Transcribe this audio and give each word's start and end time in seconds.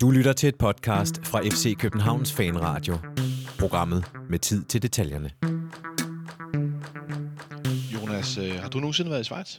Du 0.00 0.10
lytter 0.10 0.32
til 0.32 0.48
et 0.48 0.56
podcast 0.58 1.26
fra 1.26 1.40
FC 1.42 1.76
Københavns 1.78 2.32
Fanradio. 2.32 2.98
Programmet 3.58 4.04
med 4.30 4.38
tid 4.38 4.64
til 4.64 4.82
detaljerne. 4.82 5.30
Jonas, 7.94 8.38
øh, 8.38 8.54
har 8.54 8.68
du 8.68 8.78
nogensinde 8.78 9.10
været 9.10 9.20
i 9.20 9.24
Schweiz? 9.24 9.58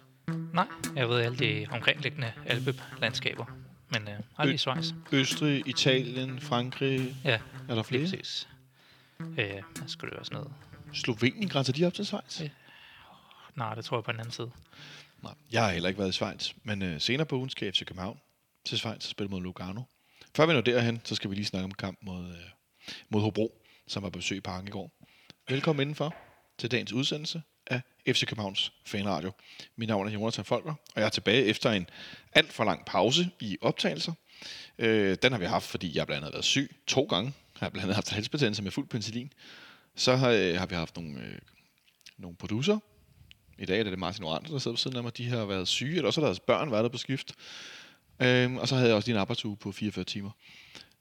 Nej, 0.53 0.67
jeg 0.95 1.09
ved 1.09 1.19
alle 1.21 1.37
de 1.39 1.67
omkringliggende 1.71 2.31
alpelandskaber, 2.45 3.45
men 3.91 4.01
øh, 4.07 4.19
aldrig 4.37 4.55
i 4.55 4.57
Schweiz. 4.57 4.91
Østrig, 5.11 5.67
Italien, 5.67 6.39
Frankrig, 6.41 7.15
Ja, 7.25 7.39
er 7.69 7.75
der 7.75 7.83
flere? 7.83 8.03
lige 8.03 8.17
præcis. 8.17 8.47
Øh, 9.19 9.25
hvad 9.35 9.87
skulle 9.87 10.09
det 10.11 10.17
være 10.17 10.25
sådan 10.25 10.37
noget? 10.37 10.51
Slovenien 10.93 11.49
grænser 11.49 11.73
de 11.73 11.85
op 11.85 11.93
til 11.93 12.05
Schweiz? 12.05 12.41
Ja. 12.41 12.49
Nej, 13.55 13.75
det 13.75 13.85
tror 13.85 13.97
jeg 13.97 14.03
på 14.03 14.11
den 14.11 14.19
anden 14.19 14.33
side. 14.33 14.51
Nej, 15.23 15.33
jeg 15.51 15.63
har 15.63 15.71
heller 15.71 15.89
ikke 15.89 15.99
været 15.99 16.09
i 16.09 16.13
Schweiz, 16.13 16.53
men 16.63 16.81
øh, 16.81 17.01
senere 17.01 17.25
på 17.25 17.35
ugen 17.35 17.49
skal 17.49 17.65
jeg 17.65 17.73
FC 17.73 17.85
København 17.85 18.19
til 18.65 18.77
Schweiz 18.77 18.95
og 19.05 19.11
spille 19.11 19.29
mod 19.29 19.41
Lugano. 19.41 19.81
Før 20.35 20.45
vi 20.45 20.53
når 20.53 20.61
derhen, 20.61 21.01
så 21.03 21.15
skal 21.15 21.29
vi 21.29 21.35
lige 21.35 21.45
snakke 21.45 21.63
om 21.63 21.71
kamp 21.71 21.99
mod, 22.01 22.25
øh, 22.29 22.35
mod 23.09 23.21
Hobro, 23.21 23.61
som 23.87 24.03
var 24.03 24.09
på 24.09 24.19
besøg 24.19 24.37
i 24.37 24.41
Park 24.41 24.67
i 24.67 24.69
går. 24.69 24.91
Velkommen 25.49 25.81
indenfor 25.81 26.15
til 26.57 26.71
dagens 26.71 26.93
udsendelse 26.93 27.41
af 27.67 27.81
FC 28.07 28.25
Københavns 28.25 28.73
Fanradio. 28.85 29.31
Mit 29.75 29.87
navn 29.87 30.07
er 30.07 30.11
Jonathan 30.11 30.45
Folker, 30.45 30.73
og 30.95 31.01
jeg 31.01 31.05
er 31.05 31.09
tilbage 31.09 31.45
efter 31.45 31.71
en 31.71 31.87
alt 32.33 32.53
for 32.53 32.63
lang 32.63 32.85
pause 32.85 33.29
i 33.39 33.57
optagelser. 33.61 34.13
Øh, 34.77 35.17
den 35.21 35.31
har 35.31 35.39
vi 35.39 35.45
haft, 35.45 35.65
fordi 35.65 35.97
jeg 35.97 36.07
blandt 36.07 36.17
andet 36.17 36.31
har 36.31 36.37
været 36.37 36.45
syg 36.45 36.75
to 36.87 37.03
gange. 37.03 37.33
Jeg 37.53 37.65
har 37.65 37.69
blandt 37.69 37.83
andet 37.83 37.95
haft 37.95 38.09
halsbetændelse 38.09 38.63
med 38.63 38.71
fuld 38.71 38.87
penicillin. 38.87 39.33
Så 39.95 40.15
har, 40.15 40.29
øh, 40.29 40.55
har 40.55 40.65
vi 40.65 40.75
haft 40.75 40.95
nogle, 40.95 41.21
øh, 41.21 41.39
nogle 42.17 42.37
producer, 42.37 42.79
i 43.59 43.65
dag 43.65 43.79
er 43.79 43.83
det 43.83 43.99
Martin 43.99 44.23
Orander, 44.23 44.49
der 44.49 44.57
sidder 44.57 44.75
på 44.75 44.79
siden 44.79 44.97
af 44.97 45.03
mig. 45.03 45.17
De 45.17 45.29
har 45.29 45.45
været 45.45 45.67
syge, 45.67 45.95
eller 45.95 46.07
også 46.07 46.21
har 46.21 46.27
deres 46.27 46.39
børn 46.39 46.71
været 46.71 46.83
der 46.83 46.89
på 46.89 46.97
skift. 46.97 47.33
Øhm, 48.21 48.57
og 48.57 48.67
så 48.67 48.75
havde 48.75 48.87
jeg 48.87 48.95
også 48.95 49.07
lige 49.07 49.15
en 49.15 49.21
arbejdsuge 49.21 49.57
på 49.57 49.71
44 49.71 50.05
timer 50.05 50.31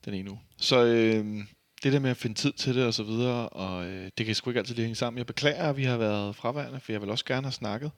den 0.04 0.14
ene 0.14 0.30
uge. 0.30 0.40
Så 0.56 0.84
øhm, 0.84 1.48
det 1.82 1.92
der 1.92 1.98
med 1.98 2.10
at 2.10 2.16
finde 2.16 2.36
tid 2.36 2.52
til 2.52 2.74
det 2.74 2.86
og 2.86 2.94
så 2.94 3.02
videre, 3.02 3.48
og 3.48 3.86
øh, 3.86 4.10
det 4.18 4.26
kan 4.26 4.34
sgu 4.34 4.50
ikke 4.50 4.58
altid 4.58 4.74
lige 4.74 4.84
hænge 4.84 4.96
sammen. 4.96 5.18
Jeg 5.18 5.26
beklager, 5.26 5.68
at 5.68 5.76
vi 5.76 5.84
har 5.84 5.96
været 5.96 6.36
fraværende, 6.36 6.80
for 6.80 6.92
jeg 6.92 7.00
vil 7.00 7.10
også 7.10 7.24
gerne 7.24 7.46
have 7.46 7.52
snakket, 7.52 7.90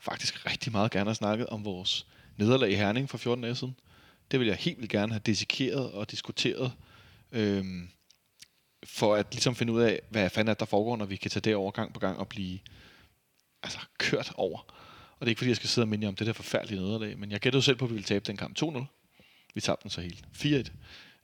faktisk 0.00 0.46
rigtig 0.46 0.72
meget 0.72 0.90
gerne 0.90 1.10
have 1.10 1.14
snakket 1.14 1.46
om 1.46 1.64
vores 1.64 2.06
nederlag 2.36 2.70
i 2.70 2.74
Herning 2.74 3.10
for 3.10 3.18
14 3.18 3.42
dage 3.44 3.54
siden. 3.54 3.76
Det 4.30 4.40
vil 4.40 4.48
jeg 4.48 4.56
helt 4.56 4.78
vildt 4.78 4.92
gerne 4.92 5.12
have 5.12 5.22
dissekeret 5.26 5.92
og 5.92 6.10
diskuteret, 6.10 6.72
øhm, 7.32 7.88
for 8.84 9.14
at 9.14 9.26
ligesom 9.32 9.54
finde 9.54 9.72
ud 9.72 9.80
af, 9.80 10.00
hvad 10.10 10.30
fanden 10.30 10.50
er 10.50 10.54
der 10.54 10.64
foregår, 10.64 10.96
når 10.96 11.04
vi 11.04 11.16
kan 11.16 11.30
tage 11.30 11.40
det 11.40 11.54
over 11.54 11.70
gang 11.70 11.92
på 11.92 12.00
gang 12.00 12.18
og 12.18 12.28
blive 12.28 12.58
altså, 13.62 13.78
kørt 13.98 14.32
over. 14.36 14.74
Og 15.18 15.20
det 15.20 15.26
er 15.26 15.28
ikke 15.28 15.38
fordi, 15.38 15.48
jeg 15.48 15.56
skal 15.56 15.68
sidde 15.68 15.84
og 15.84 15.88
minde 15.88 16.04
jer 16.04 16.08
om 16.08 16.16
det 16.16 16.26
der 16.26 16.32
forfærdelige 16.32 16.80
nederlag, 16.80 17.18
men 17.18 17.30
jeg 17.30 17.40
gættede 17.40 17.62
selv 17.62 17.76
på, 17.76 17.84
at 17.84 17.90
vi 17.90 17.94
ville 17.94 18.06
tabe 18.06 18.24
den 18.26 18.36
kamp 18.36 18.62
2-0. 18.62 18.84
Vi 19.54 19.60
tabte 19.60 19.82
den 19.82 19.90
så 19.90 20.00
helt 20.00 20.24
4-1. 20.36 20.70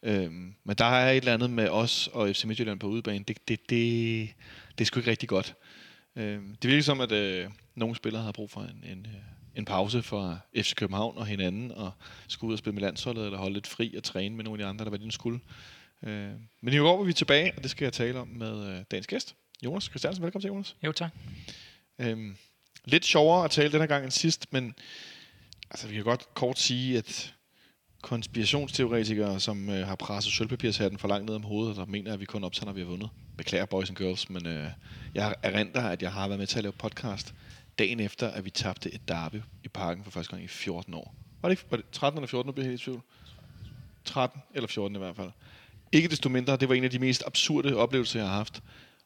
Øhm, 0.03 0.55
men 0.65 0.77
der 0.79 0.85
er 0.85 1.11
et 1.11 1.17
eller 1.17 1.35
andet 1.35 1.51
med 1.51 1.69
os 1.69 2.09
og 2.13 2.29
FC 2.29 2.45
Midtjylland 2.45 2.81
på 2.81 2.87
udebane. 2.87 3.25
Det, 3.25 3.49
det, 3.49 3.71
det, 3.71 4.29
det 4.79 4.81
er 4.81 4.85
sgu 4.85 5.01
ikke 5.01 5.11
rigtig 5.11 5.29
godt. 5.29 5.55
Øhm, 6.17 6.57
det 6.63 6.71
virker 6.71 6.83
som, 6.83 7.01
at 7.01 7.13
øh, 7.13 7.51
nogle 7.75 7.97
spillere 7.97 8.23
har 8.23 8.33
brug 8.33 8.51
for 8.51 8.61
en, 8.61 8.85
en, 8.85 9.07
øh, 9.07 9.21
en 9.55 9.65
pause 9.65 10.03
fra 10.03 10.39
FC 10.57 10.75
København 10.75 11.19
og 11.19 11.27
hinanden, 11.27 11.73
og 11.73 11.93
skulle 12.29 12.49
ud 12.49 12.55
og 12.55 12.59
spille 12.59 12.75
med 12.75 12.83
landsholdet, 12.83 13.25
eller 13.25 13.39
holde 13.39 13.55
lidt 13.55 13.67
fri 13.67 13.95
og 13.97 14.03
træne 14.03 14.37
med 14.37 14.45
nogle 14.45 14.63
af 14.63 14.67
de 14.67 14.69
andre, 14.71 14.85
der 14.85 14.91
var 14.91 14.97
de 14.97 15.05
nu 15.05 15.11
skulle. 15.11 15.41
Øh, 16.03 16.33
men 16.61 16.75
i 16.75 16.77
går 16.77 16.97
var 16.97 17.05
vi 17.05 17.13
tilbage, 17.13 17.53
og 17.57 17.63
det 17.63 17.71
skal 17.71 17.85
jeg 17.85 17.93
tale 17.93 18.19
om 18.19 18.29
med 18.29 18.69
øh, 18.69 18.85
dagens 18.91 19.07
gæst, 19.07 19.37
Jonas 19.65 19.85
Christiansen. 19.85 20.25
Velkommen 20.25 20.43
til, 20.43 20.49
Jonas. 20.49 20.77
Jo, 20.85 20.93
tak. 20.93 21.11
Øhm, 21.99 22.37
lidt 22.85 23.05
sjovere 23.05 23.45
at 23.45 23.51
tale 23.51 23.73
denne 23.73 23.87
gang 23.87 24.05
end 24.05 24.13
sidst, 24.13 24.53
men 24.53 24.75
altså, 25.71 25.89
vi 25.89 25.95
kan 25.95 26.05
godt 26.05 26.35
kort 26.35 26.59
sige, 26.59 26.99
at 26.99 27.35
konspirationsteoretikere, 28.03 29.41
som 29.41 29.69
øh, 29.71 29.87
har 29.87 29.95
presset 29.95 30.33
sølvpapirshatten 30.33 30.99
for 30.99 31.09
langt 31.09 31.27
ned 31.27 31.35
om 31.35 31.43
hovedet, 31.43 31.77
der 31.77 31.85
mener, 31.85 32.13
at 32.13 32.21
vi 32.21 32.25
kun 32.25 32.45
optager, 32.45 32.67
når 32.67 32.73
vi 32.73 32.81
har 32.81 32.89
vundet. 32.89 33.11
Beklager, 33.37 33.65
boys 33.65 33.89
and 33.89 33.97
girls, 33.97 34.31
men 34.31 34.47
øh, 34.47 34.71
jeg 35.15 35.35
erindrer, 35.43 35.83
at 35.83 36.03
jeg 36.03 36.13
har 36.13 36.29
været 36.29 36.39
med 36.39 36.47
til 36.47 36.59
at 36.59 36.63
lave 36.63 36.73
podcast 36.73 37.35
dagen 37.79 38.01
efter, 38.01 38.29
at 38.29 38.45
vi 38.45 38.51
tabte 38.51 38.95
et 38.95 39.09
derby 39.09 39.37
i 39.65 39.69
parken 39.69 40.05
for 40.05 40.11
første 40.11 40.31
gang 40.31 40.45
i 40.45 40.49
14 40.49 40.95
år. 40.95 41.15
Var 41.43 41.49
det, 41.49 41.53
ikke, 41.53 41.71
var 41.71 41.77
det 41.77 41.87
13 41.93 42.19
eller 42.19 42.29
14, 42.29 42.49
nu 42.49 42.53
bliver 42.53 42.65
jeg 42.65 42.71
helt 42.71 42.83
i 42.83 42.85
tvivl? 42.85 43.03
13 44.05 44.41
eller 44.55 44.69
14 44.69 44.97
i 44.97 44.99
hvert 44.99 45.17
fald. 45.17 45.31
Ikke 45.93 46.09
desto 46.09 46.29
mindre, 46.29 46.57
det 46.57 46.69
var 46.69 46.75
en 46.75 46.85
af 46.85 46.91
de 46.91 46.99
mest 46.99 47.23
absurde 47.27 47.77
oplevelser, 47.77 48.21
jeg 48.21 48.29
har 48.29 48.37
haft. 48.37 48.63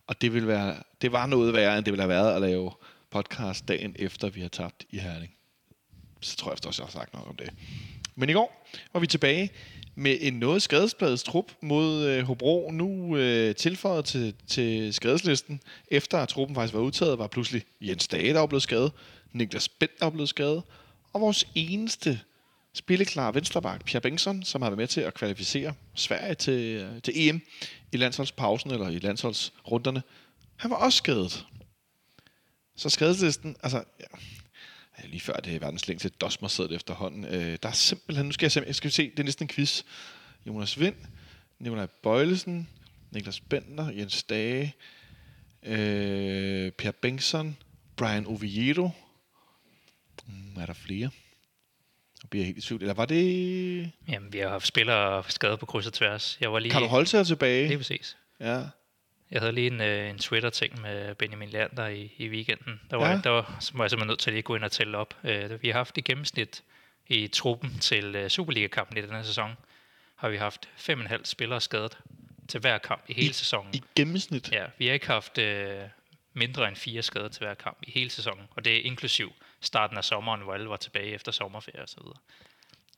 Og 0.07 0.21
det, 0.21 0.35
ville 0.35 0.49
være, 0.49 0.77
det 1.03 1.13
var 1.13 1.27
noget 1.27 1.55
værre, 1.55 1.79
end 1.79 1.85
det 1.85 1.93
ville 1.93 2.03
have 2.03 2.09
været 2.09 2.35
at 2.35 2.41
lave 2.41 2.73
podcast 3.15 3.69
dagen 3.69 3.97
efter, 3.99 4.29
vi 4.29 4.41
har 4.41 4.49
tabt 4.49 4.85
i 4.91 4.99
Herning. 4.99 5.33
Så 6.21 6.37
tror 6.37 6.51
jeg 6.51 6.67
også, 6.67 6.83
jeg 6.83 6.87
har 6.87 6.93
sagt 6.93 7.13
noget 7.13 7.29
om 7.29 7.37
det. 7.37 7.51
Men 8.15 8.29
i 8.29 8.33
går 8.33 8.69
var 8.93 9.01
vi 9.01 9.07
tilbage 9.07 9.51
med 9.95 10.17
en 10.21 10.35
noget 10.35 10.63
skadespladet 10.63 11.21
trup 11.21 11.53
mod 11.61 12.05
øh, 12.05 12.25
Hobro. 12.25 12.71
Nu 12.71 13.17
øh, 13.17 13.55
tilføjet 13.55 14.05
til, 14.05 14.35
til 14.47 14.95
skadeslisten. 14.95 15.61
Efter 15.89 16.19
at 16.19 16.29
truppen 16.29 16.55
faktisk 16.55 16.75
var 16.75 16.81
udtaget, 16.81 17.19
var 17.19 17.27
pludselig 17.27 17.63
Jens 17.81 18.09
Dage, 18.09 18.33
der 18.33 18.39
var 18.39 18.47
blevet 18.47 18.63
skadet. 18.63 18.93
Niklas 19.33 19.69
Bent, 19.69 19.99
der 19.99 20.05
var 20.07 20.11
blevet 20.11 20.29
skadet. 20.29 20.63
Og 21.13 21.21
vores 21.21 21.49
eneste 21.55 22.21
spilleklare 22.73 23.35
venstreback, 23.35 23.85
Pierre 23.85 24.01
Bengtsson, 24.01 24.43
som 24.43 24.63
har 24.63 24.71
været 24.71 24.79
med 24.79 24.87
til 24.87 25.01
at 25.01 25.15
kvalificere 25.15 25.75
Sverige 25.95 26.35
til, 26.35 26.61
øh, 26.61 27.03
til 27.03 27.29
EM 27.29 27.41
i 27.93 27.97
landsholdspausen, 27.97 28.71
eller 28.71 28.89
i 28.89 28.99
landsholdsrunderne, 28.99 30.03
han 30.57 30.71
var 30.71 30.77
også 30.77 30.97
skadet. 30.97 31.47
Så 32.77 32.89
skadeslisten, 32.89 33.57
altså, 33.63 33.85
ja, 34.01 34.07
lige 35.07 35.21
før 35.21 35.33
det 35.33 35.55
er 35.55 35.59
verdens 35.59 35.89
længste 35.89 36.09
dosmerseddel 36.09 36.77
efterhånden. 36.77 37.25
Øh, 37.25 37.59
der 37.63 37.69
er 37.69 37.73
simpelthen, 37.73 38.27
nu 38.27 38.33
skal 38.33 38.45
jeg, 38.45 38.53
se, 38.53 38.63
jeg 38.67 38.75
skal 38.75 38.91
se, 38.91 39.11
det 39.11 39.19
er 39.19 39.25
næsten 39.25 39.45
en 39.45 39.49
quiz. 39.49 39.83
Jonas 40.47 40.81
Vind, 40.81 40.95
Nikolaj 41.59 41.87
Bøjlesen, 41.87 42.69
Niklas 43.11 43.41
Bender, 43.41 43.91
Jens 43.91 44.23
Dage, 44.23 44.75
øh, 45.63 46.73
Per 46.73 46.91
Bengtsson, 46.91 47.57
Brian 47.97 48.27
Oviedo. 48.27 48.91
Mm, 50.27 50.61
er 50.61 50.67
der 50.67 50.73
flere? 50.73 51.11
Nu 52.23 52.29
bliver 52.29 52.43
jeg 52.43 52.47
helt 52.47 52.59
i 52.59 52.61
tvivl. 52.61 52.81
Eller 52.81 52.95
var 52.95 53.05
det... 53.05 53.91
Jamen, 54.09 54.33
vi 54.33 54.39
har 54.39 54.49
haft 54.49 54.67
spillere 54.67 55.25
skadet 55.29 55.59
på 55.59 55.67
kryds 55.67 55.87
og 55.87 55.93
tværs. 55.93 56.39
Jeg 56.41 56.53
var 56.53 56.59
lige... 56.59 56.73
Carlo 56.73 56.87
Holter 56.87 57.25
tilbage? 57.25 57.67
Lige 57.67 57.79
præcis. 57.79 58.17
Ja. 58.41 58.63
Jeg 59.31 59.41
havde 59.41 59.53
lige 59.53 59.67
en, 59.67 59.81
øh, 59.81 60.11
en 60.11 60.19
Twitter-ting 60.19 60.81
med 60.81 61.15
Benjamin 61.15 61.49
Lander 61.49 61.87
i, 61.87 62.13
i 62.17 62.29
weekenden. 62.29 62.81
Der 62.91 62.97
var, 62.97 63.11
Ja. 63.11 63.21
der 63.25 63.31
var, 63.31 63.57
så 63.61 63.73
var 63.75 63.85
jeg 63.85 63.91
simpelthen 63.91 64.09
nødt 64.09 64.21
til 64.21 64.31
at 64.31 64.35
lige 64.35 64.43
gå 64.43 64.57
ind 64.57 64.65
og 64.65 64.73
tælle 64.73 64.99
op. 64.99 65.15
Øh, 65.25 65.63
vi 65.63 65.69
har 65.69 65.75
haft 65.79 65.99
i 65.99 66.01
gennemsnit 66.01 66.63
i 67.07 67.27
truppen 67.27 67.79
til 67.79 68.17
øh, 68.17 68.29
Superliga-kampen 68.31 68.97
i 68.99 69.01
den 69.03 69.11
her 69.11 69.23
sæson, 69.23 69.57
har 70.17 70.29
vi 70.29 70.37
haft 70.37 70.69
5,5 70.77 71.21
spillere 71.25 71.61
skadet 71.61 71.99
til 72.49 72.61
hver 72.61 72.79
kamp 72.79 73.05
i 73.09 73.15
hele 73.15 73.35
sæsonen. 73.35 73.75
I 73.75 73.83
gennemsnit? 73.97 74.53
Ja, 74.53 74.65
vi 74.79 74.87
har 74.87 74.95
ikke 74.95 75.07
haft 75.07 75.39
øh, 75.39 75.83
mindre 76.33 76.69
end 76.69 76.77
fire 76.77 77.03
skader 77.03 77.29
til 77.29 77.45
hver 77.47 77.55
kamp 77.55 77.79
i 77.83 77.91
hele 77.91 78.11
sæsonen, 78.11 78.47
og 78.51 78.65
det 78.65 78.77
er 78.77 78.81
inklusiv 78.81 79.33
starten 79.61 79.97
af 79.97 80.05
sommeren, 80.05 80.41
hvor 80.41 80.55
alle 80.55 80.69
var 80.69 80.77
tilbage 80.77 81.07
efter 81.15 81.33
sommerferie 81.33 81.83
og 81.83 81.89
så 81.89 81.97
videre. 82.01 82.19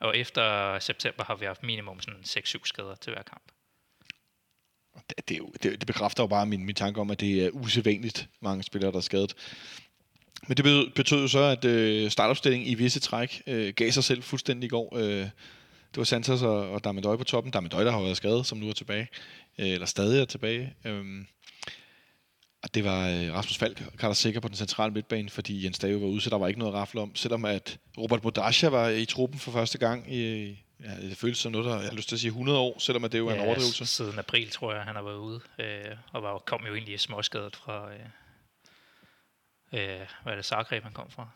Og 0.00 0.16
efter 0.19 0.78
september 0.78 1.25
har 1.25 1.34
vi 1.34 1.47
haft 1.47 1.62
minimum 1.62 2.00
sådan 2.00 2.20
6-7 2.20 2.60
skader 2.64 2.94
til 2.94 3.12
hver 3.12 3.22
kamp. 3.22 3.43
Det, 5.09 5.29
det, 5.29 5.39
det, 5.62 5.81
det 5.81 5.87
bekræfter 5.87 6.23
jo 6.23 6.27
bare 6.27 6.47
min, 6.47 6.67
min 6.67 6.75
tanke 6.75 7.01
om, 7.01 7.11
at 7.11 7.21
det 7.21 7.45
er 7.45 7.51
usædvanligt 7.51 8.29
mange 8.41 8.62
spillere, 8.62 8.91
der 8.91 8.97
er 8.97 9.03
skadet. 9.03 9.34
Men 10.49 10.57
det 10.57 10.95
betød, 10.95 11.21
jo 11.21 11.29
så, 11.29 11.39
at 11.39 11.65
øh, 11.65 12.11
startopstillingen 12.11 12.69
i 12.69 12.75
visse 12.75 13.01
træk 13.01 13.43
øh, 13.47 13.75
gav 13.77 13.91
sig 13.91 14.05
selv 14.05 14.23
fuldstændig 14.23 14.67
i 14.67 14.69
går. 14.69 14.97
Øh, 14.97 15.29
det 15.97 15.97
var 15.97 16.05
Santos 16.05 16.43
og, 16.43 16.71
og 16.71 16.85
Damendøj 16.85 17.17
på 17.17 17.25
toppen. 17.25 17.53
Damendøj, 17.53 17.85
der 17.85 17.91
har 17.91 18.01
været 18.01 18.17
skadet, 18.17 18.47
som 18.47 18.59
nu 18.59 18.69
er 18.69 18.73
tilbage. 18.73 19.09
Øh, 19.59 19.69
eller 19.69 19.87
stadig 19.87 20.21
er 20.21 20.25
tilbage. 20.25 20.75
Øh, 20.85 21.05
og 22.62 22.75
det 22.75 22.85
var 22.85 23.09
øh, 23.09 23.35
Rasmus 23.35 23.56
Falk, 23.56 23.83
Carter 23.97 24.15
Sikker 24.15 24.41
på 24.41 24.49
den 24.49 24.56
centrale 24.56 24.93
midtbane, 24.93 25.31
fordi 25.31 25.65
Jens 25.65 25.79
Dave 25.79 26.01
var 26.01 26.06
ude, 26.06 26.21
så 26.21 26.31
der 26.31 26.39
var 26.39 26.49
ikke 26.49 26.59
noget 26.59 26.73
at 26.73 26.79
rafle 26.79 27.01
om. 27.01 27.15
Selvom 27.15 27.45
at 27.45 27.79
Robert 27.99 28.23
Bodasha 28.23 28.69
var 28.69 28.89
i 28.89 29.05
truppen 29.05 29.39
for 29.39 29.53
første 29.53 29.79
gang 29.79 30.15
i, 30.15 30.56
ja, 30.84 31.00
det 31.00 31.17
føles 31.17 31.38
som 31.38 31.52
noget, 31.52 31.67
der, 31.67 31.75
jeg 31.75 31.88
har 31.88 31.96
lyst 31.96 32.08
til 32.08 32.17
at 32.17 32.20
sige 32.20 32.28
100 32.28 32.58
år, 32.58 32.78
selvom 32.78 33.02
det 33.02 33.19
jo 33.19 33.28
er 33.28 33.34
en 33.34 33.40
overdrivelse. 33.40 33.87
Siden 33.87 34.19
april, 34.19 34.50
tror 34.50 34.73
jeg, 34.73 34.82
han 34.82 34.96
har 34.96 35.02
været 35.02 35.17
ude, 35.17 35.40
øh, 35.58 35.96
og 36.12 36.23
var, 36.23 36.38
kom 36.38 36.67
jo 36.67 36.75
egentlig 36.75 37.00
småskadet 37.00 37.56
fra, 37.56 37.93
øh, 37.93 38.00
øh, 39.73 40.06
hvad 40.23 40.32
er 40.32 40.37
det, 40.37 40.44
Zagreb, 40.44 40.82
han 40.82 40.93
kom 40.93 41.11
fra? 41.11 41.28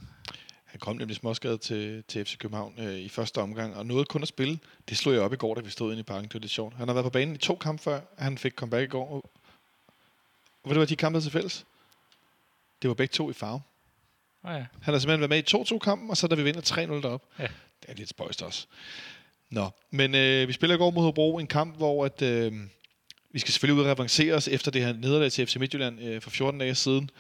Han 0.65 0.81
kom 0.81 0.97
nemlig 0.97 1.17
småskadet 1.17 1.61
til, 1.61 2.05
til 2.09 2.25
FC 2.25 2.39
København 2.39 2.75
øh, 2.79 2.95
i 2.95 3.09
første 3.09 3.39
omgang, 3.39 3.77
og 3.77 3.87
nåede 3.87 4.05
kun 4.05 4.23
at 4.23 4.29
spille. 4.29 4.59
Det 4.89 4.99
slog 4.99 5.15
jeg 5.15 5.23
op 5.23 5.33
i 5.33 5.37
går, 5.37 5.55
da 5.55 5.61
vi 5.61 5.71
stod 5.71 5.93
inde 5.93 6.01
i 6.01 6.03
parken. 6.03 6.25
Det 6.25 6.35
var 6.35 6.41
lidt 6.41 6.53
sjovt. 6.53 6.77
Han 6.77 6.89
har 6.89 6.95
været 6.95 7.05
på 7.05 7.11
banen 7.11 7.35
i 7.35 7.39
to 7.39 7.57
kampe 7.57 7.83
før. 7.83 8.01
Han 8.19 8.39
fik 8.39 8.53
comeback 8.53 8.83
i 8.83 8.91
går. 8.91 9.11
Og, 9.11 9.31
og 10.63 10.71
ved 10.71 10.75
du 10.75 10.79
hvad, 10.79 10.87
de 10.87 10.97
kampe 10.97 11.15
havde 11.15 11.25
til 11.25 11.33
fælles? 11.33 11.67
Det 12.83 12.89
var 12.89 12.95
begge 12.95 13.13
to 13.13 13.31
i 13.31 13.33
farve. 13.33 13.63
Oh, 14.43 14.53
ja. 14.53 14.67
Han 14.83 14.95
har 14.95 14.99
simpelthen 14.99 15.21
været 15.21 15.31
med 15.31 15.71
i 15.71 15.75
2-2-kampen, 15.75 16.11
og 16.11 16.17
så 16.17 16.27
da 16.27 16.35
vi 16.35 16.43
vinder 16.43 16.61
3-0 16.61 16.77
derop. 16.77 17.23
Ja. 17.39 17.49
Det 17.83 17.89
er 17.89 17.95
lidt 17.95 18.09
spøjst 18.09 18.43
også. 18.43 18.67
Nå, 19.51 19.71
men 19.91 20.15
øh, 20.15 20.49
vi 20.49 20.53
spiller 20.53 20.77
i 20.77 20.79
går 20.79 20.91
mod 20.91 21.03
Hobro, 21.03 21.39
en 21.39 21.47
kamp, 21.47 21.77
hvor 21.77 22.05
at, 22.05 22.23
øh, 22.23 22.53
vi 23.31 23.39
skal 23.39 23.53
selvfølgelig 23.53 23.81
ud 23.81 23.87
og 23.87 23.93
revancere 23.93 24.35
os 24.35 24.49
efter 24.49 24.71
det 24.71 24.85
her 24.85 24.93
nederlag 24.93 25.33
til 25.33 25.47
FC 25.47 25.57
Midtjylland 25.57 26.01
øh, 26.01 26.21
for 26.23 26.31
14 26.31 26.61
dage 26.61 26.75
siden. 26.75 27.11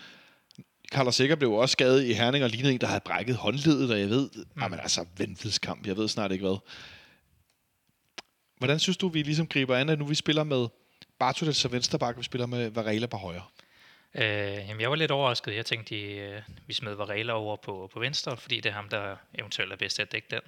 Carlos 0.93 1.15
Sikker 1.15 1.37
blev 1.37 1.53
også 1.53 1.73
skadet 1.73 2.05
i 2.05 2.12
Herning 2.12 2.44
og 2.44 2.50
lignede 2.50 2.75
en, 2.75 2.81
der 2.81 2.87
havde 2.87 3.00
brækket 3.05 3.37
håndledet, 3.37 3.91
og 3.91 4.00
jeg 4.00 4.11
ved, 4.11 4.31
mm. 4.35 4.62
jamen 4.62 4.81
altså, 4.81 5.06
ventedskamp, 5.17 5.87
jeg 5.87 5.97
ved 5.97 6.09
snart 6.09 6.32
ikke 6.32 6.44
hvad. 6.44 6.59
Hvordan 8.59 8.79
synes 8.79 8.97
du, 8.97 9.09
vi 9.09 9.23
ligesom 9.23 9.47
griber 9.47 9.76
an, 9.76 9.88
at 9.88 9.99
nu 9.99 10.05
vi 10.05 10.15
spiller 10.15 10.44
med 10.44 10.69
Bartolet 11.19 11.56
som 11.56 11.73
venstreback, 11.73 12.19
vi 12.19 12.23
spiller 12.23 12.47
med 12.47 12.71
Varela 12.71 13.06
på 13.06 13.17
højre? 13.17 13.43
Øh, 14.15 14.23
jamen, 14.69 14.81
jeg 14.81 14.91
var 14.91 14.97
lidt 14.97 15.11
overrasket. 15.11 15.55
Jeg 15.55 15.67
tænkte, 15.67 15.94
de, 15.94 16.00
øh, 16.00 16.43
vi 16.67 16.75
smed 16.75 16.94
Varela 16.94 17.33
over 17.33 17.56
på, 17.56 17.91
på 17.93 18.00
venstre, 18.00 18.37
fordi 18.37 18.56
det 18.56 18.67
er 18.67 18.73
ham, 18.73 18.88
der 18.88 19.17
eventuelt 19.38 19.73
er 19.73 19.76
bedst 19.76 19.94
til 19.94 20.03
at 20.03 20.12
dække 20.12 20.29
den. 20.31 20.41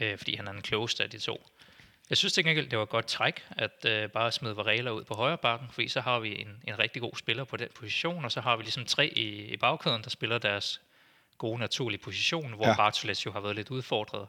Øh, 0.00 0.18
fordi 0.18 0.36
han 0.36 0.48
er 0.48 0.52
den 0.52 0.62
klogeste 0.62 1.04
af 1.04 1.10
de 1.10 1.18
to. 1.18 1.46
Jeg 2.10 2.16
synes 2.18 2.32
til 2.32 2.44
gengæld, 2.44 2.68
det 2.68 2.78
var 2.78 2.82
et 2.84 2.90
godt 2.90 3.06
træk, 3.06 3.44
at 3.50 3.84
øh, 3.84 4.10
bare 4.10 4.32
smide 4.32 4.56
Varela 4.56 4.90
ud 4.90 5.04
på 5.04 5.14
højre 5.14 5.38
bakken, 5.38 5.68
fordi 5.72 5.88
så 5.88 6.00
har 6.00 6.18
vi 6.18 6.40
en, 6.40 6.62
en 6.68 6.78
rigtig 6.78 7.02
god 7.02 7.16
spiller 7.16 7.44
på 7.44 7.56
den 7.56 7.68
position, 7.74 8.24
og 8.24 8.32
så 8.32 8.40
har 8.40 8.56
vi 8.56 8.62
ligesom 8.62 8.84
tre 8.84 9.06
i, 9.06 9.52
i 9.52 9.56
bagkæden, 9.56 10.02
der 10.02 10.10
spiller 10.10 10.38
deres 10.38 10.80
gode 11.38 11.58
naturlige 11.58 11.98
position, 12.00 12.52
hvor 12.52 12.66
Ja. 12.68 12.76
Bartolet 12.76 13.26
jo 13.26 13.32
har 13.32 13.40
været 13.40 13.56
lidt 13.56 13.70
udfordret. 13.70 14.28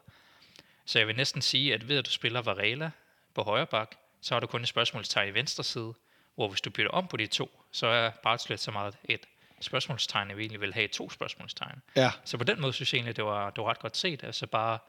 Så 0.86 1.00
jeg 1.00 1.08
vil 1.08 1.16
næsten 1.16 1.42
sige, 1.42 1.74
at 1.74 1.88
ved 1.88 1.98
at 1.98 2.06
du 2.06 2.12
spiller 2.12 2.42
Varela 2.42 2.92
på 3.36 3.44
højre 3.44 3.66
bak, 3.66 3.96
så 4.22 4.36
har 4.36 4.40
du 4.40 4.48
kun 4.48 4.62
et 4.62 4.68
spørgsmålstegn 4.68 5.30
i 5.30 5.34
venstre 5.34 5.64
side, 5.64 5.94
hvor 6.36 6.48
hvis 6.48 6.62
du 6.62 6.70
bytter 6.70 6.92
om 6.92 7.08
på 7.08 7.18
de 7.18 7.28
to, 7.28 7.62
så 7.72 7.88
er 7.88 8.10
Bartolet 8.24 8.60
så 8.60 8.72
meget 8.72 8.96
et 9.04 9.26
spørgsmålstegn, 9.62 10.32
at 10.32 10.38
vi 10.38 10.42
egentlig 10.42 10.62
vil 10.62 10.74
have 10.74 10.88
to 10.88 11.10
spørgsmålstegn. 11.10 11.82
Ja, 11.96 12.12
Så 12.26 12.38
på 12.38 12.44
den 12.44 12.62
måde 12.62 12.74
synes 12.74 12.94
jeg 12.94 12.98
egentlig, 12.98 13.16
det 13.16 13.26
var, 13.26 13.50
det 13.50 13.64
var 13.64 13.70
ret 13.70 13.80
godt 13.80 13.98
set. 13.98 14.24
Altså 14.24 14.48
bare 14.48 14.80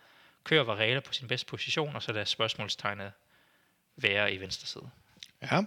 køre 0.45 0.67
Varela 0.67 1.01
på 1.01 1.13
sin 1.13 1.29
bedste 1.29 1.47
position, 1.47 1.97
og 1.97 2.03
så 2.03 2.13
lade 2.13 2.27
spørgsmålstegnet 2.27 3.13
være 3.97 4.33
i 4.35 4.41
venstre 4.41 4.67
side. 4.67 4.91
ja. 5.43 5.61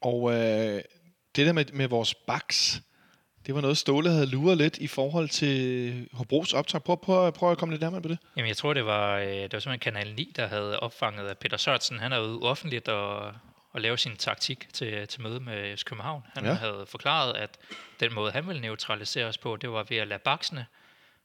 Og 0.00 0.32
øh, 0.32 0.82
det 1.36 1.46
der 1.46 1.52
med, 1.52 1.64
med 1.72 1.88
vores 1.88 2.14
backs, 2.14 2.82
det 3.46 3.54
var 3.54 3.60
noget, 3.60 3.78
Ståle 3.78 4.10
havde 4.10 4.26
luret 4.26 4.58
lidt 4.58 4.78
i 4.78 4.86
forhold 4.86 5.28
til 5.28 6.08
Hobros 6.12 6.52
optag. 6.52 6.82
Prøv, 6.84 7.00
prøv, 7.00 7.32
prøv 7.32 7.50
at 7.52 7.58
komme 7.58 7.72
lidt 7.72 7.82
nærmere 7.82 8.02
på 8.02 8.08
det. 8.08 8.18
Jamen, 8.36 8.48
jeg 8.48 8.56
tror, 8.56 8.74
det 8.74 8.86
var, 8.86 9.18
øh, 9.18 9.26
det 9.26 9.52
var 9.52 9.58
simpelthen 9.58 9.78
Kanal 9.94 10.14
9, 10.14 10.32
der 10.36 10.46
havde 10.46 10.80
opfanget, 10.80 11.28
at 11.28 11.38
Peter 11.38 11.56
Sørtsen, 11.56 11.98
han 11.98 12.12
er 12.12 12.20
ude 12.20 12.38
offentligt 12.42 12.88
og, 12.88 13.34
og 13.70 13.80
lave 13.80 13.98
sin 13.98 14.16
taktik 14.16 14.68
til, 14.72 15.08
til 15.08 15.20
møde 15.22 15.40
med 15.40 15.84
København. 15.84 16.22
Han 16.34 16.44
Ja. 16.44 16.52
havde 16.54 16.84
forklaret, 16.88 17.32
at 17.36 17.58
den 18.00 18.14
måde, 18.14 18.32
han 18.32 18.46
ville 18.48 18.60
neutralisere 18.62 19.26
os 19.26 19.38
på, 19.38 19.56
det 19.56 19.70
var 19.70 19.82
ved 19.88 19.96
at 19.96 20.08
lade 20.08 20.20
baksene, 20.24 20.66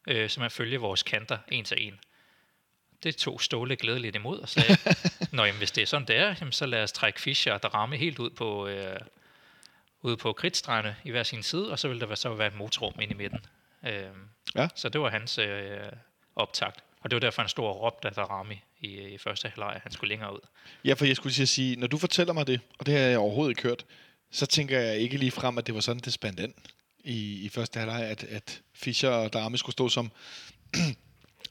øh, 0.08 0.30
som 0.30 0.44
at 0.44 0.52
følge 0.52 0.78
vores 0.78 1.04
kanter 1.04 1.38
en 1.48 1.66
til 1.66 1.78
en. 1.88 2.00
Det 3.04 3.16
tog 3.16 3.42
Ståle 3.42 3.76
glædeligt 3.76 4.16
imod 4.16 4.40
og 4.40 4.50
sagde, 4.50 4.78
Nå, 5.32 5.44
jamen, 5.44 5.58
hvis 5.58 5.72
det 5.72 5.82
er 5.82 5.86
sådan, 5.86 6.08
det 6.08 6.18
er, 6.18 6.36
jamen, 6.40 6.52
så 6.52 6.66
lad 6.66 6.84
os 6.84 6.92
trække 6.92 7.22
Fischer 7.22 7.54
og 7.54 7.64
Darame 7.64 7.98
helt 7.98 8.20
ud 8.20 8.30
på, 8.30 8.68
øh, 8.68 9.00
ude 10.02 10.18
på 10.18 10.34
kridtstregerne 10.34 10.96
i 11.04 11.12
hver 11.12 11.24
sin 11.24 11.44
side, 11.44 11.72
og 11.72 11.80
så 11.80 11.88
vil 11.88 12.00
der 12.00 12.16
så 12.16 12.34
være 12.34 12.48
et 12.48 12.56
motorrum 12.56 12.94
inde 13.02 13.14
i 13.14 13.18
midten. 13.18 13.40
Øh, 13.88 14.04
Ja. 14.56 14.68
Så 14.76 14.90
det 14.90 15.02
var 15.02 15.10
hans 15.10 15.38
øh, 15.38 15.80
optakt. 16.36 16.84
Og 17.02 17.12
det 17.12 17.16
var 17.16 17.20
derfor, 17.20 17.42
han 17.42 17.50
stod 17.50 17.66
og 17.66 17.82
råbte 17.82 18.08
af 18.08 18.14
Darami 18.14 18.64
i, 18.80 18.88
i 18.88 19.18
første 19.18 19.50
halvleg, 19.50 19.80
han 19.84 19.92
skulle 19.92 20.10
længere 20.10 20.34
ud. 20.34 20.40
Ja, 20.86 20.94
for 20.94 21.06
jeg 21.06 21.16
skulle 21.16 21.48
sige, 21.48 21.76
når 21.76 21.88
du 21.88 21.98
fortæller 21.98 22.34
mig 22.34 22.48
det, 22.48 22.62
og 22.80 22.86
det 22.86 22.94
har 22.94 23.02
jeg 23.02 23.18
overhovedet 23.18 23.52
ikke 23.52 23.62
hørt, 23.62 23.86
så 24.32 24.46
tænker 24.46 24.80
jeg 24.80 24.98
ikke 24.98 25.18
lige 25.18 25.32
frem, 25.32 25.58
at 25.58 25.68
det 25.68 25.76
var 25.76 25.82
sådan, 25.82 26.00
det 26.00 26.14
spændte 26.14 26.44
ind 26.44 26.54
i, 27.00 27.46
i 27.46 27.50
første 27.50 27.80
halvleg, 27.80 28.04
at, 28.04 28.24
at 28.24 28.62
Fischer 28.74 29.10
og 29.10 29.34
Darme 29.34 29.58
skulle 29.58 29.74
stå 29.74 29.90
som, 29.90 30.12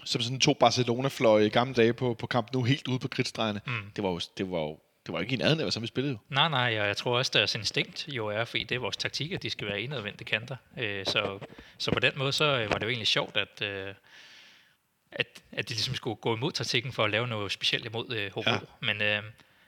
som 0.05 0.21
sådan 0.21 0.41
to 0.41 0.55
Barcelona-fløje 0.55 1.47
i 1.47 1.49
gamle 1.49 1.75
dage 1.75 1.93
på, 1.93 2.15
på 2.15 2.27
kamp 2.27 2.53
nu, 2.53 2.62
helt 2.62 2.89
ude 2.89 2.99
på 2.99 3.09
kridtstregerne. 3.09 3.61
Mm. 3.67 3.91
Det 3.97 4.05
var 4.05 4.11
jo, 4.11 4.21
det 4.39 4.50
var 4.50 4.59
jo 4.59 4.79
det 5.06 5.12
var 5.12 5.21
ikke 5.21 5.35
en 5.35 5.41
anden, 5.41 5.71
som 5.71 5.83
vi 5.83 5.87
spillede 5.87 6.12
jo. 6.12 6.35
Nej, 6.35 6.49
nej, 6.49 6.81
og 6.81 6.87
jeg 6.87 6.97
tror 6.97 7.19
også, 7.19 7.31
deres 7.35 7.55
instinkt 7.55 8.09
jo 8.09 8.27
er, 8.27 8.45
fordi 8.45 8.65
det 8.65 8.75
er 8.75 8.79
vores 8.79 8.97
taktik, 8.97 9.33
at 9.33 9.43
de 9.43 9.50
skal 9.50 9.67
være 9.67 9.81
indadvendte 9.81 10.25
kanter. 10.25 10.56
Øh, 10.79 11.06
så, 11.06 11.39
så 11.79 11.91
på 11.91 12.00
den 12.00 12.12
måde, 12.17 12.33
så 12.33 12.45
øh, 12.45 12.71
var 12.71 12.79
det 12.79 12.83
jo 12.83 12.89
egentlig 12.89 13.06
sjovt, 13.06 13.37
at, 13.37 13.62
øh, 13.62 13.95
at, 15.12 15.27
at 15.53 15.69
de 15.69 15.75
ligesom 15.75 15.95
skulle 15.95 16.17
gå 16.17 16.37
imod 16.37 16.53
taktikken 16.53 16.93
for 16.93 17.05
at 17.05 17.11
lave 17.11 17.27
noget 17.27 17.53
specielt 17.53 17.87
imod 17.87 18.11
øh, 18.11 18.33
Hobro. 18.35 18.50
Ja. 18.50 18.59
Men 18.81 19.03
øh, 19.03 19.23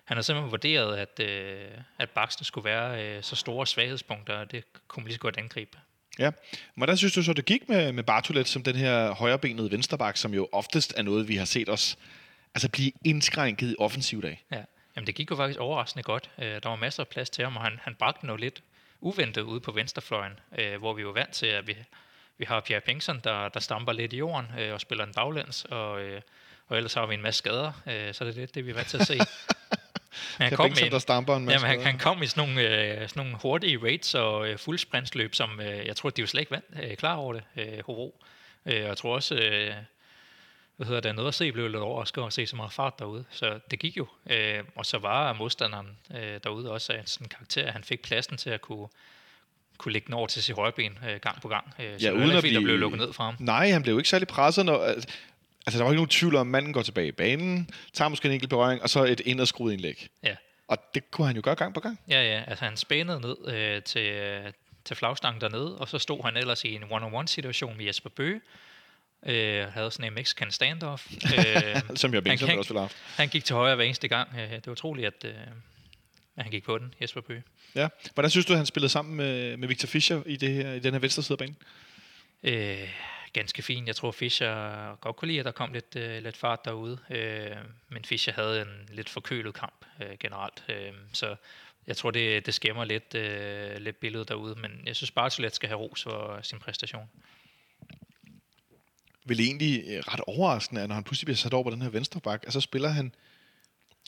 han 0.05 0.17
har 0.17 0.23
simpelthen 0.23 0.50
vurderet, 0.50 0.97
at, 0.97 1.21
øh, 1.21 1.69
at 1.99 2.11
Baxter 2.11 2.44
skulle 2.44 2.65
være 2.65 3.05
øh, 3.05 3.23
så 3.23 3.37
store 3.37 3.67
svaghedspunkter, 3.67 4.35
og 4.35 4.50
det 4.50 4.65
kunne 4.88 5.03
man 5.03 5.06
lige 5.06 5.15
så 5.15 5.21
godt 5.21 5.37
angribe. 5.37 5.79
Ja. 6.20 6.31
Hvordan 6.75 6.96
synes 6.96 7.12
du 7.12 7.22
så, 7.22 7.32
det 7.32 7.44
gik 7.44 7.69
med, 7.69 7.93
med 7.93 8.02
Bartolet 8.02 8.49
som 8.49 8.62
den 8.62 8.76
her 8.76 9.14
højrebenede 9.14 9.70
vensterbak, 9.70 10.17
som 10.17 10.34
jo 10.34 10.49
oftest 10.52 10.94
er 10.96 11.02
noget, 11.02 11.28
vi 11.28 11.37
har 11.37 11.44
set 11.44 11.69
os 11.69 11.99
altså 12.55 12.69
blive 12.69 12.93
indskrænket 13.05 13.70
i 13.70 13.75
offensivt 13.78 14.25
af? 14.25 14.44
Ja. 14.52 14.62
Jamen, 14.96 15.06
det 15.06 15.14
gik 15.14 15.31
jo 15.31 15.37
faktisk 15.37 15.61
overraskende 15.61 16.02
godt. 16.02 16.31
Øh, 16.38 16.44
der 16.62 16.69
var 16.69 16.76
masser 16.76 17.02
af 17.02 17.08
plads 17.08 17.31
til 17.31 17.44
ham, 17.44 17.56
og 17.56 17.62
han, 17.62 17.78
han 17.82 17.94
bragte 17.94 18.26
noget 18.26 18.40
lidt 18.40 18.62
uventet 19.00 19.43
ude 19.43 19.61
på 19.61 19.72
venstrefløjen, 19.72 20.32
øh, 20.58 20.78
hvor 20.78 20.94
vi 20.94 21.06
var 21.06 21.12
vant 21.12 21.32
til, 21.32 21.46
at 21.46 21.67
vi, 21.67 21.76
vi 22.38 22.44
har 22.44 22.61
Pierre 22.61 22.81
Pengson, 22.81 23.20
der, 23.25 23.49
der 23.49 23.61
stamper 23.61 23.93
lidt 23.93 24.12
i 24.12 24.17
jorden 24.17 24.46
øh, 24.58 24.72
og 24.72 24.81
spiller 24.81 25.05
en 25.05 25.12
baglæns, 25.14 25.64
og, 25.64 26.00
øh, 26.00 26.20
og 26.69 26.76
ellers 26.76 26.94
har 26.94 27.06
vi 27.06 27.14
en 27.14 27.22
masse 27.22 27.38
skader, 27.38 27.72
øh, 27.87 28.14
så 28.14 28.25
det 28.25 28.37
er 28.37 28.40
lidt 28.40 28.55
det, 28.55 28.67
vi 28.67 28.70
er 28.70 28.75
vant 28.75 28.88
til 28.88 28.99
at 28.99 29.06
se. 29.06 29.19
Han 30.36 30.52
kom, 30.52 30.64
Bengtsson, 30.64 30.88
der 30.88 30.94
en, 30.94 31.00
stamper 31.00 31.36
en 31.36 31.44
masse 31.44 31.66
jamen, 31.66 31.80
han, 31.80 31.90
han 31.90 31.98
kom 31.98 32.22
i 32.22 32.26
sådan 32.26 32.48
nogle, 32.48 32.68
øh, 33.00 33.08
sådan 33.08 33.22
nogle 33.24 33.36
hurtige 33.42 33.78
rates 33.84 34.14
og 34.14 34.48
øh, 34.48 34.58
fuldsprinsløb, 34.58 35.34
som 35.34 35.60
øh, 35.60 35.86
jeg 35.86 35.96
tror, 35.96 36.10
de 36.10 36.22
var 36.22 36.26
slet 36.26 36.40
ikke 36.40 36.52
vant, 36.52 36.64
øh, 36.82 36.96
klar 36.96 37.14
over 37.16 37.32
det, 37.32 37.42
øh, 37.56 37.66
Hobro. 37.86 38.20
Øh, 38.66 38.74
og 38.82 38.88
jeg 38.88 38.96
tror 38.96 39.14
også, 39.14 39.34
øh, 39.34 39.72
hvad 40.76 40.86
hedder 40.86 41.00
det, 41.00 41.14
noget 41.14 41.28
at 41.28 41.34
se, 41.34 41.52
blev 41.52 41.64
lidt 41.68 41.76
overrasket 41.82 42.18
over 42.18 42.26
at 42.26 42.32
se 42.32 42.46
så 42.46 42.56
meget 42.56 42.72
fart 42.72 42.98
derude. 42.98 43.24
Så 43.30 43.58
det 43.70 43.78
gik 43.78 43.96
jo. 43.96 44.06
Øh, 44.30 44.64
og 44.76 44.86
så 44.86 44.98
var 44.98 45.32
modstanderen 45.32 45.98
øh, 46.14 46.40
derude 46.44 46.70
også 46.70 46.92
af 46.92 46.98
en 46.98 47.06
sådan 47.06 47.28
karakter, 47.28 47.66
at 47.66 47.72
han 47.72 47.84
fik 47.84 48.02
pladsen 48.02 48.36
til 48.36 48.50
at 48.50 48.60
kunne, 48.60 48.88
kunne 49.78 49.92
lægge 49.92 50.06
den 50.06 50.14
over 50.14 50.26
til 50.26 50.42
sit 50.42 50.54
højre 50.56 50.72
ben 50.72 50.98
øh, 51.08 51.20
gang 51.20 51.40
på 51.42 51.48
gang. 51.48 51.74
Øh, 51.78 51.98
så 52.00 52.06
Ja, 52.06 52.10
var 52.12 52.18
uden 52.18 52.30
at 52.30 52.36
fordi, 52.36 52.48
der 52.54 52.60
blive- 52.60 52.64
blev 52.64 52.78
lukket 52.78 53.00
ned 53.00 53.12
fra 53.12 53.24
ham. 53.24 53.36
Nej, 53.38 53.70
han 53.70 53.82
blev 53.82 53.92
jo 53.94 53.98
ikke 53.98 54.08
særlig 54.10 54.28
presset. 54.28 54.66
Når, 54.66 54.82
altså, 54.84 55.08
der 55.66 55.78
var 55.78 55.84
ikke 55.84 55.94
nogen 55.96 56.08
tvivl 56.08 56.34
om, 56.34 56.40
at 56.40 56.46
manden 56.46 56.72
går 56.72 56.82
tilbage 56.82 57.08
i 57.08 57.12
banen, 57.12 57.70
tager 57.92 58.08
måske 58.08 58.26
en 58.28 58.32
enkelt 58.34 58.50
berøring, 58.50 58.82
og 58.82 58.90
så 58.90 59.04
et 59.04 59.20
indadskruet 59.20 59.72
indlæg. 59.72 60.08
Ja. 60.22 60.36
Og 60.68 60.78
det 60.94 61.10
kunne 61.10 61.26
han 61.26 61.36
jo 61.36 61.42
gøre 61.44 61.54
gang 61.54 61.74
på 61.74 61.80
gang. 61.80 62.00
Ja, 62.08 62.22
ja, 62.22 62.44
altså 62.46 62.64
han 62.64 62.76
spænede 62.76 63.20
ned 63.20 63.36
øh, 63.48 63.82
til, 63.82 64.02
øh, 64.12 64.52
til 64.84 64.96
flagstangen 64.96 65.40
dernede, 65.40 65.78
og 65.78 65.88
så 65.88 65.98
stod 65.98 66.24
han 66.24 66.36
ellers 66.36 66.64
i 66.64 66.74
en 66.74 66.82
one-on-one-situation 66.90 67.76
med 67.76 67.84
Jesper 67.84 68.10
Bøge, 68.10 68.40
øh, 69.26 69.66
havde 69.66 69.90
sådan 69.90 70.06
en 70.06 70.14
Mexican 70.14 70.50
standoff. 70.50 71.06
Øh, 71.38 71.80
Som 71.96 72.14
jeg 72.14 72.24
Bengtsson 72.24 72.58
også 72.58 72.68
ville 72.68 72.80
have 72.80 72.88
haft. 72.88 72.96
han 73.16 73.28
gik 73.28 73.44
til 73.44 73.56
højre 73.56 73.76
hver 73.76 73.84
eneste 73.84 74.08
gang. 74.08 74.28
Øh, 74.34 74.50
det 74.50 74.66
var 74.66 74.72
utroligt, 74.72 75.06
at, 75.06 75.24
øh, 75.24 75.34
at 76.36 76.42
han 76.42 76.50
gik 76.50 76.64
på 76.64 76.78
den, 76.78 76.94
Jesper 77.02 77.20
Bøge. 77.20 77.42
Ja. 77.74 77.88
Hvordan 78.14 78.30
synes 78.30 78.46
du, 78.46 78.52
at 78.52 78.56
han 78.56 78.66
spillede 78.66 78.88
sammen 78.88 79.14
med, 79.16 79.56
med 79.56 79.68
Victor 79.68 79.86
Fischer 79.86 80.22
i, 80.26 80.36
det 80.36 80.54
her, 80.54 80.72
i 80.72 80.78
den 80.78 80.92
her 80.92 81.00
venstre 81.00 81.22
side 81.22 81.34
af 81.34 81.38
banen? 81.38 81.56
Øh, 82.42 82.88
ganske 83.32 83.62
fin. 83.62 83.87
Jeg 83.87 83.97
tror, 83.97 84.11
Fischer 84.11 84.97
godt 84.97 85.17
kunne 85.17 85.29
lide, 85.29 85.38
at 85.38 85.44
der 85.44 85.53
kom 85.53 85.73
lidt, 85.73 85.97
øh, 85.97 86.23
lidt 86.23 86.37
fart 86.37 86.65
derude. 86.65 86.99
Øh, 87.11 87.56
men 87.89 88.05
Fischer 88.05 88.32
havde 88.32 88.63
en 88.63 88.89
lidt 88.93 89.08
forkølet 89.08 89.55
kamp 89.55 89.84
øh, 90.03 90.19
generelt. 90.20 90.65
Øh, 90.69 90.93
så 91.13 91.37
jeg 91.87 91.96
tror, 91.96 92.10
det, 92.10 92.46
det 92.46 92.55
skæmmer 92.55 92.84
lidt, 92.84 93.15
øh, 93.15 93.77
lidt 93.77 94.01
billedet 94.01 94.29
derude. 94.29 94.55
Men 94.55 94.70
jeg 94.87 94.96
synes, 94.96 95.10
Bartolet 95.10 95.55
skal 95.55 95.69
have 95.69 95.79
ros 95.79 96.03
for 96.03 96.41
sin 96.43 96.58
præstation. 96.58 97.10
Vel 99.25 99.41
egentlig 99.41 99.84
øh, 99.87 99.99
ret 99.99 100.20
overraskende, 100.20 100.82
at 100.82 100.89
når 100.89 100.94
han 100.94 101.05
pludselig 101.05 101.27
bliver 101.27 101.37
sat 101.37 101.55
over 101.55 101.65
på 101.65 101.70
den 101.70 101.82
her 101.82 101.89
venstre 101.89 102.20
bak, 102.20 102.44
så 102.49 102.60
spiller 102.60 102.89
han, 102.89 103.15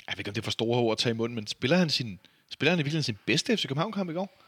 jeg 0.06 0.12
ved 0.12 0.18
ikke, 0.18 0.30
om 0.30 0.34
det 0.34 0.40
er 0.40 0.44
for 0.44 0.50
store 0.50 0.78
ord 0.78 0.92
at 0.92 0.98
tage 0.98 1.10
i 1.10 1.16
munden, 1.16 1.34
men 1.34 1.46
spiller 1.46 1.76
han, 1.76 1.90
sin, 1.90 2.20
spiller 2.50 2.70
han 2.70 2.78
i 2.78 2.82
virkeligheden 2.82 3.02
sin 3.02 3.18
bedste 3.26 3.56
FC 3.56 3.66
København-kamp 3.68 4.10
i 4.10 4.12
går? 4.12 4.41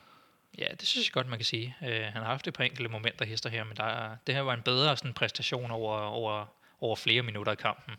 Ja, 0.59 0.67
det 0.81 0.89
synes 0.89 1.07
jeg 1.07 1.13
godt, 1.13 1.29
man 1.29 1.39
kan 1.39 1.45
sige. 1.45 1.77
Øh, 1.83 2.03
han 2.03 2.23
har 2.23 2.25
haft 2.25 2.49
et 2.49 2.55
par 2.55 2.65
enkelte 2.65 2.91
momenter 2.91 3.25
hister 3.25 3.51
her, 3.51 3.65
men 3.65 3.77
der 3.77 4.17
det 4.27 4.35
her 4.35 4.43
var 4.43 4.55
en 4.55 4.63
bedre 4.63 4.97
sådan, 4.97 5.15
præstation 5.15 5.71
over, 5.71 5.99
over, 5.99 6.47
over 6.81 6.97
flere 6.97 7.23
minutter 7.23 7.53
i 7.53 7.57
kampen. 7.57 7.95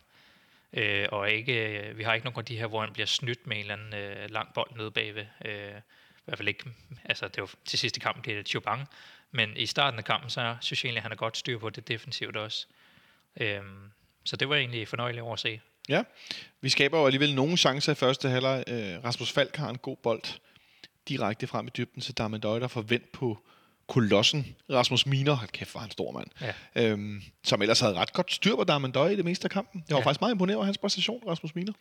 Øh, 0.73 1.07
og 1.11 1.31
ikke, 1.31 1.79
øh, 1.79 1.97
vi 1.97 2.03
har 2.03 2.13
ikke 2.13 2.25
nogen 2.25 2.39
af 2.39 2.45
de 2.45 2.57
her, 2.57 2.67
hvor 2.67 2.81
han 2.81 2.93
bliver 2.93 3.05
snydt 3.05 3.47
med 3.47 3.57
en 3.57 3.61
eller 3.61 3.73
anden 3.73 3.93
øh, 3.93 4.29
lang 4.29 4.53
bold 4.53 4.77
nede 4.77 4.91
bagved. 4.91 5.25
Øh, 5.45 5.77
I 6.17 6.25
hvert 6.25 6.37
fald 6.37 6.47
ikke, 6.47 6.63
altså 7.05 7.27
det 7.27 7.41
var 7.41 7.49
til 7.65 7.79
sidste 7.79 7.99
kamp, 7.99 8.25
det 8.25 8.39
er 8.39 8.43
Chubang. 8.43 8.89
Men 9.31 9.57
i 9.57 9.65
starten 9.65 9.97
af 9.97 10.05
kampen, 10.05 10.29
så 10.29 10.55
synes 10.61 10.83
jeg 10.83 10.87
egentlig, 10.87 10.99
at 10.99 11.03
han 11.03 11.11
har 11.11 11.15
godt 11.15 11.37
styr 11.37 11.59
på 11.59 11.69
det 11.69 11.87
defensivt 11.87 12.37
også. 12.37 12.67
Øh, 13.39 13.61
så 14.23 14.35
det 14.35 14.49
var 14.49 14.55
egentlig 14.55 14.87
fornøjeligt 14.87 15.23
over 15.23 15.33
at 15.33 15.39
se. 15.39 15.61
Ja, 15.89 16.03
vi 16.61 16.69
skaber 16.69 16.99
jo 16.99 17.05
alligevel 17.05 17.35
nogle 17.35 17.57
chancer 17.57 17.91
i 17.91 17.95
første 17.95 18.29
halvleg. 18.29 18.63
Øh, 18.67 19.03
Rasmus 19.03 19.31
Falk 19.31 19.55
har 19.55 19.69
en 19.69 19.77
god 19.77 19.97
bold 19.97 20.23
direkte 21.07 21.47
frem 21.47 21.67
i 21.67 21.69
dybden 21.77 22.01
til 22.01 22.17
Darmendøj, 22.17 22.59
der 22.59 22.67
får 22.67 22.81
vendt 22.81 23.11
på 23.11 23.39
kolossen. 23.87 24.55
Rasmus 24.69 25.05
Miner, 25.05 25.33
hold 25.33 25.49
kæft, 25.49 25.75
er 25.75 25.79
han 25.79 25.91
stor 25.91 26.11
mand. 26.11 26.27
Ja. 26.41 26.53
Øhm, 26.75 27.21
som 27.43 27.61
ellers 27.61 27.79
havde 27.79 27.93
ret 27.93 28.13
godt 28.13 28.33
styr 28.33 28.55
på 28.55 28.63
Darmendøj 28.63 29.09
i 29.09 29.15
det 29.15 29.25
meste 29.25 29.45
af 29.45 29.51
kampen. 29.51 29.83
Jeg 29.89 29.95
var 29.95 30.01
ja. 30.01 30.05
Faktisk 30.05 30.21
meget 30.21 30.33
imponeret 30.33 30.55
over 30.55 30.65
hans 30.65 30.77
præstation, 30.77 31.23
Rasmus 31.27 31.55
Miner. 31.55 31.73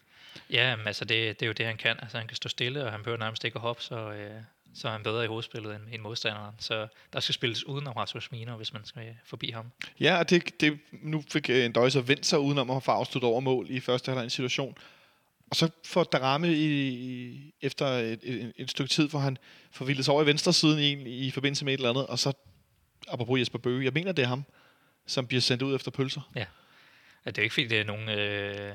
Ja, 0.50 0.76
men 0.76 0.86
altså 0.86 1.04
det, 1.04 1.40
det 1.40 1.46
er 1.46 1.46
jo 1.46 1.52
det, 1.52 1.66
han 1.66 1.76
kan. 1.76 1.96
Altså 2.02 2.18
han 2.18 2.26
kan 2.26 2.36
stå 2.36 2.48
stille, 2.48 2.84
og 2.84 2.92
han 2.92 3.02
behøver 3.02 3.18
nærmest 3.18 3.44
ikke 3.44 3.56
at 3.56 3.60
hoppe, 3.60 3.82
så, 3.82 4.12
øh, 4.12 4.30
så 4.74 4.88
er 4.88 4.92
han 4.92 5.02
bedre 5.02 5.24
i 5.24 5.26
hovedspillet 5.26 5.74
end, 5.74 5.82
end 5.92 6.02
modstanderen. 6.02 6.54
Så 6.58 6.86
der 7.12 7.20
skal 7.20 7.34
spilles 7.34 7.66
uden 7.66 7.86
om 7.86 7.92
Rasmus 7.92 8.32
Miner, 8.32 8.56
hvis 8.56 8.72
man 8.72 8.84
skal 8.84 9.16
forbi 9.24 9.50
ham. 9.50 9.66
Ja, 10.00 10.18
og 10.18 10.30
det, 10.30 10.60
det, 10.60 10.78
nu 10.92 11.24
fik 11.30 11.50
øh, 11.50 11.68
Ndøj 11.68 11.90
så 11.90 12.00
vendt 12.00 12.26
sig 12.26 12.38
udenom 12.38 12.70
at 12.70 12.82
få 12.82 12.90
afsluttet 12.90 13.30
over 13.30 13.40
mål 13.40 13.66
i 13.70 13.80
første 13.80 14.08
halvleg 14.08 14.24
en 14.24 14.30
situation. 14.30 14.78
Og 15.54 15.58
så 15.58 15.70
får 15.84 16.04
Darame 16.04 16.48
i, 16.48 16.88
i, 16.88 17.54
efter 17.60 17.86
et, 17.86 18.20
et, 18.22 18.52
et, 18.56 18.70
stykke 18.70 18.90
tid, 18.90 19.08
hvor 19.08 19.18
han 19.18 19.38
forvildes 19.70 20.08
over 20.08 20.22
i 20.22 20.26
venstre 20.26 20.52
siden 20.52 20.78
i, 20.78 21.26
i 21.26 21.30
forbindelse 21.30 21.64
med 21.64 21.74
et 21.74 21.78
eller 21.78 21.90
andet, 21.90 22.06
og 22.06 22.18
så, 22.18 22.32
apropos 23.08 23.40
Jesper 23.40 23.58
Bøge, 23.58 23.84
jeg 23.84 23.92
mener, 23.92 24.12
det 24.12 24.22
er 24.22 24.26
ham, 24.26 24.44
som 25.06 25.26
bliver 25.26 25.40
sendt 25.40 25.62
ud 25.62 25.74
efter 25.74 25.90
pølser. 25.90 26.20
Ja, 26.34 26.44
det 27.26 27.38
er 27.38 27.42
ikke, 27.42 27.52
fordi 27.54 27.66
det 27.66 27.80
er 27.80 27.84
nogen... 27.84 28.08
Øh, 28.08 28.74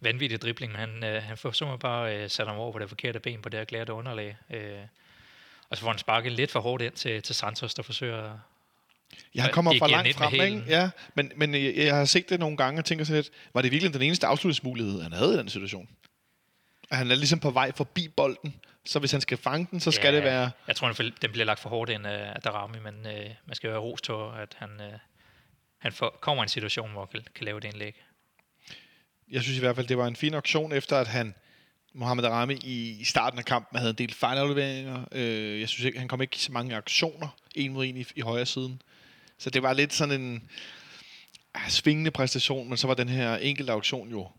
vanvittig 0.00 0.42
dribling, 0.42 0.72
men 0.72 0.80
han, 0.80 1.04
øh, 1.04 1.22
han 1.22 1.36
får 1.36 1.50
simpelthen 1.50 1.78
bare 1.78 2.16
øh, 2.16 2.30
sat 2.30 2.46
ham 2.46 2.56
over 2.56 2.72
på 2.72 2.78
det 2.78 2.88
forkerte 2.88 3.20
ben 3.20 3.42
på 3.42 3.48
det 3.48 3.60
her 3.60 3.64
glatte 3.64 3.92
underlag. 3.92 4.36
Øh, 4.50 4.80
og 5.70 5.76
så 5.76 5.82
får 5.82 5.90
han 5.90 5.98
sparket 5.98 6.32
lidt 6.32 6.50
for 6.50 6.60
hårdt 6.60 6.82
ind 6.82 6.92
til, 6.92 7.22
til 7.22 7.34
Santos, 7.34 7.74
der 7.74 7.82
forsøger 7.82 8.38
og 9.38 9.50
kommer 9.52 9.72
giver 9.72 9.86
langt 9.86 10.14
frem, 10.14 10.34
ikke? 10.34 10.62
Ja, 10.68 10.90
men, 11.14 11.32
men 11.36 11.54
jeg, 11.54 11.74
jeg 11.76 11.96
har 11.96 12.04
set 12.04 12.28
det 12.28 12.40
nogle 12.40 12.56
gange 12.56 12.80
og 12.80 12.84
tænker 12.84 13.04
sådan 13.04 13.22
lidt, 13.22 13.30
var 13.54 13.62
det 13.62 13.72
virkelig 13.72 13.94
den 13.94 14.02
eneste 14.02 14.26
afslutningsmulighed, 14.26 15.02
han 15.02 15.12
havde 15.12 15.34
i 15.34 15.36
den 15.36 15.48
situation? 15.48 15.88
At 16.90 16.96
han 16.96 17.10
er 17.10 17.14
ligesom 17.14 17.40
på 17.40 17.50
vej 17.50 17.72
forbi 17.72 18.08
bolden, 18.08 18.54
så 18.86 18.98
hvis 18.98 19.12
han 19.12 19.20
skal 19.20 19.38
fange 19.38 19.68
den, 19.70 19.80
så 19.80 19.90
skal 19.90 20.08
Ja, 20.08 20.16
det 20.16 20.24
være... 20.24 20.50
Jeg 20.68 20.76
tror, 20.76 20.92
den 20.92 21.12
den 21.22 21.30
bliver 21.30 21.44
lagt 21.44 21.60
for 21.60 21.68
hårdt 21.68 21.90
ind 21.90 22.06
af 22.06 22.42
Darami, 22.42 22.78
men 22.78 23.06
øh, 23.06 23.30
man 23.46 23.54
skal 23.54 23.70
være 23.70 23.78
ros 23.78 24.02
til, 24.02 24.12
at 24.12 24.56
han, 24.56 24.70
øh, 24.80 24.98
han 25.78 25.92
får, 25.92 26.18
kommer 26.20 26.42
i 26.42 26.44
en 26.44 26.48
situation, 26.48 26.92
hvor 26.92 27.00
han 27.12 27.22
kan, 27.22 27.32
kan 27.34 27.44
lave 27.44 27.60
det 27.60 27.68
indlæg. 27.68 28.04
Jeg 29.30 29.42
synes 29.42 29.56
i 29.56 29.60
hvert 29.60 29.76
fald, 29.76 29.86
det 29.86 29.98
var 29.98 30.06
en 30.06 30.16
fin 30.16 30.34
aktion, 30.34 30.72
efter 30.72 30.96
at 30.96 31.08
han, 31.08 31.34
Mohamed 31.94 32.24
Arami, 32.24 32.54
i 32.54 33.04
starten 33.04 33.38
af 33.38 33.44
kampen 33.44 33.78
havde 33.78 33.90
en 33.90 33.98
del 33.98 34.14
fejlafleveringer. 34.14 35.04
Øh, 35.12 35.60
jeg 35.60 35.68
synes 35.68 35.84
ikke, 35.84 35.98
han 35.98 36.08
kom 36.08 36.22
ikke 36.22 36.36
i 36.36 36.38
så 36.38 36.52
mange 36.52 36.76
aktioner, 36.76 37.36
en 37.54 37.72
mod 37.72 37.86
en 37.86 37.96
i, 37.96 38.04
i 38.16 38.20
højre 38.20 38.46
siden. 38.46 38.82
Så 39.38 39.50
det 39.50 39.62
var 39.62 39.72
lidt 39.72 39.92
sådan 39.92 40.20
en 40.20 40.50
ah, 41.54 41.68
svingende 41.68 42.10
præstation, 42.10 42.68
men 42.68 42.76
så 42.76 42.86
var 42.86 42.94
den 42.94 43.08
her 43.08 43.36
enkelte 43.36 43.72
auktion 43.72 44.10
jo 44.10 44.30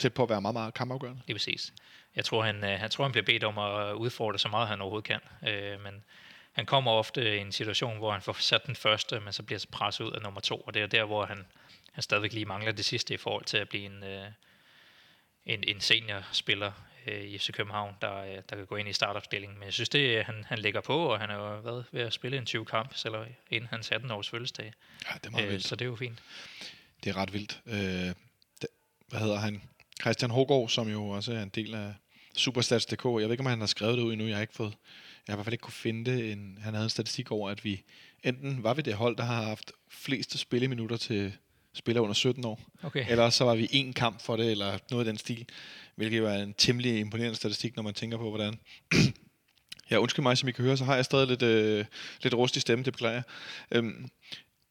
tæt 0.00 0.14
på 0.14 0.22
at 0.22 0.28
være 0.28 0.40
meget, 0.40 0.54
meget 0.54 0.74
kampafgørende. 0.74 1.22
Lige 1.26 1.34
præcis. 1.34 1.72
Jeg 2.16 2.24
tror, 2.24 2.42
han, 2.42 2.64
øh, 2.64 2.78
han 2.78 2.90
tror, 2.90 3.04
han 3.04 3.12
bliver 3.12 3.24
bedt 3.24 3.44
om 3.44 3.58
at 3.58 3.92
udfordre 3.92 4.38
så 4.38 4.48
meget, 4.48 4.68
han 4.68 4.80
overhovedet 4.80 5.06
kan. 5.06 5.20
Øh, 5.48 5.80
men 5.80 6.04
han 6.52 6.66
kommer 6.66 6.90
ofte 6.90 7.36
i 7.36 7.40
en 7.40 7.52
situation, 7.52 7.98
hvor 7.98 8.12
han 8.12 8.22
får 8.22 8.32
sat 8.32 8.66
den 8.66 8.76
første, 8.76 9.20
men 9.20 9.32
så 9.32 9.42
bliver 9.42 9.64
presset 9.72 10.04
ud 10.04 10.12
af 10.12 10.22
nummer 10.22 10.40
to, 10.40 10.56
og 10.56 10.74
det 10.74 10.82
er 10.82 10.86
der, 10.86 11.04
hvor 11.04 11.26
han, 11.26 11.46
han 11.92 12.02
stadigvæk 12.02 12.32
lige 12.32 12.44
mangler 12.44 12.72
det 12.72 12.84
sidste 12.84 13.14
i 13.14 13.16
forhold 13.16 13.44
til 13.44 13.56
at 13.56 13.68
blive 13.68 13.84
en, 13.84 14.04
øh, 14.04 14.26
en, 15.46 15.64
en 15.66 15.80
seniorspiller 15.80 16.72
øh, 17.08 17.24
i 17.24 17.38
FC 17.38 17.52
København, 17.52 17.94
der, 18.02 18.16
øh, 18.16 18.34
der 18.50 18.56
kan 18.56 18.66
gå 18.66 18.76
ind 18.76 18.88
i 18.88 18.92
startopstillingen. 18.92 19.58
Men 19.58 19.64
jeg 19.66 19.72
synes, 19.72 19.88
det 19.88 20.18
er, 20.18 20.22
han, 20.22 20.44
han 20.46 20.58
lægger 20.58 20.80
på, 20.80 20.98
og 20.98 21.20
han 21.20 21.30
er 21.30 21.34
jo 21.34 21.60
været 21.60 21.84
ved 21.92 22.00
at 22.02 22.12
spille 22.12 22.36
en 22.38 22.46
20 22.46 22.64
kamp, 22.64 22.94
eller 23.04 23.24
inden 23.50 23.68
hans 23.70 23.90
18 23.90 24.10
års 24.10 24.28
fødselsdag. 24.28 24.72
Ja, 25.08 25.14
det 25.14 25.26
er 25.26 25.30
meget 25.30 25.44
Øh, 25.44 25.50
vildt. 25.50 25.64
så 25.64 25.76
det 25.76 25.84
er 25.84 25.88
jo 25.88 25.96
fint. 25.96 26.18
Det 27.04 27.10
er 27.10 27.16
ret 27.16 27.32
vildt. 27.32 27.60
Øh, 27.66 27.74
det, 28.60 28.66
hvad 29.08 29.20
hedder 29.20 29.36
han? 29.38 29.62
Christian 30.00 30.30
Hågaard, 30.30 30.68
som 30.68 30.88
jo 30.88 31.08
også 31.08 31.32
er 31.32 31.42
en 31.42 31.48
del 31.48 31.74
af 31.74 31.94
Superstats.dk. 32.36 33.04
Jeg 33.04 33.12
ved 33.14 33.30
ikke, 33.30 33.40
om 33.40 33.46
han 33.46 33.60
har 33.60 33.66
skrevet 33.66 33.98
det 33.98 34.04
ud 34.04 34.12
endnu. 34.12 34.26
Jeg 34.26 34.36
har 34.36 34.42
ikke 34.42 34.54
fået... 34.54 34.74
Jeg 35.26 35.32
har 35.32 35.36
i 35.36 35.36
hvert 35.36 35.44
fald 35.46 35.54
ikke 35.54 35.62
kunne 35.62 35.72
finde 35.72 36.10
det. 36.10 36.32
En, 36.32 36.58
han 36.62 36.74
havde 36.74 36.84
en 36.84 36.90
statistik 36.90 37.30
over, 37.30 37.50
at 37.50 37.64
vi 37.64 37.82
enten 38.24 38.62
var 38.62 38.74
vi 38.74 38.82
det 38.82 38.94
hold, 38.94 39.16
der 39.16 39.22
har 39.24 39.42
haft 39.42 39.72
fleste 39.90 40.38
spilleminutter 40.38 40.96
til 40.96 41.32
spillere 41.74 42.02
under 42.02 42.14
17 42.14 42.44
år. 42.44 42.60
Okay. 42.82 43.04
Eller 43.08 43.30
så 43.30 43.44
var 43.44 43.54
vi 43.54 43.68
en 43.70 43.92
kamp 43.92 44.22
for 44.22 44.36
det, 44.36 44.50
eller 44.50 44.78
noget 44.90 45.04
i 45.04 45.08
den 45.08 45.18
stil. 45.18 45.46
Hvilket 45.98 46.22
var 46.22 46.34
en 46.34 46.54
temmelig 46.58 46.98
imponerende 46.98 47.36
statistik, 47.36 47.76
når 47.76 47.82
man 47.82 47.94
tænker 47.94 48.18
på, 48.18 48.28
hvordan... 48.28 48.58
ja, 49.90 49.96
undskyld 49.96 50.22
mig, 50.22 50.38
som 50.38 50.48
I 50.48 50.52
kan 50.52 50.64
høre, 50.64 50.76
så 50.76 50.84
har 50.84 50.94
jeg 50.94 51.04
stadig 51.04 51.28
lidt, 51.28 51.42
øh, 51.42 51.84
lidt 52.22 52.34
rust 52.34 52.56
i 52.56 52.60
stemme, 52.60 52.84
det 52.84 52.92
beklager 52.92 53.14
jeg. 53.14 53.22
Øhm, 53.72 54.08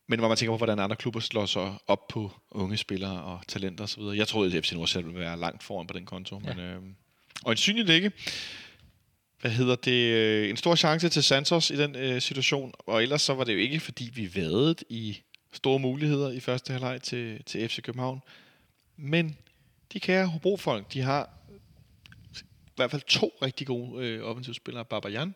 men 0.07 0.19
hvor 0.19 0.27
man 0.27 0.37
tænker 0.37 0.53
på, 0.53 0.57
hvordan 0.57 0.79
andre 0.79 0.95
klubber 0.95 1.19
slår 1.19 1.45
sig 1.45 1.73
op 1.87 2.07
på 2.07 2.31
unge 2.51 2.77
spillere 2.77 3.23
og 3.23 3.39
talenter 3.47 3.83
osv. 3.83 4.01
Jeg 4.01 4.27
troede, 4.27 4.57
at 4.57 4.65
FC 4.65 4.71
Nordsjælland 4.71 5.13
ville 5.13 5.25
være 5.25 5.39
langt 5.39 5.63
foran 5.63 5.87
på 5.87 5.93
den 5.93 6.05
konto. 6.05 6.41
Ja. 6.45 6.53
Men, 6.53 6.65
øh, 6.65 6.81
og 7.43 7.51
en 7.51 7.57
synligt 7.57 7.89
ikke. 7.89 8.11
Hvad 9.41 9.51
hedder 9.51 9.75
det? 9.75 10.13
Øh, 10.13 10.49
En 10.49 10.57
stor 10.57 10.75
chance 10.75 11.09
til 11.09 11.23
Santos 11.23 11.69
i 11.69 11.77
den 11.77 11.95
øh, 11.95 12.21
situation. 12.21 12.73
Og 12.77 13.03
ellers 13.03 13.21
så 13.21 13.33
var 13.33 13.43
det 13.43 13.53
jo 13.53 13.59
ikke, 13.59 13.79
fordi 13.79 14.09
vi 14.13 14.35
vadede 14.35 14.75
i 14.89 15.17
store 15.53 15.79
muligheder 15.79 16.31
i 16.31 16.39
første 16.39 16.73
halvleg 16.73 17.01
til, 17.01 17.43
til 17.43 17.69
FC 17.69 17.81
København. 17.81 18.21
Men 18.97 19.37
de 19.93 19.99
kære 19.99 20.27
Hobro-folk, 20.27 20.93
de 20.93 21.01
har 21.01 21.29
i 22.37 22.75
hvert 22.75 22.91
fald 22.91 23.01
to 23.01 23.37
rigtig 23.41 23.67
gode 23.67 24.05
øh, 24.05 24.23
offensivspillere. 24.23 24.85
Babajan, 24.85 25.35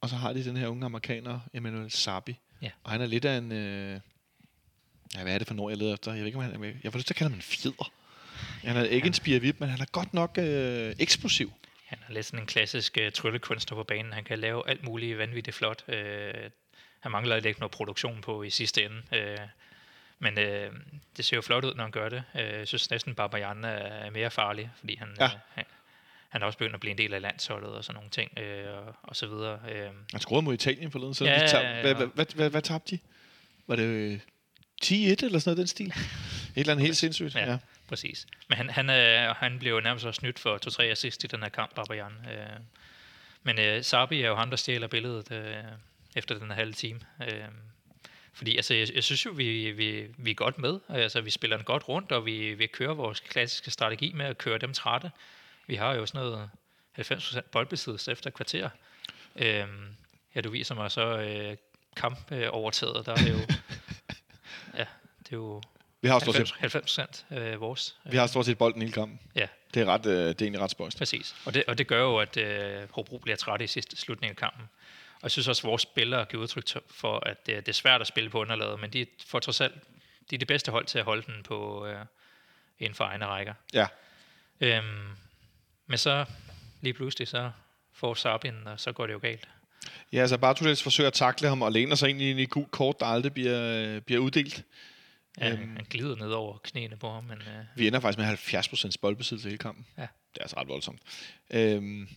og 0.00 0.08
så 0.08 0.16
har 0.16 0.32
de 0.32 0.44
den 0.44 0.56
her 0.56 0.68
unge 0.68 0.84
amerikaner, 0.84 1.40
Emmanuel 1.54 1.90
Sabi. 1.90 2.38
Ja. 2.62 2.70
Og 2.84 2.90
han 2.90 3.00
er 3.00 3.06
lidt 3.06 3.24
af 3.24 3.38
en... 3.38 3.52
Øh, 3.52 4.00
ja, 5.14 5.22
hvad 5.22 5.34
er 5.34 5.38
det 5.38 5.46
for 5.46 5.54
noget, 5.54 5.70
jeg 5.70 5.78
leder 5.78 5.92
efter? 5.92 6.12
Jeg 6.12 6.18
ved 6.18 6.26
ikke, 6.26 6.38
om 6.38 6.44
han 6.44 6.54
er 6.54 6.58
med. 6.58 6.74
Jeg 6.82 6.92
får 6.92 6.98
lyst 6.98 7.06
til 7.06 7.14
at 7.14 7.18
kalde 7.18 7.30
ham 7.30 7.38
en 7.38 7.42
fjeder. 7.42 7.92
Han 8.62 8.76
er 8.76 8.84
ikke 8.84 9.06
en 9.06 9.12
spirevip, 9.12 9.60
men 9.60 9.68
han 9.68 9.80
er 9.80 9.84
godt 9.84 10.14
nok 10.14 10.38
øh, 10.38 10.94
eksplosiv. 10.98 11.52
Han 11.86 11.98
er 12.08 12.12
lidt 12.12 12.26
sådan 12.26 12.40
en 12.40 12.46
klassisk 12.46 12.98
uh, 13.00 13.12
tryllekunstner 13.12 13.76
på 13.76 13.84
banen. 13.84 14.12
Han 14.12 14.24
kan 14.24 14.38
lave 14.38 14.68
alt 14.68 14.84
muligt 14.84 15.18
vanvittigt 15.18 15.56
flot. 15.56 15.84
Uh, 15.88 15.94
han 17.00 17.12
mangler 17.12 17.40
lidt 17.40 17.58
noget 17.58 17.70
produktion 17.70 18.20
på 18.20 18.42
i 18.42 18.50
sidste 18.50 18.84
ende. 18.84 18.96
Uh, 19.12 19.48
men 20.22 20.38
uh, 20.38 20.74
det 21.16 21.24
ser 21.24 21.36
jo 21.36 21.40
flot 21.42 21.64
ud, 21.64 21.74
når 21.74 21.82
han 21.84 21.90
gør 21.90 22.08
det. 22.08 22.22
Uh, 22.34 22.40
jeg 22.40 22.68
synes 22.68 22.90
næsten, 22.90 23.14
Barbajan 23.14 23.64
er, 23.64 23.68
er 23.68 24.10
mere 24.10 24.30
farlig, 24.30 24.70
fordi 24.78 24.96
han, 24.96 25.08
Ja. 25.20 25.24
uh, 25.24 25.30
han, 25.54 25.64
han 26.28 26.42
er 26.42 26.46
også 26.46 26.58
begyndt 26.58 26.74
at 26.74 26.80
blive 26.80 26.90
en 26.90 26.98
del 26.98 27.14
af 27.14 27.20
landsholdet 27.20 27.70
og 27.70 27.84
sådan 27.84 27.94
nogle 27.94 28.10
ting, 28.10 28.30
uh, 28.36 28.86
og, 28.86 28.94
og 29.02 29.16
så 29.16 29.26
videre. 29.26 29.54
Uh, 29.64 29.94
Han 30.12 30.20
scorede 30.20 30.42
mod 30.42 30.54
Italien 30.54 30.90
forleden, 30.90 31.14
så 31.14 31.24
Ja, 31.24 31.46
tab-. 31.46 31.80
Hvad, 31.82 31.94
hvad, 31.94 32.06
hvad, 32.14 32.26
hvad, 32.34 32.50
hvad 32.50 32.62
tabte 32.62 32.96
de? 32.96 33.00
Var 33.66 33.76
det 33.76 33.82
øh, 33.84 34.20
10-1 34.84 34.94
eller 34.94 35.16
sådan 35.18 35.40
noget 35.44 35.56
den 35.56 35.66
stil? 35.66 35.86
Et 35.86 35.94
eller 36.56 36.72
andet 36.72 36.86
helt 36.86 36.96
sindssygt. 36.96 37.34
Ja. 37.34 37.50
Ja. 37.50 37.58
Præcis. 37.88 38.26
Men 38.48 38.56
han, 38.58 38.70
han, 38.70 38.90
øh, 38.90 39.34
han 39.36 39.58
blev 39.58 39.74
jo 39.74 39.80
nærmest 39.80 40.06
også 40.06 40.18
snydt 40.18 40.38
for 40.38 40.58
to-tre 40.58 40.84
assist 40.84 41.24
i 41.24 41.26
den 41.26 41.42
her 41.42 41.48
kamp, 41.48 41.74
Barbajan. 41.74 42.12
Øh, 42.32 42.46
men 43.42 43.58
øh, 43.58 43.82
Sabi 43.84 44.22
er 44.22 44.28
jo 44.28 44.34
ham, 44.36 44.50
der 44.50 44.56
stjæler 44.56 44.86
billedet 44.86 45.32
øh, 45.32 45.54
efter 46.16 46.38
den 46.38 46.50
halve 46.50 46.72
time. 46.72 47.00
Øh, 47.22 47.44
fordi 48.32 48.56
altså, 48.56 48.74
jeg, 48.74 48.88
jeg 48.94 49.04
synes 49.04 49.26
jo, 49.26 49.30
vi, 49.30 49.70
vi, 49.70 50.06
vi 50.18 50.30
er 50.30 50.34
godt 50.34 50.58
med. 50.58 50.80
Altså, 50.88 51.20
vi 51.20 51.30
spiller 51.30 51.56
den 51.56 51.64
godt 51.64 51.88
rundt, 51.88 52.12
og 52.12 52.26
vi, 52.26 52.54
vi 52.54 52.66
kører 52.66 52.94
vores 52.94 53.20
klassiske 53.20 53.70
strategi 53.70 54.12
med 54.14 54.26
at 54.26 54.38
køre 54.38 54.58
dem 54.58 54.72
trætte. 54.72 55.10
Vi 55.66 55.74
har 55.74 55.94
jo 55.94 56.06
sådan 56.06 56.20
noget 56.26 56.50
90% 56.98 57.40
boldbesiddelse 57.40 58.12
efter 58.12 58.30
kvarter. 58.30 58.68
Øh, 59.36 59.64
ja, 60.34 60.40
du 60.40 60.50
viser 60.50 60.74
mig 60.74 60.90
så 60.90 61.18
øh, 61.18 61.56
kamp 61.96 62.32
øh, 62.32 62.48
overtaget. 62.50 63.06
Der 63.06 63.12
er 63.12 63.28
jo... 63.30 63.38
ja, 64.78 64.84
det 65.18 65.32
er 65.32 65.36
jo 65.36 65.62
Vi 66.00 66.08
har 66.08 66.18
stort 66.18 66.34
90, 66.34 66.48
set, 66.48 66.56
90 66.58 66.82
procent 66.82 67.26
øh, 67.30 67.60
vores. 67.60 67.96
vi 68.04 68.16
har 68.16 68.26
stort 68.26 68.46
set 68.46 68.58
bolden 68.58 68.82
hele 68.82 68.92
kampen. 68.92 69.20
Ja, 69.34 69.46
Det 69.74 69.82
er, 69.82 69.86
ret, 69.86 70.06
øh, 70.06 70.12
det 70.12 70.28
er 70.28 70.42
egentlig 70.42 70.60
ret 70.60 70.70
spøjst. 70.70 70.98
præcis. 70.98 71.34
Og 71.44 71.54
det, 71.54 71.64
og 71.68 71.78
det 71.78 71.86
gør 71.86 72.00
jo, 72.00 72.16
at 72.18 72.36
øh, 72.36 72.82
Hobro 72.90 73.18
bliver 73.18 73.36
træt 73.36 73.60
i 73.60 73.66
sidste 73.66 73.96
slutning 73.96 74.30
af 74.30 74.36
kampen. 74.36 74.68
Og 75.22 75.24
jeg 75.24 75.30
synes 75.30 75.48
også, 75.48 75.60
at 75.60 75.70
vores 75.70 75.82
spillere 75.82 76.24
giver 76.24 76.42
udtryk 76.42 76.64
for, 76.90 77.28
at 77.28 77.46
det, 77.46 77.66
det 77.66 77.68
er 77.68 77.76
svært 77.76 78.00
at 78.00 78.06
spille 78.06 78.30
på 78.30 78.40
underlaget, 78.40 78.80
men 78.80 78.90
de 78.90 79.06
får 79.26 79.38
trods 79.38 79.60
alt 79.60 79.74
de 80.30 80.36
er 80.36 80.38
det 80.38 80.48
bedste 80.48 80.70
hold 80.70 80.86
til 80.86 80.98
at 80.98 81.04
holde 81.04 81.22
den 81.22 81.42
på 81.42 81.86
øh, 81.86 82.04
inden 82.78 82.94
for 82.94 83.04
egne 83.04 83.26
rækker. 83.26 83.54
Ja. 83.74 83.86
Øhm, 84.60 85.08
men 85.86 85.98
så 85.98 86.24
lige 86.80 86.94
pludselig, 86.94 87.28
så 87.28 87.50
får 87.92 88.14
Sabin, 88.14 88.66
og 88.66 88.80
så 88.80 88.92
går 88.92 89.06
det 89.06 89.14
jo 89.14 89.18
galt. 89.18 89.48
Ja, 90.12 90.20
altså 90.20 90.38
Bartolets 90.38 90.82
forsøger 90.82 91.08
at 91.08 91.14
takle 91.14 91.48
ham 91.48 91.62
og 91.62 91.72
læner 91.72 91.94
sig 91.94 92.10
ind 92.10 92.20
i 92.20 92.42
en 92.42 92.48
gul 92.48 92.66
kort, 92.66 93.00
der 93.00 93.06
aldrig 93.06 93.34
bliver, 93.34 94.00
bliver 94.00 94.20
uddelt. 94.20 94.64
Ja, 95.40 95.52
øhm. 95.52 95.76
Han 95.76 95.86
glider 95.90 96.16
ned 96.16 96.30
over 96.30 96.58
knæene 96.58 96.96
på 96.96 97.10
ham, 97.10 97.24
men 97.24 97.38
øh, 97.38 97.64
Vi 97.76 97.86
ender 97.86 98.00
faktisk 98.00 98.18
med 98.18 98.54
70% 98.54 98.92
boldbesiddelse 99.00 99.48
hele 99.48 99.58
kampen. 99.58 99.86
Ja. 99.98 100.02
Det 100.02 100.38
er 100.38 100.42
altså 100.42 100.56
ret 100.56 100.68
voldsomt. 100.68 101.00
Øhm, 101.50 102.08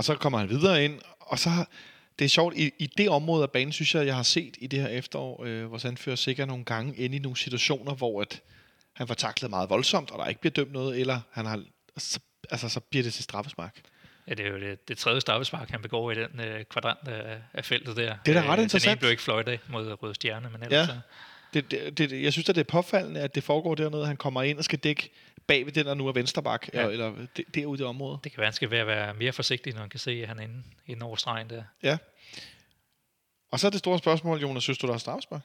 og 0.00 0.04
så 0.04 0.14
kommer 0.14 0.38
han 0.38 0.48
videre 0.48 0.84
ind, 0.84 0.98
og 1.20 1.38
så 1.38 1.50
det 2.18 2.24
er 2.24 2.28
sjovt, 2.28 2.56
i, 2.56 2.72
i 2.78 2.86
det 2.86 3.08
område 3.08 3.42
af 3.42 3.50
banen, 3.50 3.72
synes 3.72 3.94
jeg, 3.94 4.06
jeg 4.06 4.16
har 4.16 4.22
set 4.22 4.56
i 4.58 4.66
det 4.66 4.80
her 4.80 4.88
efterår, 4.88 5.44
øh, 5.44 5.66
hvor 5.66 5.78
Sandfører 5.78 6.16
sikkert 6.16 6.48
nogle 6.48 6.64
gange 6.64 6.96
ind 6.96 7.14
i 7.14 7.18
nogle 7.18 7.36
situationer, 7.36 7.94
hvor 7.94 8.20
at 8.22 8.40
han 8.92 9.06
får 9.06 9.14
taklet 9.14 9.50
meget 9.50 9.70
voldsomt, 9.70 10.10
og 10.10 10.18
der 10.18 10.26
ikke 10.26 10.40
bliver 10.40 10.52
dømt 10.52 10.72
noget, 10.72 11.00
eller 11.00 11.20
han 11.32 11.46
har, 11.46 11.62
så, 11.96 12.20
altså, 12.50 12.68
så 12.68 12.80
bliver 12.80 13.02
det 13.02 13.12
til 13.14 13.24
straffespark. 13.24 13.80
ja, 14.28 14.34
det 14.34 14.46
er 14.46 14.50
jo 14.50 14.60
det, 14.60 14.88
det 14.88 14.98
tredje 14.98 15.20
straffespark, 15.20 15.70
han 15.70 15.82
begår 15.82 16.10
i 16.10 16.14
den 16.14 16.40
øh, 16.40 16.64
kvadrant 16.64 17.08
af, 17.08 17.38
af 17.54 17.64
feltet 17.64 17.96
der. 17.96 18.16
Det 18.26 18.36
er 18.36 18.42
da 18.42 18.46
ret 18.46 18.52
Øh, 18.52 18.56
Den 18.56 18.62
interessant. 18.64 18.92
ene 18.92 18.98
blev 18.98 19.10
ikke 19.10 19.22
fløjt 19.22 19.48
af 19.48 19.58
mod 19.68 20.02
Røde 20.02 20.14
Stjerne, 20.14 20.48
men 20.52 20.62
ellers 20.62 20.88
Ja. 20.88 20.94
så... 20.94 21.00
Det, 21.54 21.70
det, 21.70 21.98
det, 21.98 22.22
jeg 22.22 22.32
synes, 22.32 22.48
at 22.48 22.54
det 22.54 22.60
er 22.60 22.64
påfaldende, 22.72 23.20
at 23.20 23.34
det 23.34 23.42
foregår 23.44 23.74
dernede. 23.74 24.06
Han 24.06 24.16
kommer 24.16 24.42
ind 24.42 24.58
og 24.58 24.64
skal 24.64 24.78
dække 24.78 25.10
bag 25.50 25.66
ved 25.66 25.72
den, 25.72 25.86
der 25.86 25.94
nu 25.94 26.08
er 26.08 26.12
vensterbak, 26.12 26.68
Ja. 26.74 26.88
eller 26.88 27.26
det, 27.36 27.54
derude 27.54 27.76
i 27.76 27.78
det 27.78 27.86
område. 27.86 28.18
Det 28.24 28.32
kan 28.32 28.38
være, 28.38 28.46
at 28.46 28.48
han 28.48 28.54
skal 28.56 28.70
være, 28.70 28.86
være 28.86 29.14
mere 29.14 29.32
forsigtig, 29.32 29.72
når 29.72 29.80
han 29.80 29.90
kan 29.90 30.00
se, 30.00 30.10
at 30.10 30.28
han 30.28 30.38
er 30.38 30.42
inde, 30.42 30.62
inde 30.86 31.06
over 31.06 31.16
stregen 31.16 31.50
der. 31.50 31.64
Ja. 31.82 31.98
Og 33.50 33.60
så 33.60 33.66
er 33.66 33.70
det 33.70 33.78
store 33.78 33.98
spørgsmål, 33.98 34.40
Jonas, 34.40 34.62
synes 34.62 34.78
du, 34.78 34.86
der 34.86 34.94
er 34.94 34.98
straffespark? 34.98 35.40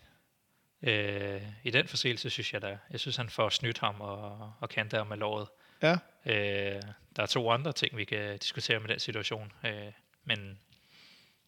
Øh, 0.82 1.42
I 1.64 1.70
den 1.70 1.88
forseelse 1.88 2.30
synes 2.30 2.54
jeg 2.54 2.62
da. 2.62 2.78
Jeg 2.92 3.00
synes, 3.00 3.16
han 3.16 3.30
får 3.30 3.50
snydt 3.50 3.78
ham 3.80 4.02
og, 4.02 4.54
og 4.60 4.70
kanter 4.70 4.98
ham 4.98 5.08
med 5.08 5.18
låret. 5.18 5.48
Ja. 5.82 5.98
Øh, 6.26 6.82
der 7.16 7.22
er 7.22 7.26
to 7.26 7.52
andre 7.52 7.74
ting, 7.74 7.98
vi 7.98 8.04
kan 8.06 8.38
diskutere 8.38 8.80
med 8.80 8.90
den 8.90 9.00
situation. 9.00 9.52
Øh, 9.66 9.72
men 10.24 10.60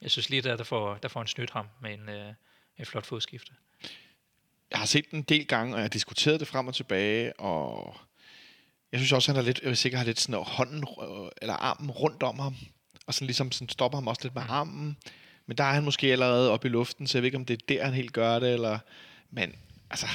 jeg 0.02 0.12
synes 0.12 0.30
lige 0.30 0.42
der, 0.42 0.58
der 0.58 0.64
får, 0.64 0.96
der 0.96 1.08
får 1.08 1.20
han 1.20 1.28
snydt 1.28 1.50
ham 1.52 1.68
med 1.82 1.94
en, 1.94 2.10
øh, 2.10 2.34
en 2.78 2.86
flot 2.86 3.06
fodskifte. 3.06 3.52
Jeg 4.72 4.80
har 4.80 4.86
set 4.86 5.12
den 5.12 5.20
en 5.20 5.24
del 5.24 5.48
gange, 5.48 5.74
og 5.74 5.78
jeg 5.78 5.84
har 5.84 5.90
diskuteret 5.90 6.40
det 6.40 6.48
frem 6.48 6.68
og 6.68 6.76
tilbage, 6.76 7.40
og 7.40 7.98
jeg 8.92 9.00
synes 9.00 9.12
også, 9.12 9.32
han 9.32 9.40
er 9.42 9.46
lidt, 9.46 9.60
jeg 9.62 9.70
vil 9.70 9.78
sikkert 9.78 10.00
have 10.00 10.06
lidt 10.06 10.20
sådan 10.20 10.44
hånden, 10.44 10.78
øh, 11.04 11.30
eller 11.42 11.54
armen 11.54 11.92
rundt 11.92 12.24
om 12.24 12.40
ham, 12.40 12.56
og 13.08 13.14
sådan 13.14 13.26
ligesom 13.26 13.52
sådan 13.52 13.70
stopper 13.70 13.98
ham 13.98 14.08
også 14.08 14.22
lidt 14.24 14.36
med 14.36 14.44
armen. 14.50 14.98
Men 15.46 15.58
der 15.58 15.64
er 15.64 15.74
han 15.74 15.84
måske 15.84 16.12
allerede 16.12 16.52
oppe 16.52 16.68
i 16.68 16.72
luften, 16.72 17.08
så 17.08 17.18
jeg 17.18 17.22
ved 17.24 17.28
ikke, 17.28 17.38
om 17.38 17.46
det 17.46 17.54
er 17.62 17.66
der, 17.70 17.86
han 17.86 17.94
helt 17.94 18.14
gør 18.14 18.40
det, 18.40 18.54
eller... 18.54 18.80
Men, 19.32 19.56
altså... 19.90 20.08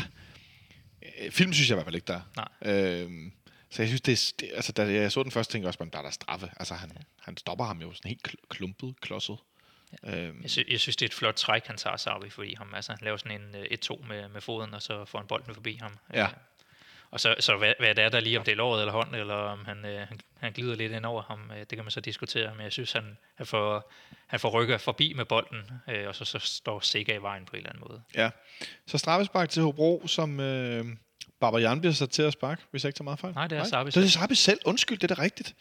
Øh, 1.03 1.31
Film 1.31 1.53
synes 1.53 1.69
jeg 1.71 1.75
i 1.75 1.77
hvert 1.77 1.87
fald 1.87 1.95
ikke, 1.95 2.07
der 2.07 2.21
er. 2.37 2.47
Nej. 2.63 2.75
Øhm, 2.75 3.33
så 3.71 3.83
jeg 3.83 3.89
synes, 3.89 4.01
det, 4.01 4.13
er- 4.13 4.33
det 4.41 4.51
altså, 4.55 4.73
da 4.73 4.93
jeg 4.93 5.13
så 5.13 5.23
den 5.23 5.31
første, 5.31 5.53
tænkte 5.53 5.65
jeg 5.65 5.69
også, 5.69 5.83
at 5.85 5.93
der 5.93 5.99
er 5.99 6.03
der 6.03 6.11
straffe. 6.11 6.51
Altså, 6.57 6.75
han, 6.75 6.93
han 7.21 7.37
stopper 7.37 7.65
ham 7.65 7.81
jo 7.83 7.93
sådan 7.93 8.09
helt 8.09 8.29
kl- 8.29 8.47
klumpet, 8.49 8.95
klodset. 9.01 9.37
Øhm, 10.05 10.43
Jeg, 10.43 10.51
sy- 10.51 10.59
jeg 10.71 10.81
synes, 10.81 10.97
det 10.97 11.05
er 11.05 11.09
et 11.09 11.15
flot 11.15 11.35
træk, 11.35 11.67
han 11.67 11.77
tager 11.77 11.97
Sarbi 11.97 12.31
forbi 12.31 12.55
ham. 12.59 12.75
Altså, 12.75 12.93
han 12.93 12.99
laver 13.03 13.17
sådan 13.17 13.41
en 13.41 13.55
øh, 13.55 13.67
1-2 13.91 14.07
med, 14.09 14.29
med 14.29 14.41
foden, 14.41 14.75
og 14.75 14.83
så 14.83 15.05
får 15.05 15.19
han 15.19 15.27
bolden 15.29 15.55
forbi 15.55 15.79
ham. 15.83 15.99
Ja. 16.15 16.27
Og 17.13 17.21
så, 17.21 17.35
så 17.41 17.57
hvad, 17.57 17.75
hvad 17.79 17.95
det 17.95 18.05
er 18.05 18.09
der 18.09 18.21
lige, 18.21 18.39
om 18.39 18.45
det 18.45 18.53
er 18.53 18.57
låret 18.57 18.81
eller 18.81 18.93
hånd, 18.93 19.15
eller 19.15 19.35
om 19.35 19.65
han, 19.65 19.85
øh, 19.85 20.09
han, 20.09 20.21
han 20.39 20.53
glider 20.53 20.75
lidt 20.75 20.93
ind 20.93 21.05
over 21.07 21.23
ham, 21.23 21.51
øh, 21.51 21.59
det 21.59 21.69
kan 21.69 21.85
man 21.85 21.91
så 21.91 22.01
diskutere. 22.01 22.55
Men 22.55 22.65
jeg 22.65 22.73
synes, 22.73 22.93
han, 22.93 23.19
han, 23.35 23.47
får, 23.47 23.93
han 24.27 24.41
får 24.41 24.51
rykket 24.51 24.81
forbi 24.81 25.13
med 25.13 25.25
bolden, 25.25 25.71
øh, 25.89 26.09
og 26.09 26.15
så, 26.15 26.25
så 26.25 26.39
står 26.39 26.81
Sega 26.81 27.15
i 27.17 27.23
vejen 27.23 27.45
på 27.45 27.51
en 27.53 27.57
eller 27.57 27.71
anden 27.71 27.85
måde. 27.89 28.03
ja. 28.15 28.31
Så 28.87 28.99
straffespark 28.99 29.49
til 29.51 29.63
Hobro, 29.63 30.07
som 30.07 30.41
øh, 30.41 30.85
Barbara 31.41 31.75
bliver 31.75 31.93
sat 31.93 32.11
til 32.11 32.23
at 32.23 32.33
sparke, 32.33 32.63
hvis 32.71 32.85
jeg 32.85 32.89
ikke 32.89 32.97
tager 32.97 33.05
meget 33.05 33.21
fejl. 33.21 33.35
Nej, 33.35 33.47
det 33.47 33.59
er 33.59 33.65
Sarbi 33.65 33.91
Det 33.91 33.97
er 33.97 34.01
selv. 34.01 34.09
Sarbi 34.11 34.35
selv. 34.35 34.61
Undskyld, 34.65 34.99
det 34.99 35.11
er 35.11 35.15
da 35.15 35.23
rigtigt. 35.23 35.55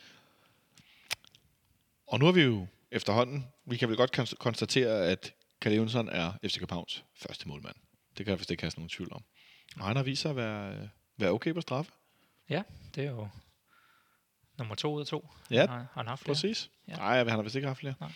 Og 2.08 2.20
nu 2.20 2.26
har 2.26 2.32
vi 2.32 2.42
jo 2.42 2.68
efterhånden, 2.92 3.48
vi 3.66 3.78
kan 3.78 3.90
vel 3.90 3.98
godt 3.98 4.20
konst- 4.20 4.36
konstatere, 4.36 5.06
at 5.08 5.34
Kalle 5.62 5.78
Jonsson 5.78 6.10
er 6.10 6.34
FC 6.46 6.60
Københavns 6.60 7.04
første 7.16 7.48
målmand. 7.48 7.76
Det 8.18 8.26
kan 8.26 8.32
jeg 8.32 8.40
vist 8.40 8.52
ikke 8.52 8.64
have 8.64 8.72
nogen 8.78 8.90
tvivl 8.90 9.14
om. 9.14 9.24
Og 9.80 9.86
han 9.88 9.96
har 9.96 10.04
vist 10.04 10.22
sig 10.22 10.30
at 10.30 10.36
være, 10.36 10.74
øh, 10.74 10.88
være 11.22 11.32
okay 11.32 11.54
på 11.54 11.62
straffe. 11.62 11.92
Ja, 12.50 12.64
det 12.96 13.06
er 13.06 13.10
jo 13.10 13.28
nummer 14.58 14.76
to 14.76 14.94
ud 14.94 15.02
af 15.02 15.08
to. 15.08 15.30
Ja, 15.52 15.60
han 15.60 15.70
har, 15.70 15.76
han 15.78 15.88
har 15.94 16.04
haft 16.04 16.22
flere. 16.24 16.36
Præcis. 16.36 16.70
Ja. 16.88 16.96
Nej, 16.96 17.18
han 17.18 17.30
har 17.30 17.42
vist 17.42 17.56
ikke 17.56 17.68
haft 17.68 17.80
flere. 17.80 17.94
Nej. 18.00 18.12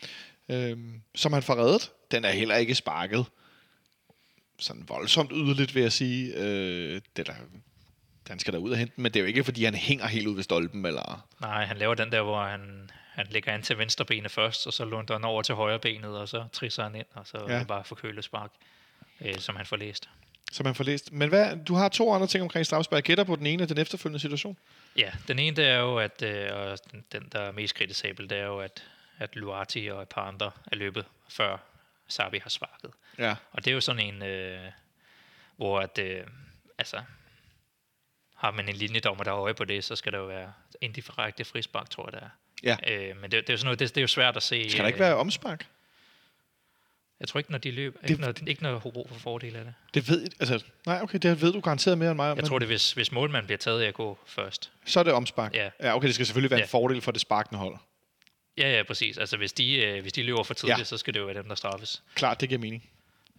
Øhm, 0.50 1.02
som 1.16 1.34
han 1.34 1.44
får 1.44 1.56
reddet. 1.56 1.92
Den 2.12 2.26
er 2.26 2.32
heller 2.32 2.56
ikke 2.56 2.76
sparket. 2.76 3.26
Sådan 4.60 4.90
voldsomt 4.90 5.32
yderligt, 5.34 5.76
vil 5.76 5.82
jeg 5.82 5.92
sige. 5.92 6.34
Øh, 6.36 7.02
det 7.16 7.30
er 7.30 7.34
der, 7.34 7.40
han 8.28 8.40
skal 8.40 8.54
da 8.54 8.58
ud 8.58 8.72
og 8.72 8.78
hente 8.78 8.96
den, 8.96 9.04
men 9.04 9.14
det 9.14 9.20
er 9.20 9.24
jo 9.24 9.28
ikke, 9.28 9.44
fordi 9.44 9.64
han 9.64 9.76
hænger 9.76 10.08
helt 10.08 10.28
ud 10.28 10.36
ved 10.36 10.44
stolpen, 10.44 10.86
eller... 10.86 11.28
Nej, 11.42 11.66
han 11.66 11.78
laver 11.78 11.96
den 11.96 12.12
der, 12.12 12.22
hvor 12.22 12.44
han, 12.44 12.90
han 13.12 13.28
lægger 13.30 13.54
an 13.54 13.62
til 13.62 13.78
venstre 13.78 14.06
benet 14.06 14.32
først, 14.32 14.68
og 14.68 14.74
så 14.74 14.86
lunder 14.86 15.14
han 15.14 15.24
over 15.24 15.42
til 15.42 15.56
højre 15.56 15.80
benet, 15.80 16.18
og 16.18 16.30
så 16.30 16.48
trisser 16.54 16.84
han 16.84 16.96
ind, 16.96 17.06
og 17.14 17.28
så. 17.28 17.46
Ja. 17.48 17.54
er 17.54 17.58
det 17.58 17.68
bare 17.68 17.84
forkølet 17.84 18.24
spark, 18.24 18.52
øh, 19.22 19.40
som 19.40 19.56
han 19.56 19.66
får 19.66 19.76
læst. 19.76 20.10
Som 20.52 20.66
han 20.66 20.76
får 20.76 20.84
læst. 20.84 21.12
Men 21.12 21.30
hvad, 21.30 21.58
du 21.66 21.76
har 21.76 21.90
to 21.90 22.14
andre 22.14 22.28
ting 22.28 22.44
omkring. 22.44 22.66
Jeg 22.92 23.04
gætter 23.04 23.24
på 23.24 23.36
den 23.36 23.46
ene 23.46 23.62
af 23.62 23.68
den 23.68 23.78
efterfølgende 23.78 24.20
situation. 24.20 24.58
Ja, 24.98 25.12
den 25.28 25.40
ene 25.40 25.56
det 25.56 25.66
er 25.66 25.80
jo, 25.80 25.98
at 25.98 26.22
øh, 26.22 26.50
og 26.54 26.78
den, 27.12 27.30
der 27.32 27.40
er 27.40 27.52
mest 27.52 27.76
kritisabel, 27.76 28.30
det 28.30 28.38
er 28.38 28.46
jo, 28.46 28.60
at, 28.60 28.84
at 29.18 29.36
Luati 29.36 29.88
og 29.88 30.02
et 30.02 30.10
par 30.10 30.22
andre 30.22 30.52
er 30.72 30.76
løbet, 30.76 31.06
før 31.30 31.58
Sabi 32.08 32.38
har 32.38 32.50
sparket. 32.50 32.92
Ja. 33.18 33.36
Og 33.52 33.66
det 33.66 33.72
er 33.72 33.76
jo 33.76 33.82
sådan 33.82 34.14
en, 34.14 34.24
øh, 34.24 34.72
hvor 35.56 35.80
at, 35.80 36.00
øh, 36.00 36.24
altså, 36.78 37.02
har 38.36 38.52
man 38.52 38.70
en 38.70 38.76
linjedommer, 38.76 39.24
der 39.24 39.32
har 39.32 39.40
øje 39.40 39.54
på 39.54 39.66
det, 39.66 39.84
så 39.84 39.96
skal 39.96 40.12
der 40.12 40.18
jo 40.18 40.26
være 40.26 40.54
indirekte 40.82 41.46
frispark, 41.46 41.90
tror 41.90 42.10
jeg, 42.12 42.14
det 42.14 42.22
er. 42.22 42.30
Ja. 42.64 42.94
Øh, 42.94 43.18
men 43.22 43.32
det, 43.32 43.32
det, 43.32 43.50
er 43.50 43.54
jo 43.54 43.58
sådan 43.58 43.66
noget, 43.66 43.80
det, 43.80 43.90
det 43.90 43.98
er 43.98 44.02
jo 44.02 44.08
svært 44.08 44.38
at 44.38 44.44
se. 44.44 44.70
Skal 44.70 44.82
der 44.82 44.88
ikke 44.88 44.98
øh, 44.98 45.06
være 45.06 45.16
omspark? 45.16 45.68
Jeg 47.20 47.28
tror 47.28 47.38
ikke, 47.38 47.52
når 47.52 47.58
de 47.58 47.72
løber. 47.72 48.00
Det- 48.02 48.10
Ikke 48.10 48.22
når, 48.22 48.34
ikke 48.48 48.64
når 48.64 48.78
Hobro 48.78 49.08
får 49.10 49.16
fordel 49.20 49.56
af 49.56 49.64
det. 49.66 49.74
Det 49.94 50.10
ved 50.10 50.28
altså, 50.40 50.64
nej, 50.86 51.00
okay, 51.04 51.20
det 51.22 51.42
ved 51.42 51.54
du 51.54 51.60
garanteret 51.60 51.98
mere 51.98 52.10
end 52.12 52.16
mig. 52.16 52.28
Jeg 52.28 52.36
men 52.36 52.46
tror, 52.46 52.60
det 52.60 52.68
hvis, 52.68 52.92
hvis 52.92 53.12
målmanden 53.12 53.46
bliver 53.48 53.58
taget 53.58 53.82
af 53.82 53.88
at 53.88 53.94
gå 53.94 54.18
først. 54.26 54.72
Så 54.86 55.00
er 55.00 55.04
det 55.04 55.14
omspark. 55.14 55.54
Ja. 55.56 55.70
ja 55.84 55.96
okay, 55.96 56.08
det 56.08 56.16
skal 56.16 56.26
selvfølgelig 56.26 56.52
være 56.52 56.58
Ja. 56.60 56.64
en 56.64 56.70
fordel 56.70 57.02
for 57.02 57.12
det 57.12 57.22
sparkende 57.22 57.60
hold. 57.60 57.78
Ja, 58.58 58.78
ja, 58.78 58.84
præcis. 58.84 59.18
Altså, 59.18 59.38
hvis 59.38 59.54
de, 59.54 59.76
øh, 59.76 60.02
hvis 60.02 60.14
de 60.14 60.24
løber 60.24 60.44
for 60.44 60.54
tidligt, 60.54 60.80
Ja. 60.80 60.84
så 60.84 60.98
skal 60.98 61.14
det 61.14 61.20
jo 61.20 61.26
være 61.26 61.36
dem, 61.36 61.48
der 61.48 61.56
straffes. 61.56 62.04
Klart, 62.16 62.42
det 62.42 62.50
giver 62.50 62.62
mening. 62.62 62.90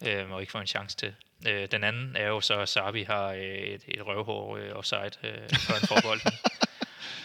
øh, 0.06 0.30
og 0.30 0.40
ikke 0.40 0.52
får 0.52 0.60
en 0.60 0.66
chance 0.66 0.96
til. 0.96 1.14
Øh, 1.48 1.68
den 1.72 1.84
anden 1.84 2.16
er 2.16 2.26
jo 2.26 2.40
så, 2.40 2.54
at 2.60 2.68
Sabi 2.68 3.02
har 3.02 3.26
øh, 3.28 3.40
et, 3.42 3.82
et 3.88 4.06
røvhår 4.06 4.56
øh, 4.56 4.70
offside, 4.72 5.10
øh, 5.24 5.30
før 5.58 5.74
han 5.74 5.88
får 5.88 6.00
bolden. 6.02 6.32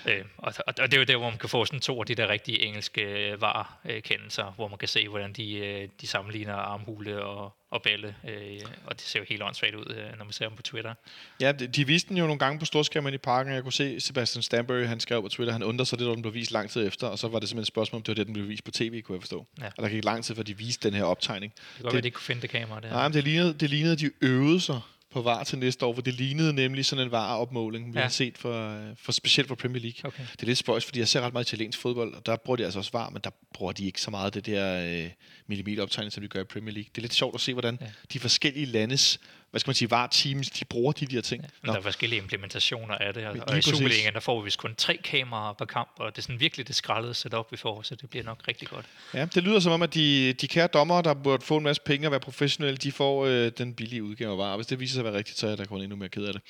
øh, 0.06 0.26
og, 0.38 0.54
og, 0.68 0.74
og 0.80 0.92
det 0.92 0.94
er 0.94 0.98
jo 0.98 1.04
der, 1.04 1.18
hvor 1.18 1.30
man 1.30 1.40
kan 1.40 1.50
få 1.50 1.66
sådan 1.66 1.80
to 1.80 2.00
af 2.00 2.06
de 2.06 2.16
der 2.16 2.28
rigtige 2.28 2.66
engelske 2.66 3.02
øh, 3.02 3.42
var-kendelser, 3.42 4.54
hvor 4.56 4.68
man 4.68 4.78
kan 4.78 4.88
se, 4.88 5.08
hvordan 5.08 5.34
de, 5.34 5.58
øh, 5.58 5.90
de 6.02 6.08
sammenligner 6.08 6.54
armhule 6.54 7.24
og, 7.24 7.54
og 7.72 7.82
balle. 7.82 8.16
Øh, 8.30 8.60
og 8.86 8.96
det 8.96 9.02
ser 9.02 9.20
jo 9.20 9.26
helt 9.30 9.44
åndssvagt 9.44 9.76
ud, 9.76 9.96
øh, 9.96 10.18
når 10.18 10.26
man 10.26 10.34
ser 10.34 10.48
dem 10.48 10.56
på 10.56 10.62
Twitter. 10.62 10.94
Ja, 11.42 11.52
de 11.52 11.68
de 11.68 11.88
viste 11.88 12.10
den 12.10 12.18
jo 12.18 12.24
nogle 12.24 12.40
gange 12.40 12.60
på 12.60 12.66
storskærmen 12.66 13.14
i 13.14 13.18
parken, 13.18 13.52
og 13.52 13.56
jeg 13.56 13.64
kunne 13.64 13.74
se 13.74 14.00
Sebastian 14.00 14.44
Stanbury, 14.44 14.84
han 14.86 15.00
skrev 15.00 15.22
på 15.22 15.30
Twitter, 15.30 15.54
han 15.54 15.64
undrede 15.64 15.90
sig 15.90 15.98
lidt, 16.00 16.10
om 16.10 16.16
den 16.16 16.22
blev 16.22 16.34
vist 16.34 16.52
lang 16.52 16.70
tid 16.70 16.88
efter, 16.88 17.08
og 17.08 17.20
så 17.20 17.28
var 17.28 17.40
det 17.40 17.50
simpelthen 17.50 17.62
et 17.62 17.68
spørgsmål, 17.68 18.00
om 18.00 18.04
det 18.04 18.08
var 18.08 18.16
det, 18.16 18.26
den 18.26 18.34
blev 18.34 18.48
vist 18.48 18.64
på 18.64 18.72
tv, 18.72 19.02
kunne 19.02 19.16
jeg 19.16 19.22
forstå. 19.22 19.48
Ja. 19.62 19.66
Og 19.78 19.84
der 19.84 19.90
gik 19.90 20.04
lang 20.04 20.24
tid, 20.24 20.36
før 20.36 20.44
de 20.44 20.58
viste 20.58 20.90
den 20.90 20.98
her 20.98 21.04
optegning. 21.04 21.54
Det 21.54 21.62
kan 21.76 21.84
godt 21.84 21.94
være, 21.94 21.98
at 21.98 22.04
de 22.04 22.08
ikke 22.08 22.16
kunne 22.16 22.24
finde 22.24 22.42
det 22.42 22.50
kamera 22.50 22.80
der. 22.80 22.90
Nej, 22.90 23.08
men 23.08 23.14
det 23.14 23.24
lignede, 23.24 23.54
det 23.54 23.70
lignede, 23.70 23.96
de 23.96 24.12
øvede 24.22 24.62
sig 24.62 24.82
på 25.12 25.22
VAR 25.22 25.44
til 25.44 25.58
næste 25.58 25.86
år, 25.86 25.94
for 25.94 26.02
det 26.02 26.14
lignede 26.14 26.54
nemlig 26.54 26.86
sådan 26.86 27.06
en 27.06 27.12
VAR-opmåling, 27.12 27.94
vi 27.94 27.98
Ja. 28.00 28.02
har 28.04 28.10
set 28.10 28.38
for, 28.38 28.80
for, 28.96 29.12
specielt 29.12 29.48
for 29.48 29.56
Premier 29.56 29.82
League. 29.82 30.00
Okay. 30.04 30.24
Det 30.32 30.42
er 30.42 30.46
lidt 30.46 30.58
spøjs, 30.58 30.86
fordi 30.86 31.00
jeg 31.00 31.08
ser 31.08 31.22
ret 31.22 31.34
meget 31.34 31.48
italiensk 31.48 31.80
fodbold, 31.80 32.14
og 32.14 32.26
der 32.26 32.36
bruger 32.36 32.58
de 32.58 32.64
altså 32.64 32.80
også 32.80 32.92
VAR, 32.94 33.10
men 33.10 33.22
der 33.24 33.30
bruger 33.54 33.72
de 33.72 33.86
ikke 33.86 34.02
så 34.02 34.12
meget 34.12 34.34
det 34.34 34.46
der 34.46 34.86
øh, 35.04 35.10
millimeteroptegning, 35.48 36.12
som 36.14 36.22
de 36.22 36.28
gør 36.28 36.42
i 36.42 36.44
Premier 36.44 36.74
League. 36.74 36.90
Det 36.96 36.98
er 36.98 37.02
lidt 37.02 37.14
sjovt 37.14 37.36
at 37.36 37.42
se, 37.42 37.54
hvordan 37.54 37.78
ja. 37.82 37.86
Ja. 37.86 37.92
de 38.14 38.20
forskellige 38.20 38.66
landes, 38.66 39.20
hvad 39.52 39.60
skal 39.60 39.70
man 39.70 39.76
sige, 39.76 39.92
VAR-teams, 39.92 40.50
de 40.50 40.66
bruger 40.66 40.92
de 40.92 41.06
der 41.06 41.22
ting. 41.22 41.46
Nå. 41.64 41.72
der 41.72 41.80
er 41.80 41.84
forskellige 41.84 42.22
implementationer 42.22 42.96
af 42.96 43.14
det, 43.14 43.26
og, 43.28 43.34
Lige 43.34 43.44
og 43.44 43.58
i. 43.58 43.62
Superligaen, 43.62 44.14
der 44.14 44.20
får 44.20 44.40
vi 44.40 44.44
vist 44.46 44.58
kun 44.58 44.76
tre 44.76 44.98
kameraer 44.98 45.54
per 45.54 45.66
kamp, 45.66 45.90
og 45.98 46.16
det 46.16 46.18
er 46.18 46.22
sådan 46.22 46.40
virkelig 46.40 46.68
det 46.68 46.76
skrællede 46.76 47.14
setup, 47.14 47.52
vi 47.52 47.58
får, 47.58 47.82
så 47.82 47.96
det 47.96 48.10
bliver 48.10 48.24
nok 48.24 48.48
rigtig 48.48 48.68
godt. 48.68 48.86
Ja, 49.14 49.26
det 49.26 49.44
lyder 49.44 49.60
som 49.60 49.72
om, 49.72 49.82
at 49.82 49.94
de, 49.94 50.34
de 50.34 50.48
kære 50.48 50.68
dommere, 50.68 51.02
der 51.02 51.14
burde 51.14 51.46
få 51.46 51.58
en 51.58 51.64
masse 51.64 51.82
penge 51.82 52.08
og 52.08 52.12
være 52.12 52.20
professionelle, 52.20 52.78
de 52.78 52.92
får 52.92 53.26
øh, 53.26 53.52
den 53.58 53.74
billige 53.74 54.04
udgave 54.04 54.32
af 54.32 54.38
VAR. 54.38 54.56
Hvis 54.56 54.68
det 54.68 54.80
viser 54.80 54.94
sig 54.94 55.00
at 55.00 55.06
være 55.06 55.14
rigtigt, 55.14 55.38
så 55.38 55.48
er 55.48 55.56
der 55.56 55.66
kun 55.66 55.82
endnu 55.82 55.96
mere 55.96 56.10
ked 56.10 56.26
af 56.26 56.34
det. 56.34 56.42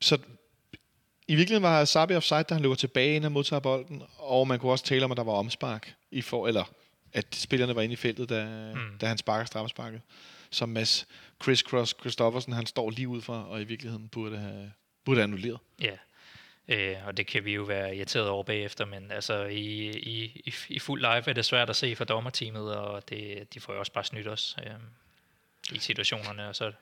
Så 0.00 0.18
i 1.28 1.34
virkeligheden 1.34 1.62
var 1.62 1.84
Sabi 1.84 2.14
offside, 2.14 2.42
da 2.42 2.54
han 2.54 2.62
løber 2.62 2.74
tilbage, 2.74 3.08
inden 3.08 3.22
han 3.22 3.32
modtager 3.32 3.60
bolden, 3.60 4.02
og 4.18 4.48
man 4.48 4.58
kunne 4.58 4.72
også 4.72 4.84
tale 4.84 5.04
om, 5.04 5.10
at 5.10 5.16
der 5.16 5.24
var 5.24 5.32
omspark, 5.32 5.94
i 6.10 6.22
for, 6.22 6.46
eller 6.46 6.64
at 7.12 7.26
spillerne 7.32 7.74
var 7.74 7.82
inde 7.82 7.92
i 7.92 7.96
feltet, 7.96 8.28
da. 8.28 8.46
Mm. 8.74 8.98
da 9.00 9.06
han 9.06 9.18
sparker 9.18 9.44
straffesparket. 9.44 10.00
Som 10.50 10.68
Mads 10.68 11.06
Chris 11.42 11.58
Cross 11.58 11.94
Christoffersen, 12.00 12.52
han 12.52 12.66
står 12.66 12.90
lige 12.90 13.08
ud 13.08 13.22
for, 13.22 13.34
og 13.34 13.60
i 13.60 13.64
virkeligheden 13.64 14.08
burde 14.08 14.38
have 14.38 14.72
burde 15.04 15.20
have 15.20 15.24
annulleret. 15.24 15.58
Ja, 15.80 15.96
øh, 16.68 17.06
og 17.06 17.16
det 17.16 17.26
kan 17.26 17.44
vi 17.44 17.54
jo 17.54 17.62
være 17.62 17.96
irriteret 17.96 18.28
over 18.28 18.42
bagefter, 18.42 18.84
men 18.84 19.10
altså 19.10 19.44
i, 19.44 19.90
i, 19.90 20.24
i, 20.46 20.54
i 20.68 20.78
fuld 20.78 21.00
live 21.00 21.28
er 21.28 21.32
det 21.32 21.44
svært 21.44 21.70
at 21.70 21.76
se 21.76 21.96
for 21.96 22.04
dommerteamet, 22.04 22.76
og 22.76 23.08
det, 23.08 23.54
de 23.54 23.60
får 23.60 23.72
jo 23.72 23.78
også 23.78 23.92
bare 23.92 24.04
snydt 24.04 24.28
os 24.28 24.56
øh, 24.66 24.72
i 25.72 25.78
situationerne, 25.78 26.48
og 26.48 26.56
så 26.56 26.72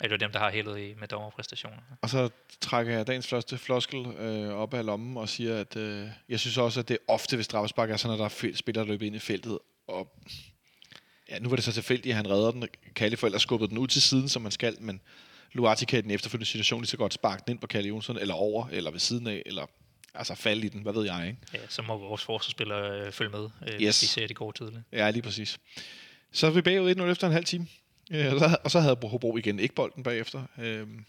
er 0.00 0.08
det 0.08 0.10
jo 0.10 0.16
dem, 0.16 0.32
der 0.32 0.38
har 0.38 0.50
heldet 0.50 0.78
i, 0.78 0.94
med 1.00 1.08
dommerpræstationerne. 1.08 1.82
Og 2.02 2.10
så 2.10 2.30
trækker 2.60 2.92
jeg 2.92 3.06
dagens 3.06 3.26
første 3.26 3.58
floskel 3.58 4.06
øh, 4.06 4.48
op 4.48 4.74
af 4.74 4.86
lommen 4.86 5.16
og 5.16 5.28
siger, 5.28 5.60
at 5.60 5.76
øh, 5.76 6.08
jeg 6.28 6.40
synes 6.40 6.58
også, 6.58 6.80
at 6.80 6.88
det 6.88 6.98
ofte 7.08 7.36
ved 7.36 7.44
straffespark 7.44 7.90
er 7.90 7.96
sådan, 7.96 8.14
at 8.14 8.18
der 8.18 8.48
er 8.48 8.52
spillere, 8.54 8.84
der 8.84 8.90
løber 8.90 9.06
ind 9.06 9.16
i 9.16 9.18
feltet. 9.18 9.58
Og 9.86 10.12
ja, 11.30 11.38
nu 11.38 11.48
var 11.48 11.56
det 11.56 11.64
så 11.64 11.72
tilfældigt, 11.72 12.12
at 12.12 12.16
han 12.16 12.30
redder 12.30 12.50
den. 12.50 12.64
Kalle 12.94 13.16
for 13.16 13.26
ellers 13.26 13.42
skubbede 13.42 13.70
den 13.70 13.78
ud 13.78 13.88
til 13.88 14.02
siden, 14.02 14.28
som 14.28 14.42
man 14.42 14.52
skal, 14.52 14.76
men 14.80 15.00
Luati 15.52 15.84
kan 15.84 15.98
i 15.98 16.02
den 16.02 16.10
efterfølgende 16.10 16.46
situation 16.50 16.80
lige 16.80 16.88
så 16.88 16.96
godt 16.96 17.14
sparke 17.14 17.42
den 17.46 17.52
ind 17.52 17.60
på 17.60 17.66
Kalle 17.66 17.88
Jonsson, 17.88 18.18
eller 18.18 18.34
over, 18.34 18.66
eller 18.72 18.90
ved 18.90 19.00
siden 19.00 19.26
af, 19.26 19.42
eller 19.46 19.66
altså 20.14 20.34
falde 20.34 20.66
i 20.66 20.68
den, 20.68 20.82
hvad 20.82 20.92
ved 20.92 21.04
jeg, 21.04 21.26
ikke? 21.26 21.38
Ja, 21.54 21.58
så 21.68 21.82
må 21.82 21.98
vores 21.98 22.22
forsvarsspillere 22.22 23.00
øh, 23.06 23.12
følge 23.12 23.30
med, 23.30 23.48
øh, 23.62 23.68
Yes. 23.74 23.78
hvis 23.80 23.98
de 24.00 24.06
ser, 24.06 24.22
at 24.22 24.28
det 24.28 24.36
går 24.36 24.52
tidligt. 24.52 24.80
Ja, 24.92 25.10
lige 25.10 25.22
præcis. 25.22 25.58
Så 26.32 26.46
er 26.46 26.50
vi 26.50 26.62
bagud 26.62 26.94
1-0 26.94 27.02
efter 27.02 27.26
en 27.26 27.32
halv 27.32 27.44
time. 27.44 27.66
Ja, 28.10 28.32
og, 28.34 28.40
så, 28.40 28.56
og 28.64 28.70
så 28.70 28.80
havde 28.80 28.96
Hobro 29.02 29.36
igen 29.36 29.58
ikke 29.58 29.74
bolden 29.74 30.02
bagefter. 30.02 30.42
Øhm, 30.58 31.04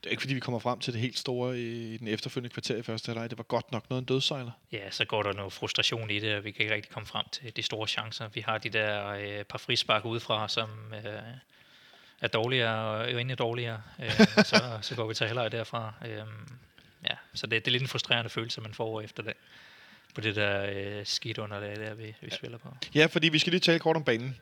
det 0.00 0.06
er 0.06 0.10
ikke 0.10 0.20
fordi, 0.20 0.34
vi 0.34 0.40
kommer 0.40 0.58
frem 0.58 0.80
til 0.80 0.92
det 0.92 1.00
helt 1.00 1.18
store 1.18 1.60
i 1.60 1.96
den 1.96 2.08
efterfølgende 2.08 2.52
kvarter 2.52 2.76
i 2.76 2.82
første 2.82 3.06
halvleg. 3.06 3.30
Det 3.30 3.38
var 3.38 3.44
godt 3.44 3.72
nok 3.72 3.90
noget 3.90 4.02
en 4.02 4.06
dødsejler. 4.06 4.50
Ja, 4.72 4.90
så 4.90 5.04
går 5.04 5.22
der 5.22 5.32
noget 5.32 5.52
frustration 5.52 6.10
i 6.10 6.18
det, 6.18 6.34
og 6.34 6.44
vi 6.44 6.50
kan 6.50 6.62
ikke 6.62 6.74
rigtig 6.74 6.92
komme 6.92 7.06
frem 7.06 7.26
til 7.32 7.56
de 7.56 7.62
store 7.62 7.88
chancer. 7.88 8.28
Vi 8.28 8.40
har 8.40 8.58
de 8.58 8.68
der 8.68 9.08
øh, 9.08 9.44
par 9.44 9.58
frispark 9.58 10.04
udefra, 10.04 10.48
som 10.48 10.68
øh, 10.92 11.22
er 12.20 12.28
dårligere 12.28 12.76
og 12.78 13.20
endnu 13.20 13.34
dårligere. 13.34 13.82
Øh, 14.02 14.10
så, 14.50 14.78
så 14.82 14.94
går 14.96 15.08
vi 15.08 15.14
til 15.14 15.26
halvleg 15.26 15.52
derfra. 15.52 15.94
Øh, 16.06 16.24
ja, 17.04 17.14
så 17.34 17.46
det, 17.46 17.64
det 17.64 17.66
er 17.66 17.72
lidt 17.72 17.82
en 17.82 17.88
frustrerende 17.88 18.30
følelse, 18.30 18.60
man 18.60 18.74
får 18.74 19.00
efter 19.00 19.22
det. 19.22 19.32
På 20.14 20.20
det 20.20 20.36
der 20.36 20.66
øh, 20.74 21.06
skidt 21.06 21.38
underlag, 21.38 21.76
der 21.76 21.94
vi, 21.94 22.14
vi 22.20 22.30
spiller 22.30 22.58
på. 22.58 22.76
Ja, 22.94 23.06
fordi 23.06 23.28
vi 23.28 23.38
skal 23.38 23.50
lige 23.50 23.60
tale 23.60 23.78
kort 23.78 23.96
om 23.96 24.04
banen. 24.04 24.36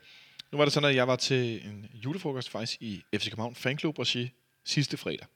Nu 0.53 0.59
var 0.59 0.65
det 0.65 0.73
sådan, 0.73 0.89
at 0.89 0.97
jeg 0.97 1.09
var 1.09 1.17
til 1.17 1.67
en 1.69 1.91
julefrokost 1.95 2.51
faktisk 2.51 2.83
i 2.83 3.03
FC 3.15 3.25
København 3.25 3.55
Fanklub 3.55 3.99
regi 3.99 4.31
sidste 4.65 4.97
fredag. 4.97 5.27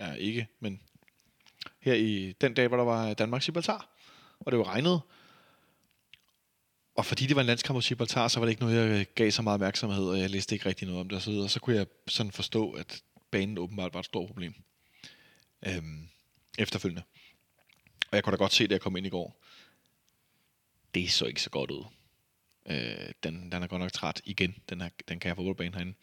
Ja, 0.00 0.12
ikke, 0.12 0.48
men 0.60 0.82
her 1.80 1.94
i 1.94 2.32
den 2.40 2.54
dag, 2.54 2.68
hvor 2.68 2.76
der 2.76 2.84
var 2.84 3.14
Danmarks 3.14 3.44
Gibraltar, 3.44 3.88
og 4.40 4.52
det 4.52 4.58
var 4.58 4.68
regnet. 4.68 5.00
Og 6.94 7.06
fordi 7.06 7.26
det 7.26 7.36
var 7.36 7.42
en 7.42 7.46
landskamp 7.46 7.74
mod 7.74 7.82
Gibraltar, 7.82 8.28
så 8.28 8.40
var 8.40 8.46
det 8.46 8.50
ikke 8.50 8.62
noget, 8.62 8.98
jeg 8.98 9.06
gav 9.14 9.30
så 9.30 9.42
meget 9.42 9.54
opmærksomhed, 9.54 10.04
og 10.04 10.18
jeg 10.18 10.30
læste 10.30 10.54
ikke 10.54 10.66
rigtig 10.66 10.86
noget 10.86 11.00
om 11.00 11.08
det 11.08 11.16
og 11.16 11.22
så 11.22 11.30
videre. 11.30 11.48
Så 11.48 11.60
kunne 11.60 11.76
jeg 11.76 11.86
sådan 12.08 12.32
forstå, 12.32 12.72
at 12.72 13.02
banen 13.30 13.58
åbenbart 13.58 13.94
var 13.94 14.00
et 14.00 14.06
stort 14.06 14.26
problem. 14.26 14.54
Øhm, 15.66 16.08
efterfølgende. 16.58 17.02
Og 18.10 18.16
jeg 18.16 18.24
kunne 18.24 18.32
da 18.32 18.36
godt 18.36 18.52
se, 18.52 18.66
da 18.66 18.72
jeg 18.72 18.80
kom 18.80 18.96
ind 18.96 19.06
i 19.06 19.10
går. 19.10 19.44
Det 20.94 21.12
så 21.12 21.24
ikke 21.24 21.42
så 21.42 21.50
godt 21.50 21.70
ud. 21.70 21.84
Øh, 22.66 23.12
den, 23.22 23.52
den 23.52 23.62
er 23.62 23.66
godt 23.66 23.80
nok 23.80 23.92
træt 23.92 24.20
igen, 24.24 24.54
den, 24.68 24.80
her, 24.80 24.88
den 25.08 25.20
kan 25.20 25.28
jeg 25.28 25.36
fodboldbane 25.36 25.74
herinde. 25.74 25.94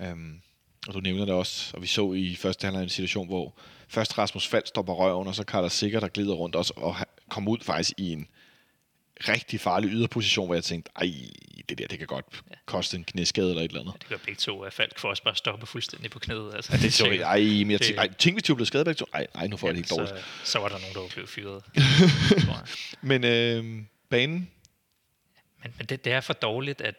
Øhm, 0.00 0.42
og 0.88 0.94
du 0.94 1.00
nævner 1.00 1.24
det 1.24 1.34
også, 1.34 1.70
og 1.74 1.82
vi 1.82 1.86
så 1.86 2.12
i 2.12 2.36
første 2.36 2.64
halvleg 2.64 2.82
en 2.82 2.88
situation, 2.88 3.26
hvor 3.26 3.54
først 3.88 4.18
Rasmus 4.18 4.46
Fald 4.46 4.66
står 4.66 4.82
på 4.82 4.98
røven, 4.98 5.28
og 5.28 5.34
så 5.34 5.42
Carlos 5.42 5.72
Sikker, 5.72 6.00
der 6.00 6.08
glider 6.08 6.34
rundt 6.34 6.56
også, 6.56 6.72
og 6.76 6.96
kommer 7.28 7.50
ud 7.50 7.58
faktisk 7.62 7.92
i 7.98 8.12
en 8.12 8.28
rigtig 9.28 9.60
farlig 9.60 9.90
yderposition, 9.90 10.46
hvor 10.46 10.54
jeg 10.54 10.64
tænkte, 10.64 10.90
ej, 10.96 11.10
det 11.68 11.78
der, 11.78 11.86
det 11.86 11.98
kan 11.98 12.06
godt 12.06 12.26
koste 12.66 12.96
en 12.96 13.04
knæskade 13.04 13.48
eller 13.50 13.62
et 13.62 13.68
eller 13.68 13.80
andet. 13.80 13.94
Det 14.00 14.08
gør 14.08 14.16
begge 14.16 14.38
to, 14.38 14.62
at 14.62 14.72
Falk 14.72 14.98
får 14.98 15.08
også 15.08 15.22
bare 15.22 15.36
stoppe 15.36 15.66
fuldstændig 15.66 16.10
på 16.10 16.18
knæet. 16.18 16.54
Altså, 16.54 16.72
Ja, 16.72 16.78
det 16.78 16.94
så 16.94 17.06
jeg, 17.06 17.18
ej, 17.18 17.38
men 17.40 17.70
jeg 17.70 17.80
tænkte, 17.80 18.00
ej, 18.00 18.12
tænk, 18.18 18.34
hvis 18.34 18.42
de 18.42 18.54
blevet 18.54 18.68
skadet 18.68 18.84
begge 18.86 18.98
to. 18.98 19.06
Ej, 19.14 19.26
ej, 19.34 19.46
nu 19.46 19.56
får 19.56 19.68
jeg 19.68 19.74
det 19.74 19.78
helt 19.78 19.90
dårligt. 19.90 20.10
så, 20.44 20.50
så 20.52 20.58
var 20.58 20.68
der 20.68 20.78
nogen, 20.78 20.94
der 20.94 21.14
blevet 21.14 21.30
fyret. 21.30 21.62
Men 23.10 23.24
øh, 23.24 23.82
banen, 24.08 24.50
Men, 25.62 25.74
men 25.78 25.86
det, 25.86 26.04
det 26.04 26.12
er 26.12 26.20
for 26.20 26.32
dårligt, 26.32 26.80
at 26.80 26.94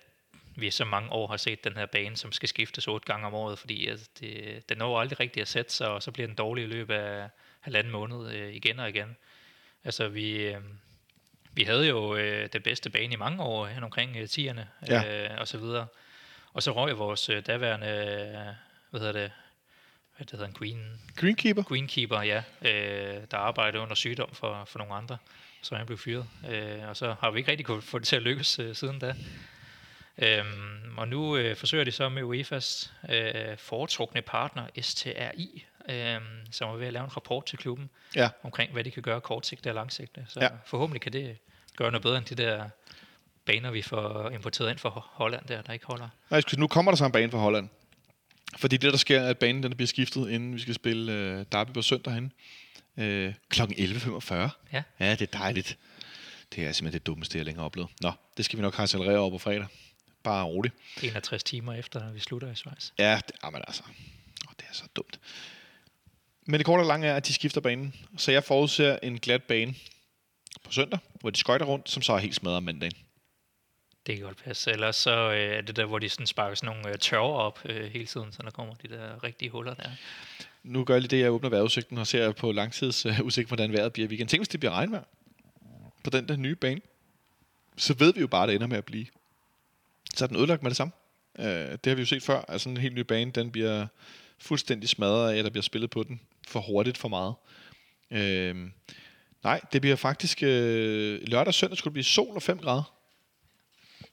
vi 0.56 0.72
så 0.72 0.86
mange 0.86 1.12
år 1.12 1.28
har 1.28 1.38
set 1.38 1.64
den 1.64 1.74
her 1.74 1.86
bane, 1.86 2.18
som 2.18 2.32
skal 2.32 2.50
skiftes 2.50 2.88
otte 2.88 3.06
gange 3.06 3.28
om 3.28 3.34
året, 3.34 3.60
fordi 3.60 3.88
altså, 3.88 4.10
det, 4.20 4.70
den 4.70 4.78
når 4.78 5.00
aldrig 5.00 5.20
rigtig 5.20 5.42
at 5.42 5.48
sætte 5.48 5.74
sig, 5.74 5.88
og 5.88 6.04
så 6.04 6.12
bliver 6.12 6.28
den 6.28 6.36
dårlig 6.36 6.64
i 6.64 6.68
løbet 6.68 6.96
af 6.96 7.30
halvanden 7.60 7.92
måned 7.92 8.32
øh, 8.32 8.54
igen 8.54 8.80
og 8.80 8.90
igen. 8.90 9.18
Altså, 9.84 10.08
vi, 10.08 10.32
øh, 10.38 10.62
vi 11.54 11.64
havde 11.64 11.88
jo 11.88 12.16
øh, 12.16 12.50
det 12.54 12.64
bedste 12.64 12.90
bane 12.90 13.14
i 13.14 13.18
mange 13.18 13.44
år 13.44 13.66
hen 13.66 13.84
omkring 13.84 14.18
øh, 14.18 14.24
10'erne 14.24 14.62
Ja. 14.88 15.32
øh, 15.34 15.40
og 15.40 15.48
så 15.48 15.58
videre. 15.58 15.88
Og 16.54 16.64
så 16.64 16.72
røg 16.72 16.98
vores 16.98 17.30
øh, 17.30 17.46
daværende, 17.48 17.88
øh, 17.88 18.54
hvad 18.90 19.00
hedder 19.00 19.12
det, 19.12 19.32
hvad 20.18 20.26
det 20.26 20.32
hedder, 20.32 20.48
en 20.48 20.54
queen, 20.54 21.02
greenkeeper, 21.16 21.64
greenkeeper, 21.64 22.22
ja, 22.22 22.44
øh, 22.62 23.22
der 23.32 23.38
arbejdede 23.38 23.84
under 23.84 23.96
sygdom 23.96 24.30
for, 24.34 24.66
for 24.66 24.80
nogle 24.80 24.94
andre, 24.94 25.18
så 25.62 25.76
han 25.76 25.86
blev 25.86 25.98
fyret. 25.98 26.26
Øh, 26.50 26.90
og 26.90 26.98
så 26.98 27.16
har 27.20 27.32
vi 27.32 27.40
ikke 27.40 27.52
rigtig 27.52 27.66
kunnet 27.66 27.84
få 27.84 28.00
det 28.00 28.08
til 28.08 28.16
at 28.16 28.22
lykkes 28.22 28.60
øh, 28.60 28.76
siden 28.76 29.00
da. 29.00 29.16
Øhm, 30.18 30.98
og 30.98 31.08
nu 31.08 31.38
øh, 31.38 31.56
forsøger 31.56 31.84
de 31.84 31.92
så 31.92 32.10
med 32.10 32.24
UEFA's 32.24 32.90
øh, 33.16 33.58
foretrukne 33.58 34.22
partner, 34.22 34.68
STRI, 34.82 35.66
øh, 35.90 36.18
som 36.52 36.70
er 36.70 36.76
ved 36.76 36.88
at 36.88 36.94
lave 36.94 37.04
en 37.04 37.16
rapport 37.16 37.46
til 37.46 37.58
klubben 37.58 37.90
ja. 38.16 38.30
omkring, 38.44 38.74
hvad 38.74 38.84
de 38.84 38.92
kan 38.92 39.04
gøre 39.04 39.22
kortsigtet 39.22 39.68
og 39.68 39.76
langsigtet. 39.76 40.26
Så 40.28 40.40
Ja. 40.40 40.50
forhåbentlig 40.66 41.02
kan 41.02 41.14
det 41.14 41.38
gøre 41.78 41.92
noget 41.92 42.02
bedre 42.04 42.18
end 42.18 42.26
de 42.26 42.36
der 42.36 42.70
baner, 43.46 43.72
vi 43.72 43.82
får 43.82 44.30
importeret 44.30 44.70
ind 44.72 44.78
fra 44.80 44.90
Holland 45.14 45.46
der, 45.46 45.62
der 45.62 45.74
ikke 45.74 45.86
holder. 45.86 46.10
Nej, 46.30 46.42
nu 46.58 46.68
kommer 46.68 46.92
der 46.92 46.96
så 46.96 47.06
en 47.06 47.12
bane 47.12 47.32
fra 47.32 47.38
Holland. 47.38 47.70
Fordi 48.58 48.78
det, 48.78 48.92
der 48.92 48.98
sker, 48.98 49.20
er, 49.22 49.30
at 49.30 49.38
banen 49.38 49.64
den 49.64 49.76
bliver 49.76 49.88
skiftet, 49.88 50.30
inden 50.30 50.56
vi 50.56 50.60
skal 50.60 50.74
spille 50.74 51.12
øh, 51.14 51.46
Derby 51.52 51.74
på 51.74 51.82
søndag 51.82 52.14
hen. 52.14 52.32
Øh, 52.98 53.34
klokken 53.50 53.78
11.45. 53.78 54.34
Ja. 54.74 54.84
Ja, 55.00 55.12
det 55.12 55.22
er 55.22 55.38
dejligt. 55.38 55.78
Det 56.56 56.68
er 56.68 56.72
simpelthen 56.72 57.00
det 57.00 57.08
dummeste, 57.08 57.38
jeg 57.38 57.46
længere 57.46 57.62
har 57.62 57.66
oplevet. 57.66 57.90
Nå, 58.02 58.12
det 58.38 58.46
skal 58.46 58.58
vi 58.58 58.62
nok 58.62 58.80
accelerere 58.80 59.18
over 59.18 59.30
på 59.30 59.38
fredag. 59.38 59.66
Bare 60.26 60.44
roligt. 60.44 60.74
61 61.04 61.44
timer 61.44 61.74
efter, 61.74 62.12
vi 62.12 62.20
slutter 62.20 62.52
i 62.52 62.56
Schweiz. 62.56 62.92
Ja, 63.00 63.22
det, 63.28 63.36
jamen 63.44 63.62
altså. 63.68 63.84
Åh, 64.48 64.54
det 64.60 64.66
er 64.70 64.74
så 64.74 64.84
dumt. 64.96 65.20
Men 66.46 66.58
det 66.58 66.66
korte 66.66 66.82
og 66.82 66.86
lange 66.86 67.08
er, 67.08 67.16
at 67.16 67.28
de 67.28 67.34
skifter 67.34 67.62
banen. 67.62 67.94
Så 68.18 68.32
jeg 68.32 68.44
forudser 68.44 69.00
en 69.04 69.20
glat 69.20 69.44
bane 69.44 69.76
på 70.64 70.72
søndag, 70.72 71.00
hvor 71.22 71.30
de 71.30 71.40
skøjter 71.40 71.66
rundt, 71.66 71.90
som 71.90 72.02
så 72.02 72.14
er 72.14 72.18
helt 72.18 72.36
smadret 72.36 72.58
om 72.58 72.64
mandagen. 72.64 72.94
Det 74.06 74.16
kan 74.16 74.26
godt 74.26 74.44
passe. 74.44 74.72
Ellers 74.72 74.96
så 74.96 75.32
øh, 75.32 75.58
er 75.58 75.62
det 75.62 75.76
der, 75.76 75.86
hvor 75.86 76.00
de 76.00 76.10
sådan 76.10 76.28
sparker 76.28 76.56
sådan 76.56 76.76
nogle 76.76 76.90
øh, 76.90 77.00
tørre 77.00 77.34
op 77.34 77.60
øh, 77.66 77.92
hele 77.92 78.06
tiden, 78.06 78.32
så 78.32 78.42
der 78.44 78.52
kommer 78.52 78.74
de 78.74 78.88
der 78.88 79.24
rigtige 79.24 79.50
huller 79.50 79.74
der. 79.74 79.90
Nu 80.64 80.84
gør 80.84 80.94
jeg 80.94 81.02
lige 81.02 81.10
det, 81.10 81.20
jeg 81.20 81.32
åbner 81.32 81.50
vejrudsigten 81.50 81.98
og 81.98 82.08
ser 82.08 82.32
på 82.32 82.52
langtidsudsigt, 82.52 83.48
hvordan 83.48 83.74
vejret 83.74 83.94
bliver 83.94 84.08
i 84.08 84.10
weekenden. 84.10 84.28
Tænk, 84.28 84.40
hvis 84.40 84.50
det 84.50 84.60
bliver 84.60 84.74
regnvejr 84.74 85.04
på 86.04 86.10
den 86.10 86.28
der 86.28 86.36
nye 86.36 86.56
bane. 86.56 86.82
Så 87.78 87.94
ved 87.94 88.14
vi 88.14 88.20
jo 88.20 88.28
bare, 88.28 88.44
at 88.44 88.48
det 88.48 88.56
ender 88.56 88.68
med 88.68 88.78
at 88.78 88.86
blive. 88.86 89.06
Så 90.16 90.26
er 90.26 90.28
den 90.28 90.38
ødelagt 90.38 90.64
med 90.64 90.72
det 90.72 90.78
samme. 90.78 90.92
Øh, 91.40 91.46
det 91.46 91.86
har 91.86 91.96
vi 91.96 92.02
jo 92.02 92.06
set 92.06 92.24
før. 92.24 92.46
Altså 92.48 92.70
en 92.70 92.78
helt 92.78 92.96
ny 92.96 93.00
bane, 93.00 93.32
den 93.32 93.52
bliver 93.52 93.88
fuldstændig 94.40 94.90
smadret 94.90 95.34
af, 95.34 95.38
at 95.38 95.46
der 95.46 95.52
bliver 95.52 95.64
spillet 95.64 95.90
på 95.90 96.04
den 96.04 96.22
for 96.48 96.60
hurtigt 96.60 96.98
for 96.98 97.08
meget. 97.08 97.34
Øh, 98.12 98.56
nej, 99.44 99.62
det 99.74 99.82
bliver 99.82 99.96
faktisk... 99.96 100.44
Øh, 100.44 101.20
lørdag 101.28 101.48
og 101.48 101.54
søndag 101.54 101.78
skulle 101.78 101.92
det 101.92 101.94
blive 101.94 102.04
sol 102.04 102.36
og 102.36 102.42
5 102.42 102.60
grader. 102.60 102.96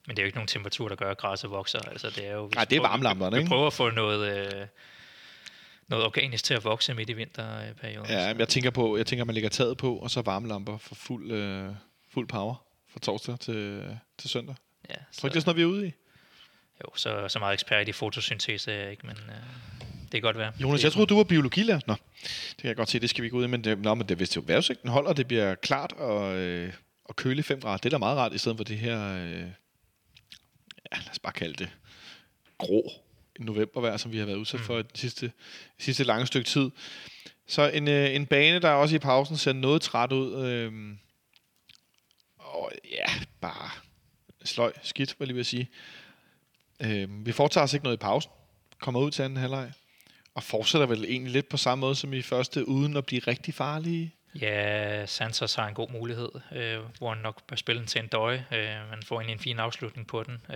Men 0.07 0.15
det 0.15 0.21
er 0.21 0.23
jo 0.23 0.25
ikke 0.25 0.37
nogen 0.37 0.47
temperatur, 0.47 0.87
der 0.87 0.95
gør, 0.95 1.11
at 1.11 1.17
græsset 1.17 1.49
vokser. 1.49 1.79
Altså, 1.79 2.09
det 2.09 2.27
er 2.27 2.33
jo, 2.33 2.49
Nej, 2.55 2.65
det 2.65 2.75
er 2.75 2.81
varmelamperne, 2.81 3.31
vi, 3.31 3.37
vi 3.37 3.41
ikke? 3.41 3.49
prøver 3.49 3.67
at 3.67 3.73
få 3.73 3.89
noget, 3.89 4.37
øh, 4.37 4.67
noget 5.87 6.05
organisk 6.05 6.43
til 6.43 6.53
at 6.53 6.63
vokse 6.63 6.93
midt 6.93 7.09
i 7.09 7.13
vinterperioden. 7.13 8.09
Ja, 8.09 8.33
men 8.33 8.39
jeg 8.39 8.47
tænker 8.47 8.69
på, 8.69 8.97
jeg 8.97 9.05
tænker, 9.05 9.25
man 9.25 9.33
lægger 9.33 9.49
taget 9.49 9.77
på, 9.77 9.95
og 9.95 10.11
så 10.11 10.21
varmelamper 10.21 10.77
for 10.77 10.95
fuld, 10.95 11.31
øh, 11.31 11.69
fuld 12.09 12.27
power 12.27 12.55
fra 12.87 12.99
torsdag 12.99 13.39
til, 13.39 13.83
til 14.17 14.29
søndag. 14.29 14.55
Ja, 14.89 14.95
Tror 14.95 15.21
du 15.21 15.27
ikke, 15.27 15.33
det 15.33 15.35
er 15.35 15.41
sådan 15.41 15.45
noget, 15.45 15.57
vi 15.57 15.61
er 15.61 15.65
ude 15.65 15.87
i? 15.87 15.91
Jo, 16.81 16.95
så, 16.95 17.27
så 17.27 17.39
meget 17.39 17.53
ekspert 17.53 17.87
i 17.87 17.91
fotosyntese 17.91 18.71
er 18.71 18.81
jeg 18.81 18.91
ikke, 18.91 19.07
men 19.07 19.17
øh, 19.17 19.35
det 20.03 20.11
kan 20.11 20.21
godt 20.21 20.37
være. 20.37 20.53
Jonas, 20.61 20.83
jeg 20.83 20.91
troede, 20.91 21.07
du 21.07 21.15
var 21.15 21.23
biologilærer. 21.23 21.79
Nå, 21.87 21.95
det 22.21 22.57
kan 22.57 22.67
jeg 22.67 22.75
godt 22.75 22.89
se, 22.89 22.99
det 22.99 23.09
skal 23.09 23.21
vi 23.21 23.25
ikke 23.25 23.37
ud 23.37 23.43
i. 23.43 23.47
Men, 23.47 23.63
det, 23.63 23.79
nå, 23.79 23.93
men 23.93 24.09
det, 24.09 24.17
hvis 24.17 24.29
det 24.29 24.35
jo 24.35 24.43
vejrudsigten 24.47 24.89
holder, 24.89 25.13
det 25.13 25.27
bliver 25.27 25.55
klart 25.55 25.91
og, 25.91 26.35
øh, 26.35 26.73
og 27.05 27.15
køligt 27.15 27.47
5 27.47 27.61
grader. 27.61 27.77
Det 27.77 27.85
er 27.85 27.89
da 27.89 27.97
meget 27.97 28.17
rart, 28.17 28.33
i 28.33 28.37
stedet 28.37 28.57
for 28.57 28.63
det 28.63 28.77
her, 28.77 29.13
øh, 29.13 29.39
ja, 30.91 30.97
lad 30.97 31.09
os 31.11 31.19
bare 31.19 31.33
kalde 31.33 31.53
det, 31.53 31.69
grå 32.57 32.91
novembervejr, 33.39 33.97
som 33.97 34.11
vi 34.11 34.17
har 34.17 34.25
været 34.25 34.37
udsat 34.37 34.59
for 34.59 34.81
det 34.81 34.97
sidste, 34.97 35.31
sidste 35.79 36.03
lange 36.03 36.27
stykke 36.27 36.49
tid. 36.49 36.69
Så 37.47 37.69
en, 37.69 37.87
øh, 37.87 38.15
en 38.15 38.25
bane, 38.25 38.59
der 38.59 38.69
også 38.69 38.95
i 38.95 38.99
pausen 38.99 39.37
ser 39.37 39.53
noget 39.53 39.81
træt 39.81 40.11
ud. 40.11 40.45
Øh, 40.45 40.73
og 42.37 42.71
ja, 42.91 43.05
bare 43.41 43.69
sløj, 44.45 44.73
skidt, 44.83 45.15
jeg 45.19 45.27
lige 45.27 45.35
vil 45.35 45.45
sige. 45.45 45.69
Øh, 46.79 47.25
vi 47.25 47.31
foretager 47.31 47.63
os 47.63 47.73
ikke 47.73 47.83
noget 47.83 47.97
i 47.97 47.99
pausen. 47.99 48.31
Kommer 48.79 48.99
ud 48.99 49.11
til 49.11 49.23
anden 49.23 49.37
halvleg. 49.37 49.71
Og 50.35 50.43
fortsætter 50.43 50.87
vel 50.87 51.05
egentlig 51.05 51.33
lidt 51.33 51.49
på 51.49 51.57
samme 51.57 51.79
måde 51.81 51.95
som 51.95 52.13
i 52.13 52.21
første, 52.21 52.67
uden 52.67 52.97
at 52.97 53.05
blive 53.05 53.21
rigtig 53.27 53.53
farlige. 53.53 54.13
Ja, 54.41 55.05
Santos 55.05 55.55
har 55.55 55.67
en 55.67 55.73
god 55.73 55.89
mulighed, 55.89 56.29
øh, 56.51 56.79
hvor 56.97 57.13
han 57.13 57.23
nok 57.23 57.43
bør 57.47 57.55
spille 57.55 57.79
den 57.79 57.87
til 57.87 58.01
en 58.01 58.07
døje. 58.07 58.45
Øh, 58.51 58.89
man 58.89 59.03
får 59.03 59.15
egentlig 59.19 59.33
en 59.33 59.39
fin 59.39 59.59
afslutning 59.59 60.07
på 60.07 60.23
den. 60.23 60.41
Øh, 60.49 60.55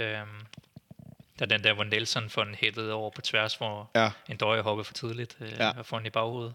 der 1.40 1.42
er 1.42 1.46
den 1.46 1.64
der, 1.64 1.74
hvor 1.74 1.84
Nelson 1.84 2.30
får 2.30 2.44
den 2.44 2.56
hættet 2.56 2.92
over 2.92 3.10
på 3.10 3.22
tværs, 3.22 3.56
hvor 3.56 3.90
Ja. 3.96 4.12
en 4.30 4.38
døje 4.38 4.62
hopper 4.62 4.84
for 4.84 4.94
tidligt 4.94 5.38
øh, 5.40 5.52
Ja. 5.52 5.66
ja. 5.66 5.72
og 5.78 5.86
får 5.86 5.98
den 5.98 6.06
i 6.08 6.10
baghovedet. 6.10 6.54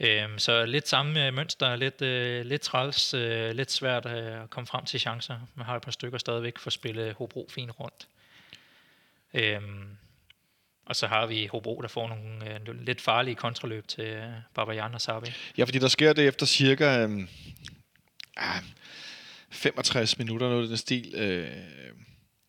Øh, 0.00 0.38
så 0.38 0.66
lidt 0.66 0.88
samme 0.88 1.26
øh, 1.26 1.34
mønster, 1.34 1.76
lidt, 1.76 2.02
øh, 2.02 2.46
lidt 2.46 2.62
træls, 2.62 3.14
øh, 3.14 3.50
lidt 3.50 3.70
svært 3.70 4.06
øh, 4.06 4.42
at 4.42 4.50
komme 4.50 4.66
frem 4.66 4.84
til 4.84 5.00
chancer. 5.00 5.40
Man 5.54 5.66
har 5.66 5.76
et 5.76 5.82
par 5.82 5.90
stykker 5.90 6.18
stadigvæk 6.18 6.58
for 6.58 6.68
at 6.68 6.72
spille 6.72 7.14
Hobro 7.18 7.48
fint 7.50 7.80
rundt. 7.80 8.08
Øh, 9.34 9.60
og 10.86 10.96
så 10.96 11.06
har 11.06 11.26
vi 11.26 11.46
Hobro, 11.46 11.80
der 11.82 11.88
får 11.88 12.08
nogle 12.08 12.54
øh, 12.54 12.84
lidt 12.86 13.00
farlige 13.00 13.34
kontraløb 13.34 13.88
til 13.88 14.04
øh, 14.04 14.32
Babajan 14.54 14.94
og 14.94 15.00
Sabi. 15.00 15.30
Ja, 15.58 15.64
fordi 15.64 15.78
der 15.78 15.88
sker 15.88 16.12
det 16.12 16.28
efter 16.28 16.46
cirka 16.46 16.84
ah, 18.36 18.56
øh, 18.56 18.62
65 19.50 20.18
minutter, 20.18 20.48
noget 20.48 20.66
i 20.66 20.68
den 20.68 20.76
stil, 20.76 21.14
øh, 21.14 21.46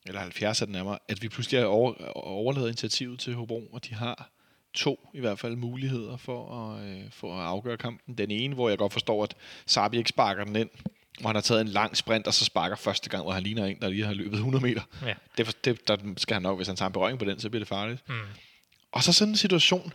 eller 0.05 0.21
70 0.21 0.61
er 0.61 0.65
det 0.65 0.73
nærmere, 0.73 0.99
at 1.07 1.21
vi 1.21 1.29
pludselig 1.29 1.59
har 1.59 1.67
over, 1.67 1.93
overladet 2.15 2.67
initiativet 2.67 3.19
til 3.19 3.33
Hobro, 3.33 3.67
og 3.71 3.85
de 3.85 3.93
har 3.93 4.29
to 4.73 5.09
i 5.13 5.19
hvert 5.19 5.39
fald 5.39 5.55
muligheder 5.55 6.17
for 6.17 6.55
at, 6.75 6.87
øh, 6.89 7.01
for 7.11 7.35
at 7.35 7.45
afgøre 7.45 7.77
kampen. 7.77 8.13
Den 8.17 8.31
ene, 8.31 8.53
hvor 8.55 8.69
jeg 8.69 8.77
godt 8.77 8.93
forstår, 8.93 9.23
at 9.23 9.35
Sabi 9.65 9.97
ikke 9.97 10.09
sparker 10.09 10.43
den 10.43 10.55
ind, 10.55 10.69
hvor 11.19 11.27
han 11.29 11.35
har 11.35 11.41
taget 11.41 11.61
en 11.61 11.67
lang 11.67 11.97
sprint, 11.97 12.27
og 12.27 12.33
så 12.33 12.45
sparker 12.45 12.75
første 12.75 13.09
gang, 13.09 13.23
hvor 13.23 13.31
han 13.31 13.43
ligner 13.43 13.65
en, 13.65 13.79
der 13.81 13.89
lige 13.89 14.05
har 14.05 14.13
løbet 14.13 14.37
100 14.37 14.63
meter. 14.65 14.81
Ja. 15.05 15.13
Det, 15.37 15.45
for- 15.45 15.53
det, 15.63 15.87
der 15.87 15.97
skal 16.17 16.33
han 16.33 16.41
nok, 16.41 16.57
hvis 16.57 16.67
han 16.67 16.75
tager 16.75 16.87
en 16.87 16.93
berøring 16.93 17.19
på 17.19 17.25
den, 17.25 17.39
så 17.39 17.49
bliver 17.49 17.59
det 17.59 17.67
farligt. 17.67 18.09
Mm. 18.09 18.15
Og 18.91 19.03
så 19.03 19.13
sådan 19.13 19.31
en 19.31 19.37
situation 19.37 19.93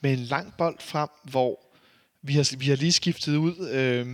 med 0.00 0.12
en 0.12 0.18
lang 0.18 0.54
bold 0.58 0.76
frem, 0.80 1.08
hvor 1.24 1.60
vi 2.22 2.32
har, 2.32 2.56
vi 2.58 2.66
har 2.66 2.76
lige 2.76 2.92
skiftet 2.92 3.36
ud. 3.36 3.68
Øh, 3.72 4.06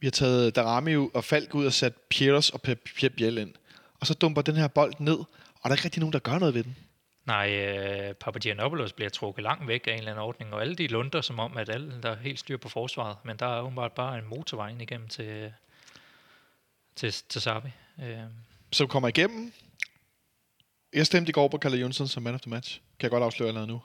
vi 0.00 0.06
har 0.06 0.10
taget 0.10 0.56
Darami 0.56 0.96
og 1.14 1.24
Falk 1.24 1.54
ud 1.54 1.66
og 1.66 1.72
sat 1.72 1.92
Piers 2.10 2.50
og 2.50 2.62
Pep 2.62 2.88
Biel 3.16 3.38
ind. 3.38 3.52
Og 4.00 4.06
så 4.06 4.14
dumper 4.14 4.42
den 4.42 4.56
her 4.56 4.68
bold 4.68 4.94
ned, 4.98 5.18
og 5.18 5.26
der 5.64 5.68
er 5.70 5.72
ikke 5.74 5.84
rigtig 5.84 6.00
nogen, 6.00 6.12
der 6.12 6.18
gør 6.18 6.38
noget 6.38 6.54
ved 6.54 6.64
den. 6.64 6.76
Nej, 7.30 7.50
øh, 7.50 8.14
Papagianopoulos 8.14 8.92
bliver 8.92 9.08
trukket 9.08 9.42
langt 9.42 9.68
væk 9.68 9.86
af 9.86 9.92
en 9.92 9.98
eller 9.98 10.10
anden 10.10 10.24
ordning, 10.24 10.54
og 10.54 10.60
alle 10.60 10.74
de 10.74 10.86
lunder 10.86 11.20
som 11.20 11.38
om, 11.38 11.56
at 11.56 11.68
alle 11.68 12.02
der 12.02 12.10
er 12.10 12.16
helt 12.16 12.38
styr 12.38 12.56
på 12.56 12.68
forsvaret, 12.68 13.16
men 13.24 13.36
der 13.36 13.46
er 13.46 13.60
åbenbart 13.60 13.92
bare 13.92 14.18
en 14.18 14.24
motorvej 14.28 14.68
ind 14.68 14.82
igennem 14.82 15.08
til, 15.08 15.52
til, 16.96 17.14
til 17.28 17.40
Sabi. 17.40 17.68
Øh, 18.02 18.88
kommer 18.88 19.08
igennem. 19.08 19.52
Jeg 20.92 21.06
stemte 21.06 21.30
i 21.30 21.32
går 21.32 21.48
på 21.48 21.58
Kalle 21.58 21.78
Jonsson 21.78 22.08
som 22.08 22.22
man 22.22 22.34
of 22.34 22.40
the 22.40 22.50
match. 22.50 22.80
Kan 22.98 23.02
jeg 23.02 23.10
godt 23.10 23.22
afsløre 23.22 23.48
allerede 23.48 23.68
nu. 23.68 23.82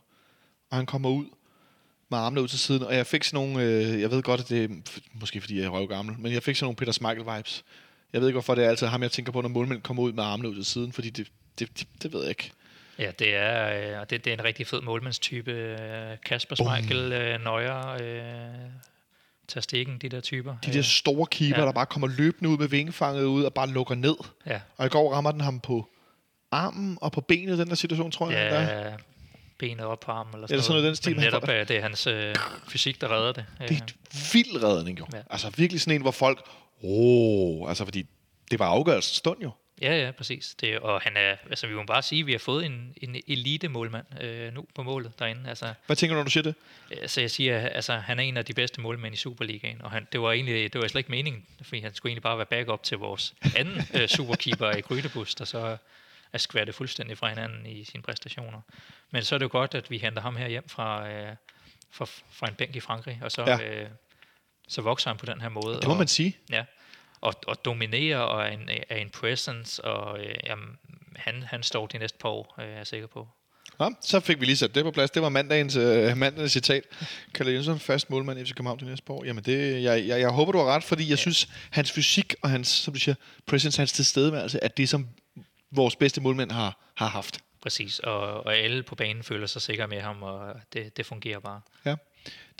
Og 0.69 0.77
han 0.77 0.85
kommer 0.85 1.09
ud 1.09 1.25
med 2.09 2.17
armene 2.17 2.41
ud 2.41 2.47
til 2.47 2.59
siden, 2.59 2.83
og 2.83 2.95
jeg 2.95 3.07
fik 3.07 3.23
sådan 3.23 3.47
nogle, 3.47 3.63
øh, 3.63 4.01
jeg 4.01 4.11
ved 4.11 4.23
godt, 4.23 4.41
at 4.41 4.49
det 4.49 4.63
er 4.63 4.69
måske 5.13 5.41
fordi 5.41 5.57
jeg 5.57 5.65
er 5.65 5.69
røvgammel, 5.69 6.19
men 6.19 6.33
jeg 6.33 6.43
fik 6.43 6.55
sådan 6.55 6.65
nogle 6.65 6.75
Peter 6.75 6.93
Smeichel-vibes. 6.93 7.63
Jeg 8.13 8.21
ved 8.21 8.27
ikke, 8.27 8.35
hvorfor 8.35 8.55
det 8.55 8.65
er 8.65 8.69
altid 8.69 8.87
ham, 8.87 9.01
jeg 9.01 9.11
tænker 9.11 9.31
på, 9.31 9.41
når 9.41 9.49
målmænd 9.49 9.81
kommer 9.81 10.03
ud 10.03 10.13
med 10.13 10.23
armene 10.23 10.49
ud 10.49 10.55
til 10.55 10.65
siden, 10.65 10.91
fordi 10.91 11.09
det, 11.09 11.27
det, 11.59 11.79
det, 11.79 11.87
det 12.03 12.13
ved 12.13 12.21
jeg 12.21 12.29
ikke 12.29 12.51
ja, 12.99 13.11
det 13.19 13.35
er, 13.35 13.99
øh, 13.99 14.05
det, 14.09 14.25
det 14.25 14.27
er 14.27 14.33
en 14.33 14.43
rigtig 14.43 14.67
fed 14.67 14.81
målmandstype. 14.81 15.51
Øh, 15.51 16.17
Kasper 16.25 16.55
Schmeichel, 16.55 17.13
øh, 17.13 17.43
Neuer, 17.43 17.87
øh, 18.01 19.61
Stegen, 19.61 19.97
de 19.97 20.09
der 20.09 20.21
typer. 20.21 20.55
De 20.65 20.73
der 20.73 20.81
store 20.81 21.25
keeper, 21.25 21.59
ja. 21.59 21.65
der 21.65 21.71
bare 21.71 21.85
kommer 21.85 22.07
løbende 22.07 22.49
ud 22.49 22.57
med 22.57 22.67
vingefanget 22.67 23.23
ud 23.23 23.43
og 23.43 23.53
bare 23.53 23.67
lukker 23.69 23.95
ned. 23.95 24.15
ja, 24.45 24.59
Og 24.77 24.85
i 24.85 24.89
går 24.89 25.13
rammer 25.13 25.31
den 25.31 25.41
ham 25.41 25.59
på 25.59 25.89
armen 26.51 26.97
og 27.01 27.11
på 27.11 27.21
benet, 27.21 27.57
den 27.57 27.67
der 27.69 27.75
situation, 27.75 28.11
tror 28.11 28.31
jeg. 28.31 28.51
Der. 28.51 28.61
ja, 28.87 28.93
benet 29.59 29.85
op 29.85 29.99
på 29.99 30.11
armen. 30.11 30.33
Eller 30.33 30.47
sådan, 30.47 30.53
Eller 30.53 30.63
sådan 30.63 30.73
noget 30.73 30.87
den 30.87 30.95
stil, 30.95 31.15
Men 31.15 31.23
netop 31.23 31.45
får- 31.45 31.51
øh, 31.51 31.67
det 31.67 31.77
er 31.77 31.81
hans 31.81 32.07
øh, 32.07 32.35
fysik, 32.67 33.01
der 33.01 33.11
redder 33.17 33.31
det. 33.31 33.45
Det 33.59 33.71
er 33.71 33.81
en 33.81 33.89
vild 34.33 34.63
redning, 34.63 34.99
jo. 34.99 35.05
Ja. 35.13 35.19
Altså 35.29 35.49
virkelig 35.57 35.81
sådan 35.81 35.95
en, 35.95 36.01
hvor 36.01 36.11
folk... 36.11 36.39
Åh, 36.83 37.61
oh, 37.61 37.69
altså 37.69 37.85
fordi 37.85 38.05
det 38.51 38.59
var 38.59 38.65
afgørelsen 38.65 39.15
stund 39.15 39.41
jo. 39.41 39.51
Ja, 39.81 40.05
ja, 40.05 40.11
præcis. 40.11 40.55
Det, 40.61 40.79
og 40.79 41.01
han 41.01 41.17
er, 41.17 41.35
altså 41.49 41.67
vi 41.67 41.73
må 41.73 41.83
bare 41.83 42.01
sige, 42.01 42.19
at 42.19 42.27
vi 42.27 42.31
har 42.31 42.39
fået 42.39 42.65
en, 42.65 42.93
en 43.01 43.15
elite-målmand 43.27 44.05
øh, 44.21 44.53
nu 44.53 44.65
på 44.75 44.83
målet 44.83 45.19
derinde. 45.19 45.49
Altså, 45.49 45.73
Hvad 45.85 45.95
tænker 45.95 46.15
du, 46.15 46.19
når 46.19 46.23
du 46.23 46.31
siger 46.31 46.43
det? 46.43 46.55
altså 46.91 47.21
jeg 47.21 47.31
siger, 47.31 47.69
altså 47.69 47.93
han 47.95 48.19
er 48.19 48.23
en 48.23 48.37
af 48.37 48.45
de 48.45 48.53
bedste 48.53 48.81
målmænd 48.81 49.13
i 49.13 49.17
Superligaen, 49.17 49.81
og 49.81 49.91
han, 49.91 50.07
det 50.11 50.21
var 50.21 50.31
egentlig, 50.31 50.73
det 50.73 50.81
var 50.81 50.87
slet 50.87 50.99
ikke 50.99 51.11
meningen, 51.11 51.45
fordi 51.61 51.81
han 51.81 51.93
skulle 51.93 52.09
egentlig 52.11 52.23
bare 52.23 52.37
være 52.37 52.45
backup 52.45 52.83
til 52.83 52.97
vores 52.97 53.33
anden 53.55 53.81
øh, 53.93 54.07
superkeeper 54.07 54.71
i 54.71 54.81
Grydebus, 54.81 55.35
der 55.35 55.45
så 55.45 55.77
er 56.33 56.37
skvattet 56.37 56.75
fuldstændig 56.75 57.17
fra 57.17 57.29
hinanden 57.29 57.65
i 57.65 57.83
sine 57.83 58.03
præstationer. 58.03 58.61
Men 59.11 59.23
så 59.23 59.35
er 59.35 59.39
det 59.39 59.43
jo 59.43 59.49
godt, 59.51 59.75
at 59.75 59.91
vi 59.91 59.97
henter 59.97 60.21
ham 60.21 60.35
her 60.35 60.47
hjem 60.47 60.69
fra, 60.69 61.09
øh, 61.09 61.35
fra, 61.91 62.05
fra 62.31 62.47
en 62.47 62.55
bænk 62.55 62.75
i 62.75 62.79
Frankrig, 62.79 63.19
og 63.21 63.31
så, 63.31 63.43
ja. 63.43 63.59
øh, 63.63 63.89
så 64.67 64.81
vokser 64.81 65.09
han 65.09 65.17
på 65.17 65.25
den 65.25 65.41
her 65.41 65.49
måde. 65.49 65.75
Det 65.75 65.87
må 65.87 65.91
og, 65.93 65.97
man 65.97 66.07
sige. 66.07 66.37
Ja, 66.49 66.63
og, 67.25 67.33
og 67.47 67.65
dominerer 67.65 68.19
og 68.19 68.43
er 68.43 68.51
en, 68.51 68.69
er 68.89 68.95
en 68.95 69.09
presence, 69.09 69.85
og 69.85 70.19
øh, 70.19 70.35
jamen, 70.45 70.77
han, 71.15 71.43
han 71.43 71.63
står 71.63 71.87
de 71.87 71.97
næste 71.97 72.17
par 72.17 72.29
år, 72.29 72.55
øh, 72.59 72.65
er 72.65 72.77
jeg 72.77 72.87
sikker 72.87 73.07
på. 73.07 73.27
Nå, 73.79 73.93
så 74.01 74.19
fik 74.19 74.39
vi 74.39 74.45
lige 74.45 74.57
sat 74.57 74.75
det 74.75 74.83
på 74.83 74.91
plads. 74.91 75.11
Det 75.11 75.21
var 75.21 75.29
mandagens, 75.29 75.75
øh, 75.75 76.17
mandagens 76.17 76.51
citat. 76.51 76.83
Kalle 77.33 77.53
Jensen, 77.53 77.79
fast 77.79 78.09
målmand 78.09 78.45
FC 78.45 78.49
København 78.49 78.79
det 78.79 78.87
næste 78.87 79.11
år. 79.11 79.25
Jamen, 79.25 79.43
det, 79.43 79.83
jeg, 79.83 80.07
jeg, 80.07 80.19
jeg 80.19 80.29
håber, 80.29 80.51
du 80.51 80.57
har 80.57 80.65
ret, 80.65 80.83
fordi 80.83 81.03
jeg 81.03 81.09
ja. 81.09 81.15
synes, 81.15 81.49
hans 81.69 81.91
fysik 81.91 82.35
og 82.41 82.49
hans, 82.49 82.67
som 82.67 82.93
du 82.93 82.99
siger, 82.99 83.15
presence, 83.45 83.79
hans 83.79 83.91
tilstedeværelse, 83.91 84.59
er 84.61 84.67
det, 84.67 84.89
som 84.89 85.07
vores 85.71 85.95
bedste 85.95 86.21
målmænd 86.21 86.51
har, 86.51 86.91
har 86.95 87.07
haft. 87.07 87.39
Præcis, 87.61 87.99
og, 87.99 88.45
og 88.45 88.55
alle 88.55 88.83
på 88.83 88.95
banen 88.95 89.23
føler 89.23 89.47
sig 89.47 89.61
sikre 89.61 89.87
med 89.87 90.01
ham, 90.01 90.23
og 90.23 90.55
det, 90.73 90.97
det 90.97 91.05
fungerer 91.05 91.39
bare. 91.39 91.61
Ja, 91.85 91.95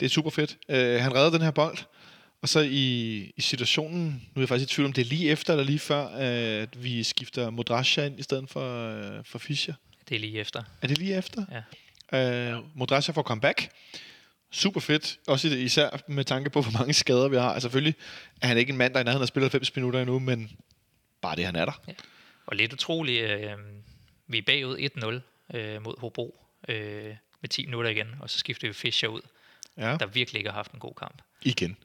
det 0.00 0.06
er 0.06 0.10
super 0.10 0.30
fedt. 0.30 0.56
Uh, 0.68 0.74
han 0.76 1.14
redder 1.14 1.30
den 1.30 1.42
her 1.42 1.50
bold, 1.50 1.78
og 2.42 2.48
så 2.48 2.60
i, 2.60 3.16
i 3.36 3.40
situationen, 3.40 4.04
nu 4.04 4.40
er 4.40 4.40
jeg 4.40 4.48
faktisk 4.48 4.72
i 4.72 4.74
tvivl 4.74 4.86
om, 4.86 4.92
det 4.92 5.02
er 5.02 5.06
lige 5.06 5.30
efter 5.30 5.52
eller 5.52 5.64
lige 5.64 5.78
før, 5.78 6.06
at 6.08 6.82
vi 6.84 7.02
skifter 7.02 7.50
Modrasja 7.50 8.04
ind 8.06 8.20
i 8.20 8.22
stedet 8.22 8.50
for, 8.50 8.90
uh, 9.18 9.24
for 9.24 9.38
Fischer. 9.38 9.74
Det 10.08 10.14
er 10.14 10.18
lige 10.18 10.38
efter. 10.40 10.62
Er 10.82 10.86
det 10.86 10.98
lige 10.98 11.16
efter? 11.16 11.44
Ja. 12.12 12.56
Uh, 12.56 12.64
Modrasja 12.78 13.12
får 13.12 13.22
comeback. 13.22 13.68
Super 14.50 14.80
fedt. 14.80 15.18
Også 15.26 15.48
især 15.48 15.90
med 16.08 16.24
tanke 16.24 16.50
på, 16.50 16.60
hvor 16.62 16.72
mange 16.78 16.92
skader 16.94 17.28
vi 17.28 17.36
har. 17.36 17.52
Altså 17.52 17.64
selvfølgelig 17.66 17.94
er 18.42 18.46
han 18.46 18.58
ikke 18.58 18.70
en 18.70 18.76
mand, 18.76 18.94
der 18.94 19.00
i 19.00 19.04
nærheden 19.04 19.20
har 19.20 19.26
spillet 19.26 19.52
90 19.52 19.76
minutter 19.76 20.00
endnu, 20.00 20.18
men 20.18 20.50
bare 21.20 21.36
det, 21.36 21.44
han 21.44 21.56
er 21.56 21.64
der. 21.64 21.72
Og 22.46 22.56
lidt 22.56 22.72
utroligt, 22.72 23.30
øh, 23.30 23.50
vi 24.26 24.38
er 24.38 24.42
bagud 24.42 25.20
1-0 25.52 25.56
øh, 25.56 25.82
mod 25.82 26.00
Hobro 26.00 26.44
øh, 26.68 27.14
med 27.40 27.48
10 27.48 27.66
minutter 27.66 27.90
igen, 27.90 28.06
og 28.20 28.30
så 28.30 28.38
skifter 28.38 28.68
vi 28.68 28.72
Fischer 28.74 29.08
ud, 29.08 29.20
Ja, 29.76 29.96
der 30.00 30.06
virkelig 30.06 30.38
ikke 30.38 30.50
har 30.50 30.56
haft 30.56 30.72
en 30.72 30.78
god 30.78 30.94
kamp. 30.98 31.22
igen. 31.42 31.76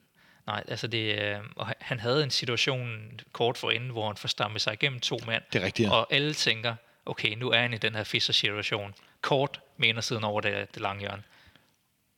Nej, 0.46 0.64
altså 0.68 0.86
det, 0.86 1.22
øh, 1.22 1.38
og 1.56 1.72
han- 1.80 2.00
havde 2.00 2.22
en 2.24 2.30
situation 2.30 3.10
kort 3.32 3.58
forinden, 3.58 3.90
hvor 3.90 4.06
han 4.06 4.16
får 4.16 4.28
stammet 4.28 4.60
sig 4.60 4.72
igennem 4.72 5.00
to 5.00 5.18
mand, 5.26 5.42
Det 5.52 5.62
er 5.62 5.66
rigtigt, 5.66 5.88
ja. 5.88 5.94
og 5.94 6.06
alle 6.12 6.34
tænker, 6.34 6.74
okay, 7.06 7.34
nu 7.34 7.50
er 7.50 7.58
han 7.58 7.74
i 7.74 7.78
den 7.78 7.94
her 7.94 8.04
Fischer-situation. 8.04 8.94
Kort 9.20 9.60
mener 9.76 10.00
siden 10.00 10.24
over 10.24 10.40
det, 10.40 10.74
det 10.74 10.82
lange 10.82 11.00
hjørne. 11.00 11.22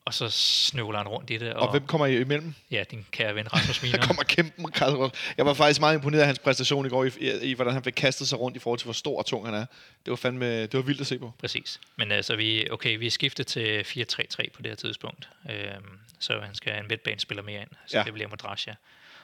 Og 0.07 0.14
så 0.14 0.29
snøvler 0.31 0.99
han 0.99 1.09
rundt 1.09 1.31
i 1.31 1.37
det, 1.37 1.53
og, 1.55 1.62
Og 1.62 1.71
hvem 1.71 1.87
kommer 1.87 2.07
i 2.07 2.21
imellem? 2.21 2.55
ja, 2.71 2.85
din 2.90 3.07
kære 3.11 3.35
ven 3.35 3.53
Rasmus 3.55 3.79
Der 3.79 3.87
Miner. 3.87 4.07
kommer 4.07 4.23
kæmpe 4.23 4.62
Carl 4.73 5.11
Jeg 5.37 5.47
var 5.47 5.55
faktisk 5.55 5.81
meget 5.81 5.95
imponeret 5.95 6.21
af 6.21 6.27
hans 6.27 6.38
præstation 6.38 6.87
i 6.87 6.88
går, 6.88 7.05
i, 7.05 7.11
i, 7.21 7.31
i 7.40 7.53
hvordan 7.55 7.73
han 7.73 7.85
fik 7.85 7.93
kastet 7.93 8.29
sig 8.29 8.40
rundt 8.40 8.57
i 8.57 8.61
forhold 8.61 8.79
til, 8.79 8.85
hvor 8.85 8.93
stor 8.93 9.19
og 9.19 9.27
tung 9.27 9.45
han 9.47 9.55
er. 9.55 9.67
Det 10.05 10.11
var 10.11 10.17
fandme, 10.17 10.62
det 10.62 10.75
var 10.75 10.83
vildt 10.83 11.01
at 11.01 11.07
se 11.07 11.19
på. 11.19 11.33
Præcis. 11.38 11.81
Men 11.97 12.12
altså, 12.12 12.37
vi, 12.37 12.71
okay, 12.71 12.99
vi 12.99 13.07
er 13.07 13.11
skiftet 13.11 13.47
til 13.47 13.83
4-3-3 13.83 14.51
på 14.55 14.62
det 14.62 14.67
her 14.71 14.75
tidspunkt. 14.77 15.29
Øhm, 15.51 15.99
så 16.19 16.40
han 16.40 16.55
skal 16.55 16.79
en 16.79 16.88
midtbanespiller 16.88 17.43
mere 17.43 17.61
ind. 17.61 17.71
Så 17.87 17.99
Ja. 17.99 18.05
det 18.05 18.12
bliver 18.12 18.29
Madrasja. 18.29 18.75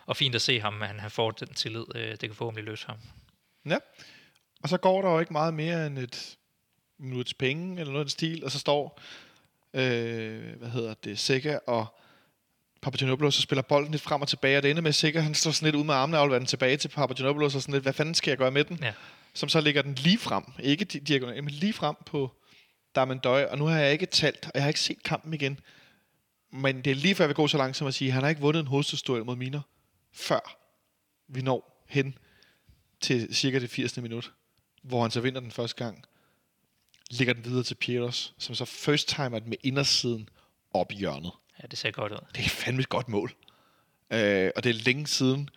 Og 0.07 0.17
fint 0.17 0.35
at 0.35 0.43
se 0.43 0.61
ham, 0.61 0.81
han, 0.81 1.01
han 1.01 1.11
får 1.11 1.31
den 1.31 1.55
tillid. 1.55 1.85
Øh, 1.95 2.11
det 2.11 2.19
kan 2.21 2.35
forhåbentlig 2.35 2.65
løse 2.65 2.87
ham. 2.87 2.97
Ja. 3.67 3.77
Og 4.63 4.69
så 4.69 4.77
går 4.77 5.03
der 5.03 5.11
jo 5.11 5.19
ikke 5.21 5.33
meget 5.33 5.55
mere 5.55 5.87
end 5.87 5.99
et 5.99 6.37
minuts 6.99 7.35
penge, 7.35 7.81
eller 7.81 7.93
noget 7.93 8.01
af 8.01 8.07
den 8.07 8.11
stil, 8.11 8.45
og 8.45 8.51
så 8.51 8.59
står, 8.59 9.01
øh, 9.75 10.57
hvad 10.59 10.69
hedder 10.69 10.95
det, 10.95 11.19
Sikker 11.19 11.59
og 11.67 11.87
Papagenopoulos 12.83 13.37
og 13.37 13.43
spiller 13.43 13.63
bolden 13.63 13.91
lidt 13.91 14.03
frem 14.03 14.23
og 14.23 14.29
tilbage, 14.29 14.57
og 14.57 14.63
det 14.63 14.71
ender 14.71 14.83
med, 14.83 14.89
at 14.89 14.95
Sikker, 14.95 15.21
han 15.21 15.35
står 15.35 15.51
sådan 15.51 15.67
lidt 15.67 15.77
ud 15.77 15.85
med 15.85 15.95
armene 15.95 16.17
og 16.17 16.21
afleverer 16.21 16.39
den 16.39 16.47
tilbage 16.47 16.77
til 16.77 16.89
Papagenopoulos, 16.89 17.55
og 17.55 17.63
sådan 17.63 17.73
lidt, 17.73 17.85
hvad 17.85 17.93
fanden 17.93 18.15
skal 18.15 18.31
jeg 18.31 18.39
gøre 18.39 18.51
med 18.51 18.65
den? 18.65 18.79
Ja. 18.83 18.93
Som 19.35 19.49
så 19.49 19.61
ligger 19.61 19.83
den 19.83 19.95
lige 19.95 20.19
frem, 20.19 20.45
ikke 20.63 20.87
di- 20.93 20.99
diagonalt, 20.99 21.45
men 21.45 21.55
lige 21.55 21.73
frem 21.73 21.97
på 22.07 22.31
Damendøj, 22.95 23.45
og 23.45 23.59
nu 23.59 23.65
har 23.65 23.79
jeg 23.79 23.93
ikke 23.93 24.07
talt, 24.07 24.45
og 24.45 24.51
jeg 24.55 24.63
har 24.63 24.69
ikke 24.69 24.81
set 24.81 25.03
kampen 25.03 25.35
igen, 25.35 25.61
men 26.53 26.83
det 26.83 26.91
er 26.91 26.95
lige 26.95 27.15
før, 27.15 27.25
jeg 27.25 27.29
vil 27.29 27.35
gå 27.37 27.49
så 27.49 27.59
langt 27.59 27.77
som 27.77 27.87
at 27.87 27.95
sige, 27.95 28.09
at 28.09 28.15
han 28.15 28.23
har 28.23 28.29
ikke 28.29 28.41
vundet 28.41 28.61
en 28.61 28.67
hovedstødsduel 28.67 29.25
mod 29.25 29.37
Miner, 29.37 29.61
før 30.13 30.57
vi 31.29 31.41
når 31.43 31.85
hen 31.89 32.19
til 33.01 33.35
cirka 33.35 33.59
det 33.59 33.71
80. 33.71 33.97
minut, 33.97 34.33
hvor 34.83 35.03
han 35.03 35.11
så 35.11 35.21
vinder 35.21 35.41
den 35.41 35.51
første 35.51 35.85
gang, 35.85 36.05
ligger 37.11 37.35
den 37.35 37.45
videre 37.45 37.63
til 37.63 37.75
Pietos, 37.75 38.35
som 38.39 38.55
så 38.55 38.65
first 38.65 39.09
timer 39.09 39.39
den 39.39 39.49
med 39.49 39.57
indersiden 39.63 40.29
op 40.75 40.93
i 40.93 40.95
hjørnet. 40.95 41.33
Ja, 41.63 41.67
det 41.67 41.79
ser 41.79 41.91
godt 41.91 42.13
ud. 42.13 42.19
Det 42.35 42.45
er 42.45 42.49
fandme 42.49 42.81
et 42.81 42.89
godt 42.89 43.09
mål. 43.09 43.33
Øh, 44.11 44.51
og 44.57 44.65
det 44.65 44.71
er 44.71 44.75
længe 44.85 45.07
siden, 45.07 45.49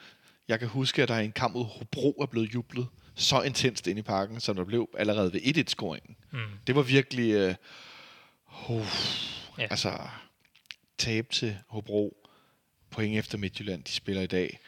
jeg 0.48 0.60
kan 0.60 0.68
huske, 0.68 1.04
at 1.04 1.08
der 1.10 1.20
i 1.20 1.26
en 1.26 1.32
kamp 1.32 1.54
mod 1.54 1.66
Hobro 1.66 2.12
er 2.22 2.26
blevet 2.26 2.54
jublet 2.54 2.88
så 3.16 3.42
intenst 3.42 3.88
ind 3.88 4.00
i 4.00 4.02
parken, 4.02 4.40
som 4.40 4.56
der 4.56 4.64
blev 4.64 4.90
allerede 4.98 5.34
ved 5.34 5.42
1-1-scoringen. 5.42 6.16
Mm. 6.32 6.40
Det 6.68 6.76
var 6.76 6.82
virkelig... 6.82 7.32
Øh, 7.34 7.56
uh, 8.70 8.86
Ja. 9.58 9.68
Altså, 9.70 10.00
tab 10.98 11.30
til 11.30 11.58
Hobro, 11.68 12.28
point 12.90 13.18
efter 13.18 13.38
Midtjylland, 13.38 13.84
de 13.84 13.92
spiller 13.92 14.22
i 14.22 14.28
dag. 14.28 14.60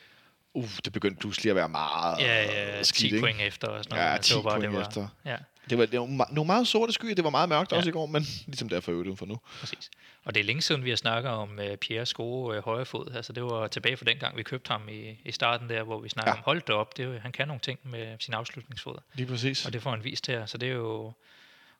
Uh, 0.53 0.69
det 0.85 0.93
begyndte 0.93 1.19
pludselig 1.19 1.49
at 1.49 1.55
være 1.55 1.69
meget 1.69 2.19
Ja, 2.19 2.43
ja, 2.43 2.83
10 2.83 2.83
skidt, 2.83 3.13
ikke? 3.13 3.19
point 3.19 3.41
efter 3.41 3.67
og 3.67 3.83
sådan 3.83 3.97
noget. 3.97 4.09
Ja, 4.09 4.13
men 4.13 4.21
10 4.21 4.29
det 4.29 4.35
var 4.35 4.41
bare, 4.49 4.59
point 4.59 4.71
det 4.71 4.79
var, 4.79 4.87
efter. 4.87 5.07
Ja, 5.25 5.37
Det 5.69 5.77
var, 5.77 5.85
det 5.85 5.99
var 5.99 6.27
nogle 6.31 6.47
meget 6.47 6.67
sorte 6.67 6.93
skyer, 6.93 7.15
det 7.15 7.23
var 7.23 7.29
meget 7.29 7.49
mørkt 7.49 7.71
ja. 7.71 7.77
Også 7.77 7.89
i 7.89 7.91
går, 7.91 8.05
men 8.05 8.23
ligesom 8.47 8.69
derfor 8.69 8.91
øvrigt 8.91 9.19
for 9.19 9.25
nu. 9.25 9.37
præcis. 9.59 9.89
Og 10.25 10.35
det 10.35 10.39
er 10.39 10.43
længe 10.43 10.61
siden, 10.61 10.83
vi 10.83 10.89
har 10.89 10.97
snakket 10.97 11.31
om 11.31 11.59
uh, 11.71 11.75
Pierres 11.75 12.13
gode 12.13 12.57
uh, 12.57 12.63
højre 12.65 12.85
fod. 12.85 13.11
Altså, 13.15 13.33
det 13.33 13.43
var 13.43 13.67
tilbage 13.67 13.97
fra 13.97 14.05
den 14.05 14.17
gang, 14.17 14.37
vi 14.37 14.43
købte 14.43 14.67
ham 14.71 14.89
i, 14.89 15.17
i 15.25 15.31
starten 15.31 15.69
der, 15.69 15.83
hvor 15.83 15.99
vi 15.99 16.09
snakkede 16.09 16.31
Ja. 16.35 16.37
om, 16.37 16.43
hold 16.45 16.61
det 16.61 16.75
op, 16.75 16.97
det 16.97 17.05
er, 17.05 17.09
jo- 17.09 17.19
han 17.19 17.31
kan 17.31 17.47
nogle 17.47 17.59
ting 17.59 17.79
med 17.83 18.15
sin 18.19 18.33
afslutningsfod. 18.33 18.95
Lige 19.13 19.27
præcis. 19.27 19.65
Og 19.65 19.73
det 19.73 19.81
får 19.81 19.89
han 19.91 20.03
vist 20.03 20.27
her, 20.27 20.45
så 20.45 20.57
det 20.57 20.69
er 20.69 20.73
jo 20.73 21.13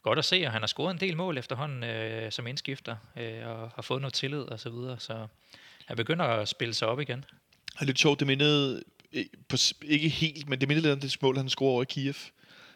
godt 0.03 0.19
at 0.19 0.25
se, 0.25 0.43
og 0.45 0.51
han 0.51 0.61
har 0.61 0.67
scoret 0.67 0.93
en 0.93 0.99
del 0.99 1.17
mål 1.17 1.37
efterhånden 1.37 1.83
øh, 1.83 2.31
som 2.31 2.47
indskifter, 2.47 2.95
øh, 3.17 3.47
og 3.47 3.71
har 3.75 3.81
fået 3.81 4.01
noget 4.01 4.13
tillid 4.13 4.39
og 4.41 4.59
så 4.59 4.69
videre, 4.69 4.99
så 4.99 5.27
han 5.85 5.97
begynder 5.97 6.25
at 6.25 6.47
spille 6.47 6.73
sig 6.73 6.87
op 6.87 6.99
igen. 6.99 7.25
Og 7.79 7.85
lidt 7.85 7.99
sjovt, 7.99 8.19
det 8.19 8.27
mindede, 8.27 8.83
eh, 9.13 9.25
på, 9.49 9.57
ikke 9.81 10.09
helt, 10.09 10.49
men 10.49 10.59
det 10.61 10.67
mindede 10.67 10.87
lidt 10.87 10.93
om 10.93 10.99
det 10.99 11.17
mål, 11.21 11.37
han 11.37 11.49
scorer 11.49 11.71
over 11.71 11.81
i 11.81 11.85
Kiev. 11.89 12.13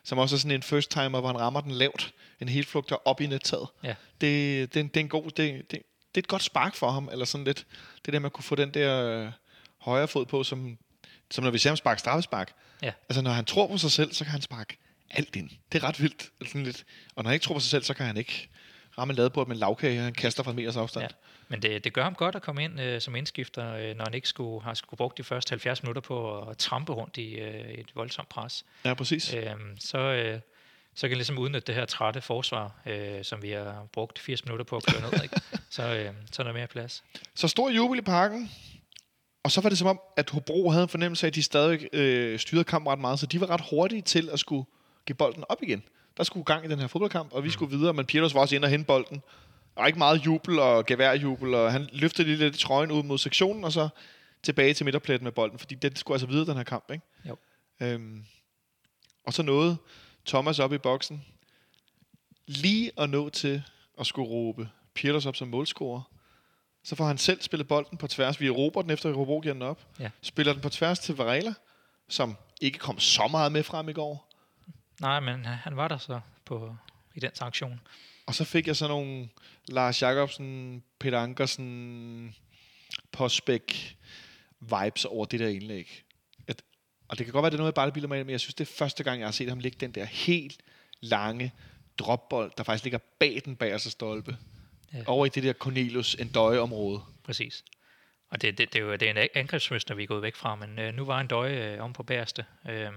Som 0.04 0.18
også 0.18 0.36
er 0.36 0.38
sådan 0.38 0.52
en 0.56 0.64
first 0.64 0.92
timer, 0.92 1.20
hvor 1.20 1.28
han 1.28 1.40
rammer 1.40 1.62
den 1.62 1.72
lavt. 1.72 2.14
En 2.40 2.50
helt 2.50 2.68
flugter 2.68 3.08
op 3.08 3.22
i 3.22 3.28
nettaget. 3.28 3.68
Ja. 3.84 3.96
Det, 4.22 4.74
det, 4.74 4.80
er 4.80 4.84
en- 4.84 4.88
det, 4.88 4.98
er 4.98 5.02
en 5.02 5.10
god, 5.10 5.24
det, 5.24 5.36
det, 5.38 5.72
det 5.72 5.82
er 6.16 6.20
et 6.20 6.28
godt 6.28 6.44
spark 6.44 6.76
for 6.76 6.92
ham, 6.92 7.10
eller 7.12 7.26
sådan 7.26 7.46
lidt. 7.46 7.66
Det 8.06 8.14
der 8.14 8.20
med 8.20 8.26
at 8.26 8.34
kunne 8.34 8.44
få 8.44 8.56
den 8.56 8.74
der 8.74 9.04
øh, 9.26 9.32
højre 9.78 10.08
fod 10.08 10.26
på, 10.26 10.44
som, 10.44 10.78
som 11.32 11.44
når 11.44 11.52
vi 11.52 11.58
ser 11.58 11.70
ham 11.70 11.78
sparke 11.78 12.00
straffespark. 12.00 12.54
Ja. 12.82 12.92
Altså 13.10 13.22
når 13.22 13.32
han 13.32 13.46
tror 13.46 13.68
på 13.68 13.78
sig 13.78 13.92
selv, 13.92 14.14
så 14.14 14.24
kan 14.24 14.32
han 14.32 14.42
sparke 14.42 14.78
alt 15.10 15.36
ind. 15.36 15.50
Det 15.72 15.84
er 15.84 15.88
ret 15.88 16.02
vildt. 16.02 16.30
Sådan 16.48 16.64
lidt. 16.64 16.86
Og 17.16 17.24
når 17.24 17.30
han 17.30 17.34
ikke 17.34 17.44
tror 17.44 17.54
på 17.56 17.60
sig 17.60 17.70
selv, 17.70 17.84
så 17.84 17.94
kan 17.94 18.06
han 18.06 18.18
ikke 18.18 18.50
ramme 18.98 19.12
en 19.12 19.16
ladebord 19.16 19.48
med 19.48 19.56
en 19.56 19.60
lavkage, 19.60 20.00
han 20.00 20.14
kaster 20.14 20.44
fra 20.44 20.52
en 20.52 20.56
meters 20.56 20.76
afstand. 20.78 21.04
Ja. 21.04 21.08
Men 21.50 21.62
det, 21.62 21.84
det 21.84 21.94
gør 21.94 22.04
ham 22.04 22.16
godt 22.16 22.36
at 22.36 22.42
komme 22.42 22.64
ind 22.64 22.82
øh, 22.82 23.02
som 23.02 23.16
indskifter, 23.16 23.74
øh, 23.74 23.96
når 23.96 24.06
han 24.06 24.14
ikke 24.14 24.28
skulle, 24.28 24.64
har 24.64 24.74
skulle 24.74 24.98
brugt 24.98 25.18
de 25.18 25.24
første 25.24 25.52
70 25.52 25.84
minutter 25.84 26.02
på 26.02 26.42
at 26.42 26.58
trampe 26.58 26.94
rundt 26.94 27.18
i 27.18 27.34
øh, 27.34 27.70
et 27.70 27.96
voldsomt 27.96 28.30
pres. 28.30 28.66
Ja, 28.86 28.94
præcis. 28.94 29.34
Øhm, 29.34 29.78
så, 29.80 29.98
øh, 29.98 30.40
så 30.96 31.02
kan 31.02 31.10
han 31.10 31.18
ligesom 31.18 31.38
udnytte 31.38 31.68
det 31.68 31.76
her 31.76 31.86
trætte 31.86 32.22
forsvar, 32.22 32.82
øh, 32.86 33.24
som 33.24 33.42
vi 33.42 33.52
har 33.52 33.88
brugt 33.94 34.20
80 34.20 34.46
minutter 34.46 34.66
på 34.66 34.78
at 34.78 34.84
køre 34.86 35.12
ned. 35.12 35.24
Ikke? 35.24 35.42
Så, 35.70 35.96
øh, 35.96 36.14
så 36.32 36.42
er 36.42 36.44
der 36.44 36.54
mere 36.54 36.68
plads. 36.68 37.04
Så 37.36 37.48
stor 37.48 37.70
jubel 37.70 38.00
i 38.00 38.02
parken, 38.02 38.50
og 39.44 39.52
så 39.52 39.62
var 39.62 39.70
det 39.70 39.78
som 39.78 39.88
om, 39.88 40.00
at 40.18 40.30
Hobro 40.30 40.70
havde 40.70 40.84
en 40.84 40.90
fornemmelse 40.90 41.26
af, 41.26 41.30
at 41.30 41.36
de 41.36 41.44
stadig 41.44 41.96
øh, 41.96 42.40
styrede 42.40 42.64
kampen 42.64 42.92
ret 42.92 43.00
meget, 43.00 43.20
så 43.20 43.26
de 43.26 43.42
var 43.42 43.50
ret 43.50 43.62
hurtige 43.70 44.02
til 44.02 44.30
at 44.30 44.40
skulle 44.40 44.66
give 45.06 45.16
bolden 45.16 45.44
op 45.50 45.64
igen. 45.64 45.84
Der 46.18 46.24
skulle 46.24 46.44
gang 46.44 46.66
i 46.66 46.68
den 46.68 46.80
her 46.80 46.88
fodboldkamp, 46.88 47.34
og 47.34 47.44
vi 47.44 47.48
mm. 47.48 47.52
skulle 47.52 47.78
videre, 47.78 47.94
men 47.94 48.06
Pietos 48.06 48.34
var 48.34 48.40
også 48.40 48.56
inde 48.56 48.66
og 48.66 48.70
hente 48.70 48.86
bolden. 48.86 49.22
Var 49.80 49.88
ikke 49.88 50.00
meget 50.00 50.26
jubel 50.26 50.60
og 50.60 50.86
geværjubel, 50.86 51.54
og 51.54 51.72
han 51.72 51.90
løftede 51.92 52.28
lige 52.28 52.38
lidt 52.38 52.60
trøjen 52.60 52.92
ud 52.92 53.04
mod 53.04 53.18
sektionen, 53.18 53.64
og 53.64 53.72
så 53.72 53.90
tilbage 54.44 54.74
til 54.74 54.86
midterpletten 54.86 55.24
med 55.24 55.32
bolden, 55.32 55.60
fordi 55.60 55.76
den 55.76 55.96
skulle 55.96 56.16
altså 56.16 56.28
videre, 56.28 56.46
den 56.46 56.58
her 56.58 56.64
kamp, 56.64 56.92
ikke? 56.92 57.06
Jo. 57.26 57.38
Øhm, 57.80 58.26
og 59.26 59.34
så 59.34 59.44
nåede 59.44 59.78
Thomas 60.26 60.60
op 60.60 60.74
i 60.74 60.78
boksen, 60.78 61.26
lige 62.46 62.92
at 62.98 63.10
nå 63.10 63.30
til 63.30 63.64
at 64.00 64.08
skulle 64.08 64.30
råbe 64.30 64.70
Pietos 64.94 65.26
op 65.26 65.36
som 65.36 65.48
målscorer. 65.48 66.02
Så 66.84 66.96
får 66.96 67.06
han 67.06 67.18
selv 67.18 67.42
spillet 67.42 67.68
bolden 67.68 67.98
på 67.98 68.08
tværs. 68.08 68.42
Vi 68.42 68.48
erobrer 68.48 68.82
den 68.82 68.92
efter, 68.92 69.10
at 69.10 69.16
Hobro 69.16 69.40
giver 69.40 69.54
den 69.54 69.62
op. 69.62 69.88
Ja. 70.00 70.10
Spiller 70.22 70.54
den 70.54 70.62
på 70.62 70.70
tværs 70.70 71.00
til 71.00 71.16
Varela, 71.16 71.54
som 72.10 72.38
ikke 72.62 72.80
kom 72.80 73.00
så 73.00 73.28
meget 73.28 73.52
med 73.52 73.64
frem 73.64 73.90
i 73.90 73.94
går. 73.94 74.30
Nej, 75.02 75.20
men 75.20 75.46
han 75.46 75.78
var 75.78 75.88
der 75.88 75.98
så 75.98 76.20
på, 76.46 76.76
i 77.16 77.20
den 77.20 77.32
aktion. 77.40 77.80
Og 78.30 78.36
så 78.36 78.44
fik 78.44 78.68
jeg 78.68 78.76
sådan 78.76 78.90
nogle 78.90 79.30
Lars 79.68 80.02
Jacobsen, 80.02 80.84
Peter 81.00 81.20
Ankersen, 81.20 82.36
Postbæk 83.12 83.98
vibes 84.60 85.06
over 85.06 85.26
det 85.26 85.40
der 85.40 85.48
indlæg. 85.48 86.04
At, 86.48 86.62
og 87.08 87.18
det 87.18 87.26
kan 87.26 87.34
godt 87.34 87.44
være, 87.44 87.50
det 87.50 87.56
er 87.56 87.58
noget, 87.58 87.72
jeg 87.72 87.74
bare 87.74 87.92
bilder 87.92 88.08
mig 88.08 88.18
ind, 88.20 88.26
men 88.26 88.32
jeg 88.32 88.40
synes, 88.40 88.56
det 88.56 88.70
er 88.70 88.74
første 88.78 89.04
gang, 89.04 89.20
jeg 89.20 89.28
har 89.28 89.32
set 89.32 89.50
ham 89.50 89.60
lægge 89.60 89.78
den 89.80 89.92
der 89.92 90.06
helt 90.06 90.58
lange 91.02 91.54
dropbold, 91.98 92.52
der 92.58 92.64
faktisk 92.64 92.84
ligger 92.84 93.00
bag 93.20 93.42
den 93.46 93.56
bagerste 93.56 93.90
stolpe. 93.90 94.38
Ja. 94.94 95.04
Over 95.06 95.26
i 95.26 95.30
det 95.30 95.44
der 95.44 95.54
Cornelius 95.54 96.16
Endøje-område. 96.16 97.02
Præcis. 97.24 97.64
Og 98.30 98.42
det, 98.42 98.58
det, 98.58 98.74
det, 98.74 98.80
er 98.80 98.84
jo 98.84 98.92
det 98.92 99.10
er 99.10 99.22
en 99.22 99.30
angrebsmønster, 99.36 99.96
vi 99.96 100.04
er 100.04 100.08
gået 100.08 100.22
væk 100.22 100.36
fra, 100.36 100.56
men 100.56 100.80
øh, 100.80 100.94
nu 100.94 101.06
var 101.06 101.20
en 101.20 101.28
døje 101.28 101.74
øh, 101.74 101.84
om 101.84 101.94
på 101.94 102.04
bagerste. 102.04 102.46
Øh, 102.70 102.92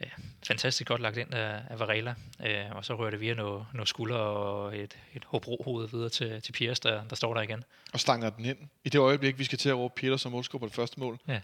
ja, 0.00 0.08
fantastisk 0.46 0.88
godt 0.88 1.00
lagt 1.00 1.16
ind 1.16 1.34
af, 1.34 1.62
af 1.70 1.78
Varela, 1.78 2.14
øh, 2.46 2.76
og 2.76 2.84
så 2.84 2.94
rører 2.94 3.10
det 3.10 3.20
via 3.20 3.34
noget, 3.34 3.66
noget 3.74 3.88
skulder 3.88 4.16
og 4.16 4.78
et, 4.78 4.98
et 5.14 5.24
Hobro-hoved 5.24 5.88
videre 5.88 6.08
til, 6.08 6.42
til 6.42 6.52
Piers, 6.52 6.80
der, 6.80 7.04
der 7.04 7.16
står 7.16 7.34
der 7.34 7.40
igen. 7.40 7.64
Og 7.92 8.00
stanger 8.00 8.30
den 8.30 8.44
ind. 8.44 8.58
I 8.84 8.88
det 8.88 8.98
øjeblik, 8.98 9.38
vi 9.38 9.44
skal 9.44 9.58
til 9.58 9.68
at 9.68 9.76
råbe 9.76 9.94
Peter 9.96 10.16
som 10.16 10.32
målscorer 10.32 10.60
på 10.60 10.66
det 10.66 10.74
første 10.74 11.00
mål. 11.00 11.18
Ja. 11.28 11.40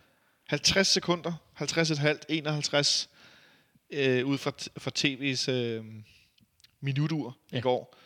50 0.49 0.89
sekunder, 0.89 1.33
50,5, 1.61 2.21
51, 2.29 3.11
øh, 3.91 4.27
ud 4.27 4.39
fra, 4.39 4.51
fra 4.77 4.91
tv's 4.99 5.51
øh, 5.51 5.85
minutur 6.81 7.37
ja. 7.53 7.59
i 7.59 7.61
går. 7.61 7.97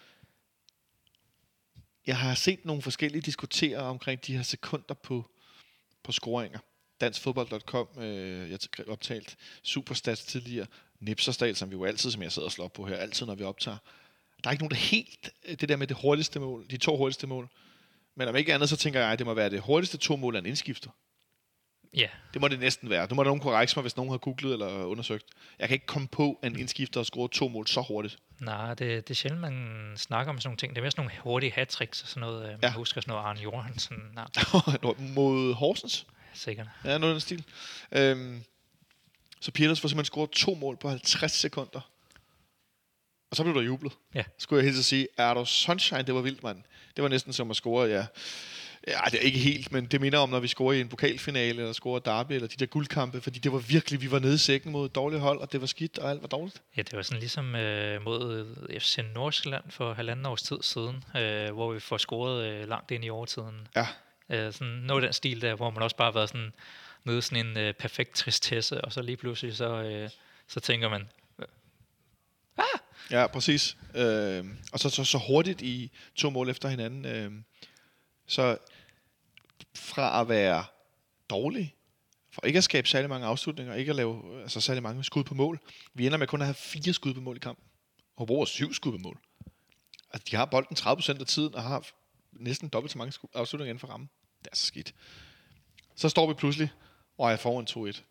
Jeg 2.07 2.19
har 2.19 2.35
set 2.35 2.65
nogle 2.65 2.83
forskellige 2.83 3.23
diskutere 3.23 3.79
omkring 3.79 4.27
de 4.27 4.37
her 4.37 4.43
sekunder 4.43 4.95
på, 4.95 5.31
på 6.03 6.13
scoringer. 6.13 6.59
Danskfodbold.com, 7.01 7.89
øh, 7.99 8.51
jeg 8.51 8.59
har 8.77 8.93
optalt 8.93 9.37
Superstats 9.63 10.25
tidligere, 10.25 10.67
Nipsersdal, 11.01 11.57
som 11.57 11.71
vi 11.71 11.73
jo 11.77 11.85
altid, 11.85 12.11
som 12.11 12.23
jeg 12.23 12.33
sidder 12.33 12.47
og 12.49 12.53
slår 12.53 12.69
på 12.69 12.87
her, 12.87 12.97
altid 12.97 13.27
når 13.27 13.35
vi 13.35 13.45
optager. 13.45 13.77
Der 14.45 14.49
er 14.51 14.53
ikke 14.53 14.63
nogen, 14.65 14.71
der 14.71 14.77
helt, 14.77 15.31
øh, 15.49 15.57
det 15.61 15.69
der 15.69 15.77
med 15.77 15.87
det 15.87 15.97
hurtigste 16.03 16.41
mål, 16.41 16.67
de 16.71 16.77
to 16.77 16.97
hurtigste 16.97 17.27
mål. 17.27 17.49
Men 18.17 18.29
om 18.29 18.37
ikke 18.37 18.55
andet, 18.55 18.69
så 18.69 18.77
tænker 18.77 19.01
jeg, 19.01 19.13
at 19.13 19.19
det 19.19 19.27
må 19.27 19.35
være 19.35 19.51
det 19.51 19.61
hurtigste 19.61 19.97
to 19.99 20.17
mål 20.17 20.35
af 20.37 20.41
en 20.41 20.47
indskifter. 20.47 20.91
Ja, 21.95 22.09
Det 22.33 22.41
må 22.41 22.49
det 22.49 22.61
næsten 22.61 22.91
være. 22.91 23.07
Nu 23.11 23.15
må 23.15 23.23
der 23.23 23.29
nogen 23.29 23.41
korrekse 23.41 23.77
mig, 23.77 23.83
hvis 23.83 23.97
nogen 23.97 24.11
har 24.11 24.19
googlet 24.19 24.53
eller 24.53 24.85
undersøgt. 24.85 25.25
Jeg 25.59 25.69
kan 25.69 25.75
ikke 25.75 25.87
komme 25.87 26.09
på, 26.09 26.39
at 26.43 26.53
en 26.53 26.59
indskifter 26.59 27.01
har 27.01 27.05
scoret 27.05 27.31
to 27.31 27.49
mål 27.49 27.67
så 27.67 27.81
hurtigt. 27.89 28.19
nej, 28.41 28.75
det, 28.75 29.09
det 29.09 29.11
er 29.11 29.15
sjældent, 29.15 29.41
man 29.41 29.93
snakker 29.97 30.33
om 30.33 30.41
sådan 30.41 30.49
nogle 30.49 30.57
ting. 30.57 30.73
Det 30.75 30.79
er 30.79 30.83
mere 30.83 30.91
sådan 30.91 31.05
nogle 31.05 31.21
hurtige 31.23 31.53
hat 31.53 31.81
og 31.81 31.87
sådan 31.93 32.21
noget. 32.21 32.43
øh, 32.43 32.49
Man 32.51 32.59
ja. 32.63 32.73
husker 32.73 33.01
sådan 33.01 33.13
noget 33.13 33.25
Arne 33.25 33.41
Johansen. 33.41 33.97
Nej, 34.15 34.27
Mod 35.15 35.55
Horsens. 35.55 36.07
Sikkert. 36.35 36.67
Ja, 36.85 36.99
noget 36.99 37.15
af 37.15 37.15
den 37.15 37.21
stil. 37.21 37.45
Øhm, 37.93 38.43
så 39.41 39.53
Peters 39.53 39.81
får 39.81 39.89
simpelthen 39.89 40.13
scoret 40.13 40.31
to 40.31 40.55
mål 40.55 40.77
på 40.77 40.89
50 40.89 41.33
sekunder. 41.33 41.91
Og 43.31 43.37
så 43.37 43.43
blev 43.43 43.55
der 43.55 43.61
jublet. 43.61 43.93
Ja. 44.15 44.25
Skulle 44.39 44.65
jeg 44.65 44.73
helt 44.73 44.85
sige, 44.85 45.09
er 45.19 45.35
du 45.35 45.45
sunshine, 45.45 46.03
det 46.03 46.15
var 46.15 46.21
vildt, 46.21 46.43
mand. 46.43 46.63
Det 46.97 47.03
var 47.03 47.09
næsten 47.09 47.33
som 47.33 47.51
at 47.51 47.57
score, 47.57 47.89
ja. 47.89 48.07
Ja, 48.89 48.99
det 49.11 49.15
er 49.15 49.25
ikke 49.25 49.39
helt, 49.39 49.73
men 49.73 49.87
det 49.87 50.01
minder 50.01 50.19
om, 50.19 50.29
når 50.29 50.41
vi 50.41 50.49
scorer 50.49 50.73
i 50.73 50.81
en 50.81 50.89
pokalfinale, 50.89 51.61
eller 51.61 51.73
scorer 51.73 51.99
derby, 51.99 52.33
eller 52.33 52.49
de 52.49 52.57
der 52.57 52.67
guldkampe, 52.67 53.21
fordi 53.21 53.39
det 53.39 53.53
var 53.53 53.59
virkelig, 53.59 54.03
vi 54.03 54.11
var 54.11 54.19
nede 54.19 54.35
i 54.35 54.39
sækken 54.39 54.73
mod 54.73 54.87
et 54.87 54.95
dårligt 54.95 55.23
hold, 55.23 55.39
og 55.39 55.53
det 55.53 55.61
var 55.61 55.67
skidt, 55.67 55.99
og 55.99 56.11
alt 56.11 56.23
var 56.23 56.29
dårligt. 56.29 56.63
Ja, 56.77 56.83
det 56.83 56.97
var 56.97 57.03
sådan 57.03 57.21
ligesom 57.21 57.55
øh, 57.55 58.03
mod 58.05 58.47
FC 58.81 58.99
Nordsjælland 59.15 59.65
for 59.71 59.93
halvanden 59.93 60.27
års 60.27 60.43
tid 60.43 60.59
siden, 60.63 61.05
øh, 61.17 61.53
hvor 61.55 61.73
vi 61.73 61.81
får 61.81 61.97
scoret 61.97 62.45
øh, 62.45 62.69
langt 62.69 62.91
ind 62.91 63.05
i 63.05 63.11
overtiden. 63.11 63.69
Ja. 63.77 63.87
Øh, 64.31 64.53
sådan 64.53 64.75
noget 64.75 65.03
den 65.03 65.13
stil 65.13 65.41
der, 65.41 65.55
hvor 65.55 65.71
man 65.71 65.83
også 65.83 65.97
bare 65.97 66.07
har 66.07 66.13
været 66.13 66.29
sådan, 66.29 66.53
nede 67.05 67.23
sådan 67.23 67.47
en 67.47 67.59
øh, 67.59 67.75
perfekt 67.75 68.15
tristesse, 68.15 68.81
og 68.85 68.93
så 68.93 69.03
lige 69.03 69.17
pludselig 69.17 69.57
så, 69.57 69.83
øh, 69.83 70.11
så 70.49 70.61
tænker 70.61 70.89
man, 70.89 71.09
ah! 72.59 72.81
Ja, 73.11 73.27
præcis. 73.27 73.77
Øh, 73.95 74.45
og 74.73 74.81
så, 74.81 74.91
så, 74.91 75.05
så 75.05 75.19
hurtigt 75.19 75.63
i 75.63 75.91
to 76.15 76.31
mål 76.31 76.51
efter 76.51 76.69
hinanden. 76.69 77.05
Øh, 77.05 77.33
så 78.27 78.59
fra 79.75 80.21
at 80.21 80.29
være 80.29 80.65
dårlig, 81.31 81.75
for 82.33 82.47
ikke 82.47 82.57
at 82.57 82.65
skabe 82.65 82.89
særlig 82.89 83.09
mange 83.09 83.27
afslutninger, 83.27 83.75
ikke 83.75 83.91
at 83.91 83.97
lave 83.97 84.43
altså, 84.43 84.61
særlig 84.61 84.83
mange 84.83 85.05
skud 85.05 85.25
på 85.25 85.35
mål. 85.35 85.61
Vi 85.95 86.07
ender 86.07 86.19
med 86.19 86.27
kun 86.27 86.41
at 86.41 86.47
have 86.47 86.55
fire 86.55 86.93
skud 86.93 87.15
på 87.15 87.21
mål 87.21 87.37
i 87.37 87.41
kampen. 87.41 87.65
Hobro 88.19 88.39
har 88.39 88.45
syv 88.45 88.75
skud 88.75 88.93
på 88.93 88.99
mål. 88.99 89.19
Altså, 90.13 90.27
de 90.31 90.37
har 90.37 90.45
bolden 90.45 90.77
30% 90.77 91.21
af 91.21 91.27
tiden, 91.27 91.55
og 91.55 91.63
har 91.63 91.89
næsten 92.33 92.69
dobbelt 92.69 92.93
så 92.93 92.99
mange 92.99 93.13
afslutninger 93.35 93.71
inden 93.71 93.81
for 93.81 93.89
rammen. 93.89 94.11
Det 94.45 94.51
er 94.53 94.57
så 94.57 94.67
skidt. 94.67 94.95
Så 95.95 96.09
står 96.09 96.29
vi 96.29 96.35
pludselig, 96.35 96.71
og 97.19 97.33
er 97.33 97.37
foran 97.37 97.91
2-1. 97.93 98.03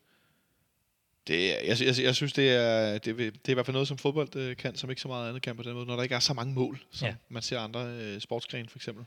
Det, 1.26 1.48
jeg, 1.48 1.76
jeg, 1.80 2.04
jeg 2.04 2.14
synes, 2.14 2.32
det 2.32 2.50
er, 2.50 2.98
det, 2.98 3.18
det 3.18 3.26
er 3.26 3.50
i 3.50 3.54
hvert 3.54 3.66
fald 3.66 3.72
noget, 3.72 3.88
som 3.88 3.98
fodbold 3.98 4.36
øh, 4.36 4.56
kan, 4.56 4.76
som 4.76 4.90
ikke 4.90 5.02
så 5.02 5.08
meget 5.08 5.28
andet 5.28 5.42
kan 5.42 5.56
på 5.56 5.62
den 5.62 5.74
måde, 5.74 5.86
når 5.86 5.96
der 5.96 6.02
ikke 6.02 6.14
er 6.14 6.20
så 6.20 6.34
mange 6.34 6.54
mål, 6.54 6.84
som 6.90 7.06
ja. 7.06 7.10
Ja. 7.10 7.16
man 7.28 7.42
ser 7.42 7.60
andre 7.60 7.86
øh, 7.86 8.20
sportsgrene 8.20 8.68
for 8.68 8.78
eksempel. 8.78 9.04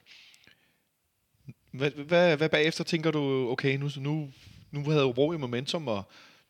Hvad, 1.71 1.91
hvad, 1.91 2.37
hvad 2.37 2.49
bagefter 2.49 2.83
tænker 2.83 3.11
du, 3.11 3.49
okay, 3.51 3.77
nu, 3.77 3.89
nu, 3.97 4.31
nu 4.71 4.89
havde 4.89 5.03
Hobro 5.03 5.33
i 5.33 5.37
momentum, 5.37 5.87
og 5.87 6.03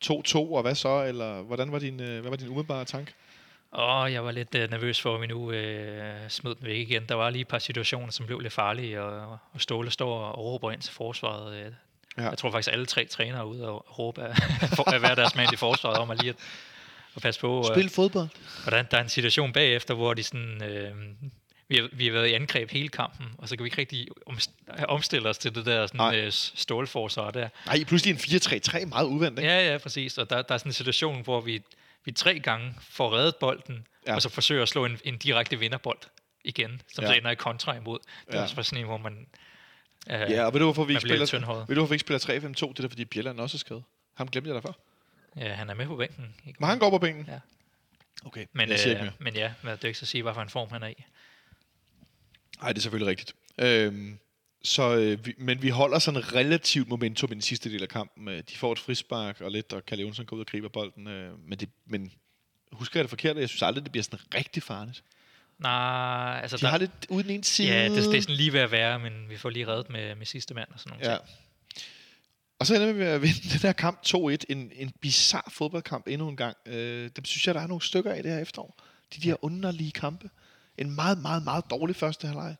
2-2, 0.04 0.36
og 0.36 0.62
hvad 0.62 0.74
så? 0.74 1.04
Eller 1.04 1.42
hvordan 1.42 1.72
var 1.72 1.78
din, 1.78 2.00
øh, 2.00 2.20
hvad 2.20 2.30
var 2.30 2.36
din 2.36 2.48
umiddelbare 2.48 2.84
tanke? 2.84 3.12
Åh, 3.72 4.12
jeg 4.12 4.24
var 4.24 4.30
lidt 4.30 4.54
øh, 4.54 4.70
nervøs 4.70 5.00
for, 5.00 5.14
at 5.14 5.20
vi 5.20 5.26
nu 5.26 5.52
øh, 5.52 6.14
smed 6.28 6.54
den 6.54 6.66
væk 6.66 6.76
igen. 6.76 7.06
Der 7.08 7.14
var 7.14 7.30
lige 7.30 7.40
et 7.40 7.48
par 7.48 7.58
situationer, 7.58 8.10
som 8.12 8.26
blev 8.26 8.40
lidt 8.40 8.52
farlige, 8.52 9.02
og, 9.02 9.38
og 9.52 9.60
Ståle 9.60 9.90
står 9.90 10.18
og 10.24 10.38
råber 10.44 10.70
ind 10.72 10.80
til 10.80 10.92
forsvaret. 10.92 11.54
Øh. 11.66 11.72
Ja. 12.18 12.28
Jeg 12.28 12.38
tror 12.38 12.50
faktisk, 12.50 12.72
alle 12.72 12.86
tre 12.86 13.04
trænere 13.04 13.38
er 13.40 13.44
ude 13.44 13.68
og 13.68 13.98
råbe 13.98 14.22
af, 14.22 14.34
af 14.94 14.98
hver 15.00 15.14
deres 15.14 15.34
mand 15.34 15.52
i 15.52 15.56
forsvaret 15.56 15.98
om 15.98 16.10
at 16.10 16.18
lige 16.20 16.30
at, 16.30 16.36
at 17.16 17.22
passe 17.22 17.40
på. 17.40 17.58
øh, 17.58 17.64
Spil 17.76 17.88
fodbold. 17.90 18.28
hvordan 18.62 18.86
der 18.90 18.96
er 18.98 19.02
en 19.02 19.08
situation 19.08 19.52
bagefter, 19.52 19.94
hvor 19.94 20.14
de 20.14 20.22
sådan, 20.22 20.62
øh, 20.64 20.94
vi, 21.68 21.76
har, 21.76 21.88
vi 21.92 22.06
har 22.06 22.12
været 22.12 22.28
i 22.28 22.32
angreb 22.32 22.70
hele 22.70 22.88
kampen, 22.88 23.26
og 23.38 23.48
så 23.48 23.56
kan 23.56 23.64
vi 23.64 23.66
ikke 23.66 23.78
rigtig 23.78 24.08
omst- 24.26 24.84
omstille 24.88 25.28
os 25.28 25.38
til 25.38 25.54
det 25.54 25.66
der 25.66 25.86
sådan, 25.86 25.98
Nej. 25.98 26.16
øh, 26.20 26.32
stålforsvar 26.32 27.30
der. 27.30 27.48
Nej, 27.66 27.84
pludselig 27.84 28.12
en 28.12 28.18
4-3-3, 28.18 28.84
meget 28.86 29.06
uventet. 29.06 29.42
ikke? 29.42 29.52
Ja, 29.54 29.72
ja, 29.72 29.78
præcis. 29.78 30.18
Og 30.18 30.30
der, 30.30 30.42
der 30.42 30.54
er 30.54 30.58
sådan 30.58 30.68
en 30.70 30.74
situation, 30.74 31.22
hvor 31.22 31.40
vi, 31.40 31.62
vi 32.04 32.12
tre 32.12 32.38
gange 32.38 32.74
får 32.80 33.12
reddet 33.16 33.36
bolden, 33.36 33.86
Ja. 34.06 34.14
og 34.14 34.22
så 34.22 34.28
forsøger 34.28 34.62
at 34.62 34.68
slå 34.68 34.84
en, 34.84 34.98
en 35.04 35.18
direkte 35.18 35.58
vinderbold 35.58 35.98
igen, 36.44 36.82
som 36.94 37.04
Ja. 37.04 37.08
så 37.10 37.14
ender 37.16 37.30
i 37.30 37.34
kontra 37.34 37.76
imod. 37.76 37.98
Det 38.26 38.34
er 38.34 38.38
Ja. 38.38 38.42
også 38.42 38.54
bare 38.54 38.64
sådan 38.64 38.78
en, 38.78 38.86
hvor 38.86 38.96
man... 38.96 39.26
Øh, 40.10 40.20
Ja, 40.30 40.44
og 40.44 40.52
ved 40.52 40.60
du, 40.60 40.66
hvorfor 40.66 40.84
vi 40.84 40.92
ikke 40.92 41.00
spiller, 41.00 41.38
ved 41.66 41.66
du, 41.66 41.74
hvorfor 41.74 41.86
vi 41.90 41.94
ikke 41.94 42.00
spiller 42.00 42.48
3-5-2? 42.48 42.72
Det 42.72 42.84
er 42.84 42.88
fordi 42.88 43.04
Bjelland 43.04 43.40
også 43.40 43.56
er 43.56 43.58
skadet. 43.58 43.84
Ham 44.14 44.28
glemte 44.28 44.48
jeg 44.48 44.54
derfor. 44.54 44.78
ja, 45.36 45.54
han 45.54 45.70
er 45.70 45.74
med 45.74 45.86
på 45.86 45.96
bænken. 45.96 46.34
Ikke? 46.46 46.56
Men 46.60 46.68
han 46.68 46.78
går 46.78 46.90
på 46.90 46.98
bænken. 46.98 47.24
Ja. 47.28 47.38
Okay, 48.24 48.46
Men, 48.52 48.68
jeg 48.68 48.78
siger 48.78 48.90
ikke 48.90 49.00
øh, 49.00 49.04
mere. 49.04 49.14
men 49.18 49.34
ja, 49.34 49.52
det 49.72 49.84
er 49.84 49.88
ikke 49.88 49.98
så 49.98 50.04
at 50.04 50.08
sige, 50.08 50.22
hvad 50.22 50.34
for 50.34 50.42
en 50.42 50.48
form 50.50 50.68
han 50.70 50.82
er 50.82 50.86
i. 50.86 51.04
Nej, 52.60 52.68
det 52.68 52.78
er 52.78 52.82
selvfølgelig 52.82 53.10
rigtigt. 53.10 53.34
Øhm, 53.58 54.18
så, 54.64 54.96
øh, 54.96 55.26
vi, 55.26 55.34
men 55.38 55.62
vi 55.62 55.68
holder 55.68 55.98
sådan 55.98 56.34
relativt 56.34 56.88
momentum 56.88 57.30
i 57.30 57.34
den 57.34 57.42
sidste 57.42 57.70
del 57.70 57.82
af 57.82 57.88
kampen. 57.88 58.28
Øh, 58.28 58.42
De 58.50 58.56
får 58.56 58.72
et 58.72 58.78
frispark 58.78 59.40
og 59.40 59.50
lidt, 59.50 59.72
og 59.72 59.86
Kalle 59.86 60.02
Jonsson 60.02 60.26
går 60.26 60.36
ud 60.36 60.40
og 60.40 60.46
griber 60.46 60.68
bolden. 60.68 61.06
Øh, 61.08 61.38
men, 61.48 61.58
det, 61.58 61.68
men 61.86 62.12
husker 62.72 63.00
jeg 63.00 63.04
det 63.04 63.10
forkert? 63.10 63.36
Jeg 63.36 63.48
synes 63.48 63.62
aldrig, 63.62 63.84
det 63.84 63.92
bliver 63.92 64.02
sådan 64.04 64.18
rigtig 64.34 64.62
farligt. 64.62 65.02
Nej, 65.58 66.40
altså 66.42 66.56
De 66.56 66.66
har 66.66 66.78
lidt 66.78 66.90
ude 67.08 67.22
den 67.22 67.30
ene 67.30 67.44
side. 67.44 67.68
Ja, 67.68 67.84
det, 67.84 67.96
det 68.10 68.16
er 68.18 68.20
sådan 68.22 68.36
lige 68.36 68.52
ved 68.52 68.60
at 68.60 68.70
være, 68.70 68.98
men 68.98 69.12
vi 69.28 69.36
får 69.36 69.50
lige 69.50 69.66
reddet 69.66 69.90
med, 69.90 70.14
med 70.14 70.26
sidste 70.26 70.54
mand 70.54 70.68
og 70.72 70.80
sådan 70.80 70.90
nogle 70.98 71.10
Ja. 71.12 71.16
ting. 71.16 71.28
Og 72.58 72.66
så 72.66 72.74
ender 72.74 72.92
vi 72.92 72.98
med 72.98 73.06
at 73.06 73.22
vinde 73.22 73.34
den 73.52 73.58
her 73.62 73.72
kamp 73.72 74.00
2-1. 74.06 74.16
En, 74.48 74.70
en 74.74 74.92
bizarre 75.00 75.50
fodboldkamp 75.50 76.06
endnu 76.08 76.28
en 76.28 76.36
gang. 76.36 76.56
Øh, 76.66 77.10
dem 77.16 77.24
synes 77.24 77.46
jeg, 77.46 77.54
der 77.54 77.60
er 77.60 77.66
nogle 77.66 77.82
stykker 77.82 78.12
af 78.12 78.22
det 78.22 78.32
her 78.32 78.38
efterår. 78.38 78.82
De 79.16 79.20
der 79.20 79.44
underlige 79.44 79.92
kampe. 79.92 80.30
En 80.78 80.90
meget, 80.94 81.18
meget, 81.18 81.42
meget 81.42 81.64
dårlig 81.70 81.96
første 81.96 82.26
halvleg. 82.26 82.56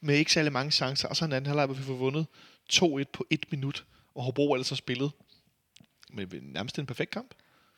Med 0.00 0.14
ikke 0.14 0.32
særlig 0.32 0.52
mange 0.52 0.70
chancer. 0.70 1.08
Og 1.08 1.16
så 1.16 1.24
en 1.24 1.32
anden 1.32 1.46
halvleg, 1.46 1.66
hvor 1.66 1.74
vi 1.74 1.82
får 1.82 1.94
vundet 1.94 2.26
2-1 2.72 3.04
på 3.12 3.26
et 3.30 3.46
minut. 3.50 3.84
Og 4.14 4.22
Hobro 4.22 4.56
har 4.56 4.62
spillet. 4.62 5.10
Men 6.10 6.28
nærmest 6.42 6.78
en 6.78 6.86
perfekt 6.86 7.10
kamp. 7.10 7.34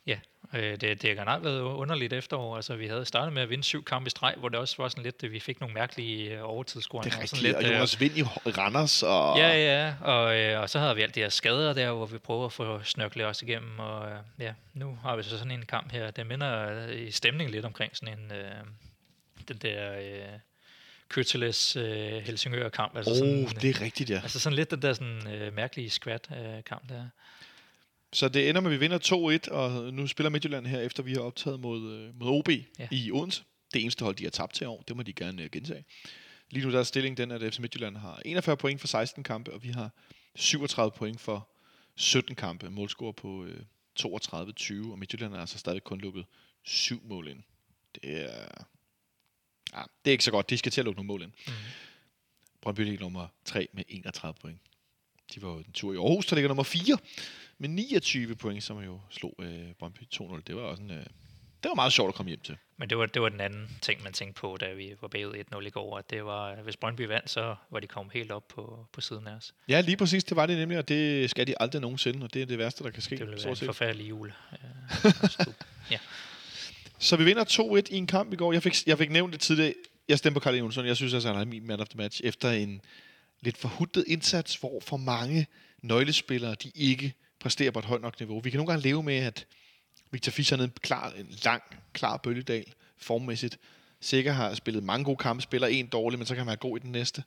Ja, 0.06 0.18
øh, 0.54 0.70
det, 0.70 0.80
det 0.80 1.02
har 1.02 1.14
generelt 1.14 1.44
været 1.44 1.60
underligt 1.60 2.12
efterår. 2.12 2.56
Altså, 2.56 2.76
vi 2.76 2.86
havde 2.86 3.04
startet 3.04 3.32
med 3.32 3.42
at 3.42 3.50
vinde 3.50 3.64
syv 3.64 3.84
kampe 3.84 4.06
i 4.06 4.10
streg, 4.10 4.34
hvor 4.38 4.48
det 4.48 4.58
også 4.58 4.74
var 4.78 4.88
sådan 4.88 5.04
lidt, 5.04 5.24
at 5.24 5.32
vi 5.32 5.40
fik 5.40 5.60
nogle 5.60 5.74
mærkelige 5.74 6.36
øh, 6.36 6.50
overtidsscoringer. 6.50 7.10
Det 7.10 7.18
er 7.18 7.22
og 7.22 7.28
sådan 7.28 7.44
rigtigt. 7.44 7.66
Og 7.66 7.72
øh, 7.72 7.76
Jonas 7.76 8.00
Vind 8.00 8.16
i 8.18 8.22
Randers. 8.22 9.02
Og... 9.02 9.38
Ja, 9.38 9.56
ja, 9.56 9.94
og, 10.00 10.38
øh, 10.38 10.60
og 10.60 10.70
så 10.70 10.78
havde 10.78 10.94
vi 10.94 11.02
alt 11.02 11.14
de 11.14 11.20
her 11.20 11.28
skader 11.28 11.72
der, 11.72 11.92
hvor 11.92 12.06
vi 12.06 12.18
prøver 12.18 12.46
at 12.46 12.52
få 12.52 12.82
snørklet 12.82 13.26
os 13.26 13.42
igennem, 13.42 13.78
og 13.78 14.10
øh, 14.10 14.18
ja, 14.38 14.54
nu 14.74 14.98
har 15.02 15.16
vi 15.16 15.22
så 15.22 15.30
sådan 15.30 15.50
en 15.50 15.66
kamp 15.66 15.92
her, 15.92 16.10
det 16.10 16.26
minder 16.26 16.70
øh, 16.70 17.00
i 17.00 17.10
stemning 17.10 17.50
lidt 17.50 17.64
omkring 17.64 17.96
sådan 17.96 18.18
en, 18.18 18.32
øh, 18.32 18.50
den 19.48 19.56
der 19.56 19.92
øh, 19.92 20.38
Køteles 21.10 21.76
øh, 21.76 22.12
Helsingør-kamp. 22.12 22.96
Altså, 22.96 23.10
oh, 23.10 23.16
sådan, 23.16 23.46
det 23.46 23.70
er 23.70 23.80
rigtigt, 23.80 24.10
ja. 24.10 24.20
altså 24.22 24.40
sådan 24.40 24.56
lidt 24.56 24.70
den 24.70 24.82
der 24.82 24.92
sådan, 24.92 25.28
øh, 25.34 25.54
mærkelige 25.54 25.90
squat-kamp 25.90 26.88
der. 26.88 27.08
Så 28.12 28.28
det 28.28 28.48
ender 28.48 28.60
med, 28.60 28.70
at 28.70 28.72
vi 28.72 28.80
vinder 28.80 29.38
2-1, 29.48 29.52
og 29.52 29.94
nu 29.94 30.06
spiller 30.06 30.30
Midtjylland 30.30 30.66
her, 30.66 30.80
efter 30.80 31.02
vi 31.02 31.12
har 31.12 31.20
optaget 31.20 31.60
mod, 31.60 31.92
øh, 31.92 32.20
mod 32.20 32.38
OB 32.38 32.48
ja. 32.48 32.88
I 32.90 33.10
Odense. 33.12 33.42
Det 33.74 33.82
eneste 33.82 34.04
hold, 34.04 34.16
de 34.16 34.24
har 34.24 34.30
tabt 34.30 34.54
til 34.54 34.66
år, 34.66 34.84
det 34.88 34.96
må 34.96 35.02
de 35.02 35.12
gerne 35.12 35.42
øh, 35.42 35.50
gentage. 35.50 35.84
Lige 36.50 36.66
nu 36.66 36.72
der 36.72 36.78
er 36.78 36.82
stillingen 36.82 37.16
den, 37.16 37.30
at 37.30 37.54
FC 37.54 37.58
Midtjylland 37.58 37.96
har 37.96 38.22
41 38.24 38.56
point 38.56 38.80
for 38.80 38.88
16 38.88 39.24
kampe, 39.24 39.52
og 39.52 39.62
vi 39.62 39.68
har 39.68 39.90
37 40.36 40.90
point 40.90 41.20
for 41.20 41.48
17 41.96 42.34
kampe. 42.34 42.70
Målscore 42.70 43.12
på 43.12 43.44
øh, 43.44 43.60
32-20, 44.00 44.90
og 44.90 44.98
Midtjylland 44.98 45.32
har 45.32 45.40
altså 45.40 45.58
stadig 45.58 45.84
kun 45.84 46.00
lukket 46.00 46.24
syv 46.62 47.02
mål 47.04 47.28
ind. 47.28 47.42
Det 47.94 48.22
er... 48.22 48.64
Ja, 49.74 49.82
det 50.04 50.10
er 50.10 50.12
ikke 50.12 50.24
så 50.24 50.30
godt. 50.30 50.50
De 50.50 50.58
skal 50.58 50.72
til 50.72 50.80
at 50.80 50.84
lukke 50.84 50.98
nogle 50.98 51.06
mål 51.06 51.22
ind. 51.22 51.32
Mm. 51.46 51.52
Brøndby 52.60 52.80
ligger 52.80 53.00
nummer 53.00 53.26
3 53.44 53.68
med 53.72 53.84
31 53.88 54.34
point. 54.40 54.60
De 55.34 55.42
var 55.42 55.48
jo 55.48 55.62
den 55.62 55.72
tur 55.72 55.92
i 55.92 55.96
Aarhus, 55.96 56.26
der 56.26 56.36
ligger 56.36 56.48
nummer 56.48 56.62
4 56.62 56.98
med 57.58 57.68
29 57.68 58.36
point, 58.36 58.64
som 58.64 58.78
jo 58.78 59.00
slog 59.10 59.34
øh, 59.38 59.72
Brøndby 59.78 60.02
2-0. 60.14 60.40
Det 60.46 60.56
var 60.56 60.62
også 60.62 60.82
en, 60.82 60.90
øh, 60.90 61.06
det 61.62 61.68
var 61.68 61.74
meget 61.74 61.92
sjovt 61.92 62.08
at 62.08 62.14
komme 62.14 62.30
hjem 62.30 62.40
til. 62.40 62.56
Men 62.76 62.90
det 62.90 62.98
var, 62.98 63.06
det 63.06 63.22
var 63.22 63.28
den 63.28 63.40
anden 63.40 63.78
ting, 63.82 64.02
man 64.02 64.12
tænkte 64.12 64.40
på, 64.40 64.56
da 64.60 64.72
vi 64.72 64.94
var 65.00 65.08
bagud 65.08 65.34
1-0 65.54 65.66
i 65.66 65.70
går, 65.70 65.98
at 65.98 66.10
det 66.10 66.24
var, 66.24 66.54
hvis 66.54 66.76
Brøndby 66.76 67.00
vandt, 67.00 67.30
så 67.30 67.56
var 67.70 67.80
de 67.80 67.86
kommet 67.86 68.12
helt 68.12 68.30
op 68.30 68.48
på, 68.48 68.86
på 68.92 69.00
siden 69.00 69.26
af 69.26 69.32
os. 69.32 69.54
Ja, 69.68 69.80
lige 69.80 69.96
præcis. 69.96 70.24
Det 70.24 70.36
var 70.36 70.46
det 70.46 70.58
nemlig, 70.58 70.78
og 70.78 70.88
det 70.88 71.30
skal 71.30 71.46
de 71.46 71.54
aldrig 71.62 71.80
nogensinde, 71.80 72.24
og 72.24 72.34
det 72.34 72.42
er 72.42 72.46
det 72.46 72.58
værste, 72.58 72.84
der 72.84 72.90
kan 72.90 73.02
ske. 73.02 73.16
Det 73.16 73.26
ville 73.26 73.44
være 73.44 73.50
en 73.50 73.66
forfærdelig 73.66 74.08
jul. 74.08 74.32
Øh, 74.52 75.12
Så 77.02 77.16
vi 77.16 77.24
vinder 77.24 77.44
2-1 77.44 77.94
i 77.94 77.96
en 77.96 78.06
kamp 78.06 78.32
i 78.32 78.36
går. 78.36 78.52
Jeg 78.52 78.62
fik, 78.62 78.86
jeg 78.86 78.98
fik 78.98 79.10
nævnt 79.10 79.32
det 79.32 79.40
tidligere. 79.40 79.74
Jeg 80.08 80.18
stemte 80.18 80.34
på 80.34 80.40
Karl 80.40 80.54
Jonsson. 80.54 80.86
Jeg 80.86 80.96
synes, 80.96 81.14
altså, 81.14 81.28
han 81.28 81.40
er 81.40 81.44
min 81.44 81.66
man 81.66 81.80
of 81.80 81.88
the 81.88 81.96
match. 81.96 82.20
Efter 82.24 82.50
en 82.50 82.80
lidt 83.40 83.56
forhudtet 83.56 84.04
indsats, 84.06 84.56
hvor 84.56 84.80
for 84.80 84.96
mange 84.96 85.46
nøglespillere, 85.82 86.54
de 86.54 86.70
ikke 86.74 87.14
præsterer 87.38 87.70
på 87.70 87.78
et 87.78 87.84
højt 87.84 88.02
nok 88.02 88.20
niveau. 88.20 88.40
Vi 88.40 88.50
kan 88.50 88.58
nogle 88.58 88.72
gange 88.72 88.82
leve 88.82 89.02
med, 89.02 89.16
at 89.16 89.46
Victor 90.10 90.30
Fischer 90.30 90.58
er 90.58 90.62
en, 90.62 90.72
klar, 90.80 91.12
en 91.12 91.28
lang, 91.44 91.62
klar 91.92 92.16
bølgedal 92.16 92.72
formmæssigt. 92.98 93.58
Sikker 94.00 94.32
har 94.32 94.54
spillet 94.54 94.82
mange 94.82 95.04
gode 95.04 95.16
kampe, 95.16 95.42
spiller 95.42 95.68
en 95.68 95.86
dårlig, 95.86 96.18
men 96.18 96.26
så 96.26 96.34
kan 96.34 96.40
man 96.40 96.46
være 96.46 96.56
god 96.56 96.78
i 96.78 96.82
den 96.82 96.92
næste. 96.92 97.24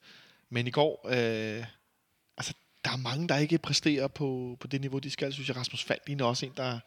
Men 0.49 0.67
i 0.67 0.71
går, 0.71 1.07
øh, 1.07 1.65
altså, 2.37 2.53
der 2.85 2.91
er 2.91 2.97
mange, 2.97 3.27
der 3.27 3.37
ikke 3.37 3.57
præsterer 3.57 4.07
på, 4.07 4.57
på 4.59 4.67
det 4.67 4.81
niveau, 4.81 4.99
de 4.99 5.09
skal. 5.09 5.25
Jeg 5.25 5.33
Synes 5.33 5.47
jeg, 5.47 5.57
Rasmus 5.57 5.83
Falk 5.83 6.01
ligner 6.07 6.25
også 6.25 6.45
en, 6.45 6.51
der... 6.57 6.79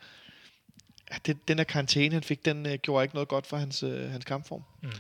Ja, 1.13 1.17
det, 1.27 1.49
den 1.49 1.59
der 1.59 1.65
karantæne, 1.65 2.13
han 2.15 2.23
fik, 2.23 2.45
den 2.45 2.67
øh, 2.67 2.75
gjorde 2.75 3.05
ikke 3.05 3.15
noget 3.15 3.29
godt 3.29 3.47
for 3.47 3.57
hans, 3.57 3.83
øh, 3.83 4.11
hans 4.11 4.25
kampform. 4.25 4.63
Mm. 4.83 4.91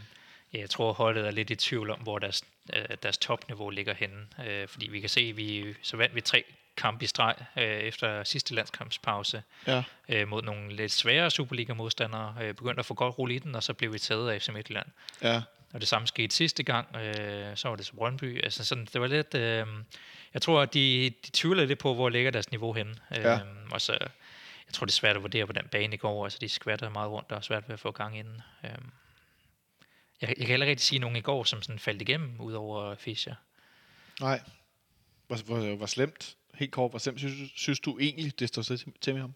Ja, 0.53 0.59
jeg 0.61 0.71
tror, 0.71 0.93
holdet 0.93 1.27
er 1.27 1.31
lidt 1.31 1.51
i 1.51 1.55
tvivl 1.57 1.91
om, 1.91 1.99
hvor 1.99 2.19
deres, 2.19 2.43
øh, 2.77 2.85
deres 3.03 3.19
topniveau 3.19 3.71
ligger 3.71 3.95
henne. 3.95 4.27
Øh, 4.47 4.69
fordi 4.69 4.89
vi 4.89 5.01
kan 5.01 5.09
se, 5.09 5.21
at 5.21 5.37
vi 5.37 5.75
så 5.83 5.97
vandt 5.97 6.15
vi 6.15 6.21
tre 6.21 6.45
kampe 6.77 7.05
i 7.05 7.07
streg 7.07 7.35
øh, 7.59 7.65
efter 7.65 8.25
sidste 8.25 8.55
landskampspause 8.55 9.43
Ja. 9.67 9.83
øh, 10.09 10.29
mod 10.29 10.43
nogle 10.43 10.77
lidt 10.77 10.93
svære 10.93 11.31
Superliga-modstandere. 11.31 12.35
Øh, 12.43 12.55
begyndte 12.55 12.79
at 12.81 12.87
få 12.87 12.95
godt 12.95 13.19
rulle 13.19 13.35
i 13.35 13.39
den, 13.39 13.55
og 13.55 13.63
så 13.63 13.75
blev 13.75 13.93
vi 13.93 13.99
taget 13.99 14.31
af 14.31 14.43
FC 14.43 14.49
Midtjylland. 14.49 14.87
Ja. 15.23 15.43
Og 15.73 15.81
det 15.81 15.89
samme 15.89 16.07
skete 16.09 16.35
sidste 16.35 16.63
gang, 16.63 16.97
øh, 16.97 17.57
så 17.57 17.69
var 17.69 17.77
det 17.77 17.87
så 17.87 17.93
Brøndby. 17.93 18.45
Altså 18.45 18.65
sådan, 18.65 18.85
det 18.93 19.01
var 19.01 19.07
lidt... 19.07 19.35
Øh, 19.35 19.67
jeg 20.35 20.43
tror, 20.43 20.63
at 20.63 20.75
de, 20.75 21.13
de 21.27 21.31
tvivler 21.33 21.65
lidt 21.65 21.79
på, 21.79 21.95
hvor 21.95 22.09
ligger 22.09 22.31
deres 22.31 22.51
niveau 22.51 22.73
henne. 22.73 22.95
Ja. 23.11 23.35
Øh, 23.35 23.41
og 23.71 23.81
så, 23.81 23.99
tror, 24.77 24.85
det 24.85 24.93
er 24.93 24.97
svært 24.97 25.16
at 25.16 25.22
vurdere 25.22 25.47
på 25.47 25.53
den 25.53 25.68
bane 25.68 25.95
i 25.95 25.97
går. 25.97 26.24
Altså, 26.24 26.39
de 26.41 26.49
skvatter 26.49 26.89
meget 26.89 27.11
rundt 27.11 27.33
og 27.33 27.37
er 27.37 27.41
svært 27.41 27.68
ved 27.68 27.72
at 27.72 27.81
få 27.81 27.91
gang 27.91 28.18
inden. 28.18 28.43
Øh, 28.64 28.70
jeg, 30.20 30.29
jeg 30.29 30.37
kan 30.37 30.47
heller 30.47 30.66
ikke 30.66 30.83
sige 30.83 30.99
nogen 30.99 31.16
i 31.16 31.20
går, 31.20 31.45
som 31.45 31.62
sådan 31.62 31.79
faldt 31.79 32.03
igennem, 32.03 32.41
udover 32.41 32.95
Fischer. 32.95 33.35
Nej. 34.20 34.41
Hvor, 35.27 35.37
hvor, 35.37 35.77
hvor 35.77 35.87
slemt, 35.87 36.37
helt 36.55 36.72
kort, 36.72 36.93
hvor 36.93 36.99
slemt 36.99 37.18
synes, 37.18 37.51
synes 37.57 37.81
du 37.81 37.99
egentlig, 37.99 38.39
det 38.39 38.49
står 38.49 38.62
til, 38.62 38.93
til 39.01 39.14
med 39.14 39.20
ham? 39.20 39.35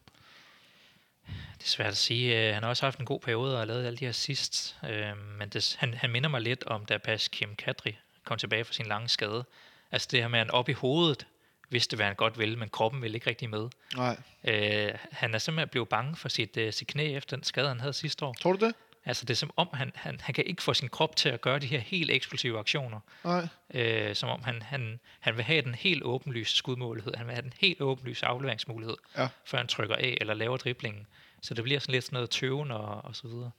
Det 1.26 1.64
er 1.64 1.68
svært 1.68 1.90
at 1.90 1.96
sige. 1.96 2.48
Øh, 2.48 2.54
Han 2.54 2.62
har 2.62 2.70
også 2.70 2.86
haft 2.86 2.98
en 2.98 3.06
god 3.06 3.20
periode 3.20 3.54
og 3.54 3.58
har 3.58 3.64
lavet 3.64 3.86
alle 3.86 3.96
de 3.96 4.04
her 4.04 4.12
sidst. 4.12 4.76
Øh, 4.84 5.16
Men 5.38 5.48
det, 5.48 5.76
han, 5.78 5.94
han 5.94 6.10
minder 6.10 6.28
mig 6.28 6.40
lidt 6.40 6.64
om, 6.64 6.86
da 6.86 6.98
Pas 6.98 7.28
Kim 7.28 7.56
Kadri 7.56 7.98
kom 8.24 8.38
tilbage 8.38 8.64
fra 8.64 8.72
sin 8.72 8.86
lange 8.86 9.08
skade. 9.08 9.44
Altså 9.90 10.08
det 10.10 10.20
her 10.20 10.28
med, 10.28 10.38
at 10.38 10.46
han 10.46 10.50
op 10.50 10.68
i 10.68 10.72
hovedet 10.72 11.26
vidste, 11.70 11.96
hvad 11.96 12.06
han 12.06 12.14
godt 12.14 12.38
ville, 12.38 12.56
men 12.56 12.68
kroppen 12.68 13.02
ville 13.02 13.14
ikke 13.14 13.30
rigtig 13.30 13.50
med. 13.50 13.68
Nej. 13.96 14.16
Øh, 14.44 14.92
han 15.12 15.34
er 15.34 15.38
simpelthen 15.38 15.68
blevet 15.68 15.88
bange 15.88 16.16
for 16.16 16.28
sit, 16.28 16.56
uh, 16.56 16.70
sit 16.70 16.86
knæ 16.88 17.16
efter 17.16 17.36
den 17.36 17.44
skade, 17.44 17.68
han 17.68 17.80
havde 17.80 17.92
sidste 17.92 18.24
år. 18.24 18.32
Tror 18.32 18.52
du 18.52 18.66
det? 18.66 18.74
Altså 19.04 19.24
det 19.24 19.30
er 19.30 19.36
som 19.36 19.50
om, 19.56 19.68
han, 19.72 19.92
han, 19.94 20.20
han 20.20 20.34
kan 20.34 20.44
ikke 20.46 20.62
få 20.62 20.74
sin 20.74 20.88
krop 20.88 21.16
til 21.16 21.28
at 21.28 21.40
gøre 21.40 21.58
de 21.58 21.66
her 21.66 21.78
helt 21.80 22.10
eksplosive 22.10 22.58
aktioner. 22.58 23.00
Nej. 23.24 23.48
Øh, 23.74 24.14
som 24.14 24.28
om 24.28 24.42
han, 24.42 24.62
han, 24.62 25.00
han 25.20 25.36
vil 25.36 25.44
have 25.44 25.62
den 25.62 25.74
helt 25.74 26.02
åbenlyse 26.02 26.56
skudmulighed. 26.56 27.14
Han 27.14 27.26
vil 27.26 27.34
have 27.34 27.42
den 27.42 27.52
helt 27.60 27.80
åbenlyse 27.80 28.26
afleveringsmulighed, 28.26 28.96
Ja. 29.16 29.28
før 29.44 29.58
han 29.58 29.66
trykker 29.66 29.96
af 29.96 30.18
eller 30.20 30.34
laver 30.34 30.56
driblingen. 30.56 31.06
Så 31.42 31.54
det 31.54 31.64
bliver 31.64 31.80
sådan 31.80 31.92
lidt 31.92 32.04
sådan 32.04 32.14
noget 32.16 32.30
tøven 32.30 32.70
og, 32.70 33.04
og 33.04 33.16
så 33.16 33.28
videre. 33.28 33.50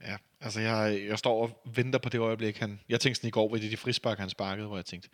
Ja, 0.00 0.16
altså 0.40 0.60
jeg, 0.60 1.04
jeg 1.08 1.18
står 1.18 1.42
og 1.42 1.62
venter 1.64 1.98
på 1.98 2.08
det 2.08 2.18
øjeblik, 2.18 2.58
han... 2.58 2.80
Jeg 2.88 3.00
tænkte 3.00 3.18
sådan 3.18 3.28
i 3.28 3.30
går, 3.30 3.48
hvor 3.48 3.56
det 3.56 3.70
de 3.70 3.76
frispark, 3.76 4.18
han 4.18 4.30
sparkede, 4.30 4.66
hvor 4.66 4.76
jeg 4.76 4.84
tænkte, 4.84 5.08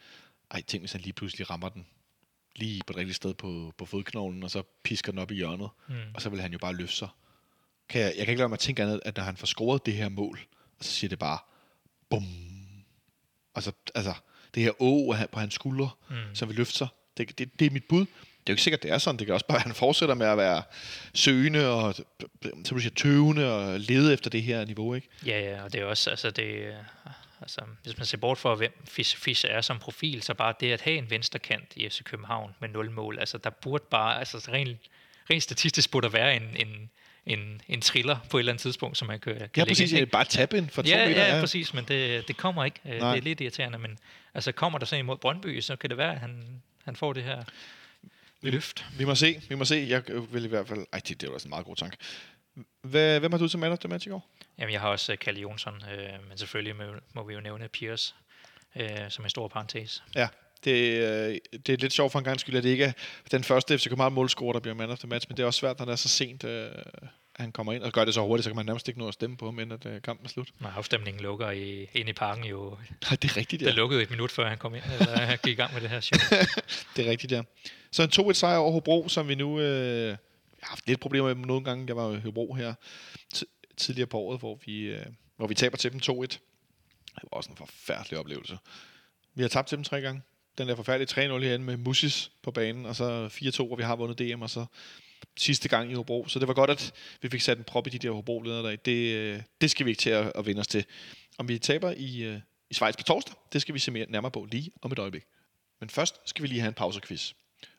ej, 0.50 0.62
tænk 0.62 0.82
hvis 0.82 0.92
han 0.92 1.00
lige 1.00 1.12
pludselig 1.12 1.50
rammer 1.50 1.68
den 1.68 1.86
lige 2.60 2.80
på 2.86 2.92
et 2.92 2.96
rigtigt 2.96 3.16
sted 3.16 3.34
på, 3.34 3.72
på 3.78 3.86
fodknoglen, 3.86 4.42
og 4.42 4.50
så 4.50 4.62
pisker 4.82 5.12
den 5.12 5.18
op 5.18 5.30
i 5.30 5.34
hjørnet, 5.34 5.68
Mm. 5.88 5.94
og 6.14 6.22
så 6.22 6.28
vil 6.30 6.40
han 6.40 6.52
jo 6.52 6.58
bare 6.58 6.74
løfte 6.74 6.96
sig. 6.96 7.08
Kan 7.88 8.00
jeg, 8.00 8.14
jeg 8.16 8.24
kan 8.26 8.32
ikke 8.32 8.40
lade 8.40 8.48
mig 8.48 8.56
at 8.56 8.60
tænke 8.60 8.82
andet, 8.82 9.00
at 9.04 9.16
når 9.16 9.24
han 9.24 9.36
får 9.36 9.46
scoret 9.46 9.86
det 9.86 9.94
her 9.94 10.08
mål, 10.08 10.40
og 10.78 10.84
så 10.84 10.90
siger 10.92 11.08
det 11.08 11.18
bare, 11.18 11.38
bum. 12.10 12.24
Altså, 13.54 13.72
altså 13.94 14.14
det 14.54 14.62
her 14.62 14.72
å 14.82 15.14
på 15.32 15.40
hans 15.40 15.54
skuldre, 15.54 15.90
Mm. 16.10 16.16
som 16.34 16.48
vil 16.48 16.56
løfte 16.56 16.74
sig, 16.78 16.88
det, 17.16 17.38
det, 17.38 17.58
det 17.60 17.66
er 17.66 17.70
mit 17.70 17.84
bud. 17.88 18.00
Det 18.00 18.48
er 18.48 18.52
jo 18.52 18.52
ikke 18.52 18.62
sikkert, 18.62 18.82
det 18.82 18.90
er 18.90 18.98
sådan. 18.98 19.18
Det 19.18 19.26
kan 19.26 19.34
også 19.34 19.46
bare 19.46 19.54
være, 19.54 19.60
at 19.60 19.66
han 19.66 19.74
fortsætter 19.74 20.14
med 20.14 20.26
at 20.26 20.36
være 20.38 20.62
søgende 21.14 21.68
og 21.68 21.94
som 22.64 22.76
du 22.76 22.78
siger, 22.78 22.94
tøvende 22.94 23.52
og 23.54 23.80
lede 23.80 24.12
efter 24.12 24.30
det 24.30 24.42
her 24.42 24.64
niveau, 24.64 24.94
ikke? 24.94 25.08
Ja, 25.26 25.40
ja, 25.40 25.62
og 25.64 25.72
det 25.72 25.80
er 25.80 25.84
også, 25.84 26.10
altså 26.10 26.30
det, 26.30 26.74
altså, 27.40 27.60
hvis 27.82 27.96
man 27.96 28.06
ser 28.06 28.18
bort 28.18 28.38
fra, 28.38 28.54
hvem 28.54 28.72
Fisch, 28.84 29.16
Fisch 29.16 29.44
er 29.48 29.60
som 29.60 29.78
profil, 29.78 30.22
så 30.22 30.34
bare 30.34 30.54
det 30.60 30.72
at 30.72 30.80
have 30.80 30.96
en 30.96 31.10
venstre 31.10 31.38
kant 31.38 31.72
i 31.76 31.88
FC 31.88 32.02
København 32.02 32.54
med 32.60 32.68
nul 32.68 32.90
mål, 32.90 33.18
altså 33.18 33.38
der 33.38 33.50
burde 33.50 33.84
bare, 33.90 34.18
altså 34.18 34.50
rent, 34.52 34.78
rent 35.30 35.42
statistisk 35.42 35.90
burde 35.90 36.04
der 36.04 36.10
være 36.12 36.36
en, 36.36 36.56
en, 36.56 36.90
en, 37.26 37.60
en 37.68 37.80
triller 37.80 38.18
på 38.30 38.38
et 38.38 38.40
eller 38.40 38.52
andet 38.52 38.62
tidspunkt, 38.62 38.98
som 38.98 39.08
man 39.08 39.20
kan, 39.20 39.34
kan 39.34 39.48
Ja, 39.56 39.64
præcis. 39.64 39.92
ind, 39.92 39.98
Ja, 39.98 40.04
bare 40.04 40.24
tab 40.24 40.52
ind 40.52 40.68
for 40.68 40.82
to 40.82 40.88
Ja, 40.88 41.08
meter. 41.08 41.34
ja, 41.34 41.40
præcis, 41.40 41.74
men 41.74 41.84
det, 41.84 42.28
det 42.28 42.36
kommer 42.36 42.64
ikke. 42.64 42.80
Øh, 42.84 42.98
Nej. 42.98 43.10
Det 43.10 43.18
er 43.18 43.22
lidt 43.22 43.40
irriterende, 43.40 43.78
men 43.78 43.98
altså 44.34 44.52
kommer 44.52 44.78
der 44.78 44.86
så 44.86 44.96
imod 44.96 45.16
Brøndby, 45.16 45.60
så 45.60 45.76
kan 45.76 45.90
det 45.90 45.98
være, 45.98 46.12
at 46.12 46.20
han, 46.20 46.62
han 46.84 46.96
får 46.96 47.12
det 47.12 47.24
her 47.24 47.42
løft. 48.42 48.86
Vi 48.98 49.04
må 49.04 49.14
se, 49.14 49.40
vi 49.48 49.54
må 49.54 49.64
se. 49.64 49.86
Jeg 49.88 50.02
vil 50.32 50.44
i 50.44 50.48
hvert 50.48 50.68
fald... 50.68 50.86
Ej, 50.92 51.00
det, 51.08 51.20
det 51.20 51.28
var 51.28 51.34
også 51.34 51.48
en 51.48 51.50
meget 51.50 51.64
god 51.66 51.76
tanke. 51.76 51.96
Hvad, 52.82 53.20
hvem 53.20 53.32
har 53.32 53.38
du 53.38 53.48
til 53.48 53.58
man 53.58 53.72
of 53.72 53.78
the 53.78 53.88
match 53.88 54.06
i 54.06 54.10
går? 54.10 54.30
Jamen, 54.58 54.72
jeg 54.72 54.80
har 54.80 54.88
også 54.88 55.12
uh, 55.12 55.18
Kalle 55.18 55.40
Jonsson, 55.40 55.74
øh, 55.74 56.28
men 56.28 56.38
selvfølgelig 56.38 56.76
må, 56.76 56.84
må 57.14 57.26
vi 57.26 57.34
jo 57.34 57.40
nævne 57.40 57.68
Piers 57.68 58.14
øh, 58.76 59.10
som 59.10 59.24
en 59.24 59.30
stor 59.30 59.48
parentes. 59.48 60.02
Ja, 60.14 60.28
det, 60.64 60.72
øh, 60.72 61.38
det 61.66 61.72
er 61.72 61.76
lidt 61.76 61.92
sjovt 61.92 62.12
for 62.12 62.18
en 62.18 62.24
gang 62.24 62.40
skyld, 62.40 62.56
at 62.56 62.62
det 62.62 62.70
ikke 62.70 62.84
er 62.84 62.92
den 63.30 63.44
første 63.44 63.78
FC 63.78 63.84
København 63.84 64.14
målscorer, 64.14 64.52
der 64.52 64.60
bliver 64.60 64.74
man 64.74 64.90
of 64.90 64.98
the 64.98 65.08
match, 65.08 65.26
men 65.28 65.36
det 65.36 65.42
er 65.42 65.46
også 65.46 65.60
svært, 65.60 65.78
når 65.78 65.84
det 65.84 65.92
er 65.92 65.96
så 65.96 66.08
sent, 66.08 66.44
øh, 66.44 66.70
at 67.34 67.44
han 67.44 67.52
kommer 67.52 67.72
ind, 67.72 67.82
og 67.82 67.92
gør 67.92 68.04
det 68.04 68.14
så 68.14 68.20
hurtigt, 68.20 68.44
så 68.44 68.50
kan 68.50 68.56
man 68.56 68.66
nærmest 68.66 68.88
ikke 68.88 69.00
nå 69.00 69.08
at 69.08 69.14
stemme 69.14 69.36
på 69.36 69.44
ham, 69.44 69.58
inden 69.58 69.72
at 69.72 69.86
øh, 69.86 70.02
kampen 70.02 70.26
er 70.26 70.30
slut. 70.30 70.48
Når 70.58 70.68
afstemningen 70.68 71.22
lukker 71.22 71.50
i, 71.50 71.88
ind 71.94 72.08
i 72.08 72.12
parken 72.12 72.44
jo, 72.44 72.76
Nej, 73.10 73.16
det 73.22 73.30
er 73.30 73.36
rigtigt, 73.36 73.62
ja. 73.62 73.66
ja. 73.66 73.70
det 73.70 73.76
lukkede 73.76 74.02
et 74.02 74.10
minut 74.10 74.30
før 74.30 74.48
han 74.48 74.58
kom 74.58 74.74
ind, 74.74 74.84
eller 75.00 75.36
gik 75.36 75.52
i 75.52 75.54
gang 75.54 75.74
med 75.74 75.80
det 75.80 75.90
her 75.90 76.00
show. 76.00 76.18
Det 76.96 77.06
er 77.06 77.10
rigtigt, 77.10 77.32
ja. 77.32 77.42
Så 77.92 78.02
en 78.02 78.30
2-1 78.30 78.32
sejr 78.32 78.56
over 78.56 78.72
Hobro, 78.72 79.08
som 79.08 79.28
vi 79.28 79.34
nu 79.34 79.60
øh, 79.60 80.16
har 80.62 80.68
haft 80.68 80.86
lidt 80.86 81.00
problemer 81.00 81.34
med 81.34 81.46
nogle 81.46 81.64
gange. 81.64 81.84
Jeg 81.88 81.96
var 81.96 82.16
i 82.16 82.20
Hobro 82.20 82.54
her 82.54 82.74
t- 83.34 83.74
tidligere 83.76 84.06
på 84.06 84.18
året, 84.18 84.38
hvor 84.38 84.58
vi, 84.66 84.80
øh, 84.82 85.06
hvor 85.36 85.46
vi 85.46 85.54
taber 85.54 85.76
til 85.76 85.92
dem 85.92 86.00
2-1. 86.00 86.20
Det 87.14 87.22
var 87.22 87.36
også 87.36 87.50
en 87.50 87.56
forfærdelig 87.56 88.18
oplevelse. 88.18 88.58
Vi 89.34 89.42
har 89.42 89.48
tabt 89.48 89.68
til 89.68 89.76
dem 89.76 89.84
tre 89.84 90.00
gange. 90.00 90.22
Den 90.58 90.68
der 90.68 90.76
forfærdelige 90.76 91.08
3-0 91.38 91.42
herinde 91.42 91.64
med 91.64 91.76
Musis 91.76 92.30
på 92.42 92.50
banen, 92.50 92.86
og 92.86 92.96
så 92.96 93.28
4-2, 93.62 93.66
hvor 93.66 93.76
vi 93.76 93.82
har 93.82 93.96
vundet 93.96 94.18
DM, 94.18 94.42
og 94.42 94.50
så 94.50 94.66
sidste 95.36 95.68
gang 95.68 95.90
i 95.90 95.94
Hobro. 95.94 96.28
Så 96.28 96.38
det 96.38 96.48
var 96.48 96.54
godt, 96.54 96.70
at 96.70 96.92
vi 97.22 97.28
fik 97.28 97.40
sat 97.40 97.58
en 97.58 97.64
prop 97.64 97.86
i 97.86 97.90
de 97.90 97.98
der 97.98 98.10
Hobro-ledere 98.10 98.70
der. 98.70 98.76
Det, 98.76 99.14
øh, 99.14 99.42
det 99.60 99.70
skal 99.70 99.86
vi 99.86 99.90
ikke 99.90 100.00
til 100.00 100.10
at, 100.10 100.32
at 100.34 100.46
vende 100.46 100.60
os 100.60 100.66
til. 100.66 100.84
Om 101.38 101.48
vi 101.48 101.58
taber 101.58 101.90
i, 101.96 102.22
øh, 102.22 102.40
i 102.70 102.74
Schweiz 102.74 102.96
på 102.96 103.02
torsdag, 103.02 103.34
det 103.52 103.62
skal 103.62 103.74
vi 103.74 103.78
se 103.78 103.90
mere 103.90 104.06
nærmere 104.08 104.30
på 104.30 104.48
lige 104.52 104.70
om 104.82 104.92
et 104.92 104.98
øjeblik. 104.98 105.24
Men 105.80 105.90
først 105.90 106.20
skal 106.24 106.42
vi 106.42 106.48
lige 106.48 106.60
have 106.60 106.68
en 106.68 106.74
pausequiz. 106.74 107.32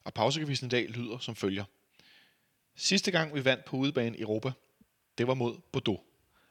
Og 0.04 0.14
pausekvisten 0.14 0.68
i 0.68 0.70
dag 0.70 0.90
lyder 0.90 1.18
som 1.18 1.36
følger. 1.36 1.64
Sidste 2.84 3.12
gang 3.12 3.36
vi 3.36 3.46
vandt 3.46 3.66
på 3.66 3.78
udebane 3.78 4.18
i 4.18 4.22
Europa, 4.22 4.52
det 5.18 5.28
var 5.28 5.34
mod 5.34 5.58
Bordeaux. 5.72 6.02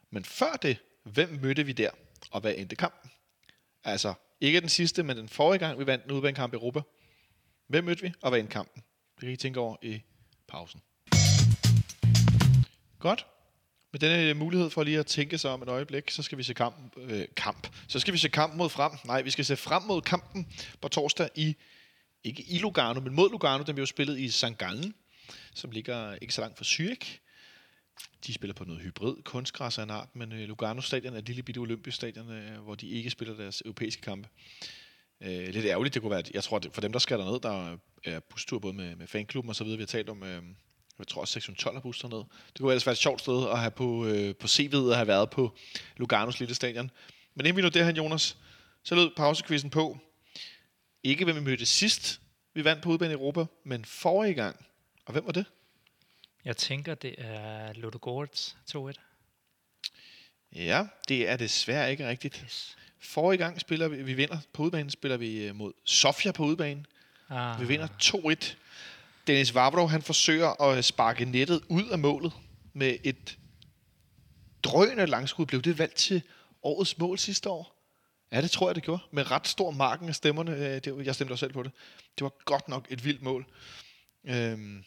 Men 0.09 0.25
før 0.25 0.53
det, 0.53 0.77
hvem 1.03 1.39
mødte 1.41 1.65
vi 1.65 1.71
der, 1.71 1.89
og 2.31 2.41
hvad 2.41 2.53
endte 2.57 2.75
kampen? 2.75 3.11
Altså, 3.83 4.13
ikke 4.41 4.61
den 4.61 4.69
sidste, 4.69 5.03
men 5.03 5.17
den 5.17 5.29
forrige 5.29 5.59
gang 5.59 5.79
vi 5.79 5.85
vandt 5.85 6.05
en 6.05 6.11
udebanekamp 6.11 6.53
i 6.53 6.55
Europa. 6.55 6.81
Hvem 7.67 7.83
mødte 7.83 8.01
vi, 8.01 8.13
og 8.21 8.29
hvad 8.29 8.39
endte 8.39 8.51
kampen? 8.51 8.83
Det 9.15 9.21
kan 9.21 9.29
I 9.29 9.35
tænke 9.35 9.59
over 9.59 9.75
i 9.81 10.01
pausen. 10.47 10.81
Godt. 12.99 13.25
Med 13.91 13.99
denne 13.99 14.29
øh, 14.29 14.37
mulighed 14.37 14.69
for 14.69 14.83
lige 14.83 14.99
at 14.99 15.05
tænke 15.05 15.37
sig 15.37 15.51
om 15.51 15.61
et 15.61 15.69
øjeblik, 15.69 16.11
så 16.11 16.23
skal 16.23 16.37
vi 16.37 16.43
se 16.43 16.53
kamp, 16.53 16.97
øh, 16.97 17.25
kamp. 17.35 17.67
Så 17.87 17.99
skal 17.99 18.13
vi 18.13 18.17
se 18.17 18.29
kamp 18.29 18.55
mod 18.55 18.69
frem. 18.69 18.91
Nej, 19.05 19.21
vi 19.21 19.29
skal 19.29 19.45
se 19.45 19.55
frem 19.55 19.83
mod 19.83 20.01
kampen 20.01 20.47
på 20.81 20.87
torsdag 20.87 21.29
i 21.35 21.55
ikke 22.23 22.43
i 22.43 22.57
Lugano, 22.57 22.99
men 22.99 23.13
mod 23.13 23.31
Lugano, 23.31 23.63
den 23.63 23.75
bliver 23.75 23.81
jo 23.81 23.85
spillet 23.85 24.19
i 24.19 24.29
St. 24.29 24.57
Gallen, 24.57 24.95
som 25.53 25.71
ligger 25.71 26.15
ikke 26.21 26.33
så 26.33 26.41
langt 26.41 26.57
fra 26.57 26.65
Zürich. 26.65 27.19
De 28.25 28.33
spiller 28.33 28.53
på 28.53 28.63
noget 28.63 28.81
hybrid, 28.81 29.15
kunstgræs 29.23 29.77
af 29.77 29.83
en 29.83 29.89
art, 29.89 30.15
men 30.15 30.31
øh, 30.31 30.47
Lugano 30.47 30.81
stadion 30.81 31.13
er 31.13 31.17
et 31.17 31.27
lille 31.27 31.43
bitte 31.43 31.59
olympisk 31.59 31.95
stadion, 31.95 32.31
øh, 32.31 32.59
hvor 32.59 32.75
de 32.75 32.89
ikke 32.89 33.09
spiller 33.09 33.35
deres 33.35 33.61
europæiske 33.65 34.01
kampe. 34.01 34.29
Øh, 35.21 35.47
lidt 35.47 35.65
ærgerligt, 35.65 35.93
det 35.93 36.01
kunne 36.01 36.09
være, 36.09 36.19
at 36.19 36.31
jeg 36.31 36.43
tror, 36.43 36.57
at 36.57 36.67
for 36.73 36.81
dem, 36.81 36.91
der 36.91 36.99
skal 36.99 37.19
derned, 37.19 37.39
der 37.39 37.77
er 38.03 38.19
bustur 38.19 38.59
både 38.59 38.73
med, 38.73 38.95
med 38.95 39.07
fanklubben 39.07 39.49
og 39.49 39.55
så 39.55 39.63
videre, 39.63 39.77
vi 39.77 39.81
har 39.81 39.87
talt 39.87 40.09
om, 40.09 40.23
øh, 40.23 40.43
jeg 40.99 41.07
tror 41.07 41.21
også 41.21 41.33
612 41.33 41.81
bus 41.81 42.03
ned. 42.03 42.11
Det 42.17 42.59
kunne 42.59 42.71
ellers 42.71 42.85
være 42.85 42.93
et 42.93 42.97
sjovt 42.97 43.21
sted 43.21 43.49
at 43.49 43.59
have 43.59 43.71
på, 43.71 44.05
øh, 44.05 44.35
på 44.35 44.47
CV'et 44.47 44.89
at 44.89 44.95
have 44.95 45.07
været 45.07 45.29
på 45.29 45.55
Luganos 45.97 46.39
lille 46.39 46.55
stadion. 46.55 46.91
Men 47.35 47.45
inden 47.45 47.57
vi 47.57 47.61
nu 47.61 47.67
derhen, 47.67 47.95
Jonas, 47.95 48.37
så 48.83 48.95
lød 48.95 49.09
pausekvisten 49.17 49.69
på. 49.69 49.97
Ikke 51.03 51.25
hvem 51.25 51.35
vi 51.35 51.41
mødte 51.41 51.65
sidst, 51.65 52.21
vi 52.53 52.63
vandt 52.63 52.83
på 52.83 52.89
udbanen 52.89 53.11
i 53.11 53.13
Europa, 53.13 53.45
men 53.63 53.85
forrige 53.85 54.33
gang. 54.33 54.65
Og 55.05 55.11
hvem 55.13 55.25
var 55.25 55.31
det? 55.31 55.45
Jeg 56.45 56.57
tænker, 56.57 56.95
det 56.95 57.15
er 57.17 57.73
Ludogorets 57.73 58.57
2-1. 58.75 58.91
Ja, 60.55 60.87
det 61.07 61.29
er 61.29 61.37
desværre 61.37 61.91
ikke 61.91 62.07
rigtigt. 62.09 62.41
Yes. 62.45 62.77
Forrige 62.99 63.37
gang 63.37 63.61
spiller 63.61 63.87
vi, 63.87 64.03
vi 64.03 64.13
vinder 64.13 64.37
på 64.53 64.63
udbanen, 64.63 64.89
spiller 64.89 65.17
vi 65.17 65.47
øh, 65.47 65.55
mod 65.55 65.73
Sofia 65.85 66.31
på 66.31 66.43
udbanen. 66.43 66.85
Ah, 67.29 67.61
Vi 67.61 67.67
vinder 67.67 67.87
2-1. 67.87 68.55
Dennis 69.27 69.53
Vavro, 69.55 69.87
han 69.87 70.01
forsøger 70.01 70.61
at 70.61 70.85
sparke 70.85 71.25
nettet 71.25 71.61
ud 71.69 71.89
af 71.89 71.99
målet 71.99 72.33
med 72.73 72.97
et 73.03 73.37
drønende 74.63 75.05
langskud. 75.05 75.45
Blev 75.45 75.61
det 75.61 75.77
valgt 75.79 75.95
til 75.95 76.21
årets 76.63 76.97
mål 76.97 77.19
sidste 77.19 77.49
år? 77.49 77.77
Ja, 78.31 78.41
det 78.41 78.51
tror 78.51 78.67
jeg, 78.69 78.75
det 78.75 78.83
gjorde. 78.83 79.03
Med 79.11 79.31
ret 79.31 79.47
stor 79.47 79.71
marken 79.71 80.09
af 80.09 80.15
stemmerne. 80.15 80.51
Øh, 80.51 80.81
det, 80.83 81.05
jeg 81.05 81.15
stemte 81.15 81.31
også 81.31 81.39
selv 81.39 81.53
på 81.53 81.63
det. 81.63 81.71
Det 82.17 82.23
var 82.23 82.31
godt 82.45 82.67
nok 82.67 82.87
et 82.89 83.05
vildt 83.05 83.21
mål. 83.21 83.45
Øhm, 84.23 84.83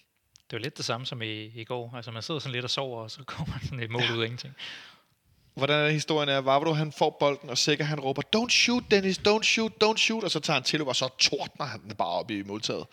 Det 0.51 0.57
var 0.57 0.62
lidt 0.62 0.76
det 0.76 0.84
samme 0.84 1.07
som 1.07 1.22
i, 1.22 1.45
i 1.45 1.64
går. 1.64 1.92
Altså 1.97 2.11
man 2.11 2.22
sidder 2.22 2.40
sådan 2.40 2.53
lidt 2.53 2.64
og 2.64 2.70
sover, 2.70 3.03
og 3.03 3.11
så 3.11 3.24
kommer 3.36 3.55
sådan 3.62 3.80
et 3.80 3.90
mål 3.90 4.03
ud 4.16 4.20
af 4.22 4.24
ingenting. 4.24 4.55
hvordan 5.55 5.86
er 5.86 5.90
historien 5.90 6.28
er, 6.28 6.38
Vavro 6.38 6.72
han 6.72 6.92
får 6.92 7.16
bolden, 7.20 7.51
og 7.51 7.59
Sikker 7.59 7.84
han 7.84 8.01
råber, 8.01 8.22
don't 8.36 8.51
shoot 8.51 8.84
Dennis, 8.90 9.18
don't 9.18 9.42
shoot, 9.42 9.72
don't 9.84 9.97
shoot, 9.97 10.24
og 10.24 10.30
så 10.30 10.40
tager 10.40 10.55
han 10.55 10.62
til, 10.62 10.82
og 10.82 10.97
så 10.97 11.09
tordner 11.18 11.66
han 11.66 11.82
den 11.82 11.95
bare 11.97 12.09
op 12.09 12.30
i 12.30 12.42
måltaget. 12.42 12.86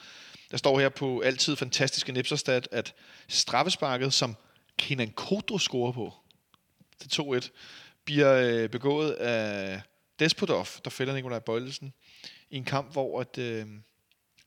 Der 0.52 0.58
står 0.58 0.80
her 0.80 0.90
på 0.90 1.20
altid 1.20 1.56
fantastiske 1.56 2.12
Nipserstad, 2.12 2.62
at 2.72 2.94
straffesparket, 3.28 4.14
som 4.14 4.36
Kenan 4.78 5.12
Kodro 5.12 5.58
scorer 5.58 5.92
på, 5.92 6.14
til 7.00 7.22
2-1, 7.22 7.50
bliver 8.06 8.34
øh, 8.34 8.70
begået 8.70 9.12
af 9.12 9.82
Despodov, 10.20 10.68
der 10.84 10.90
fælder 10.90 11.14
Nikolaj 11.14 11.40
Bøjlesen, 11.40 11.94
i 12.50 12.58
en 12.58 12.66
kamp, 12.66 12.92
hvor 12.92 13.22
at, 13.22 13.38
øh, 13.38 13.66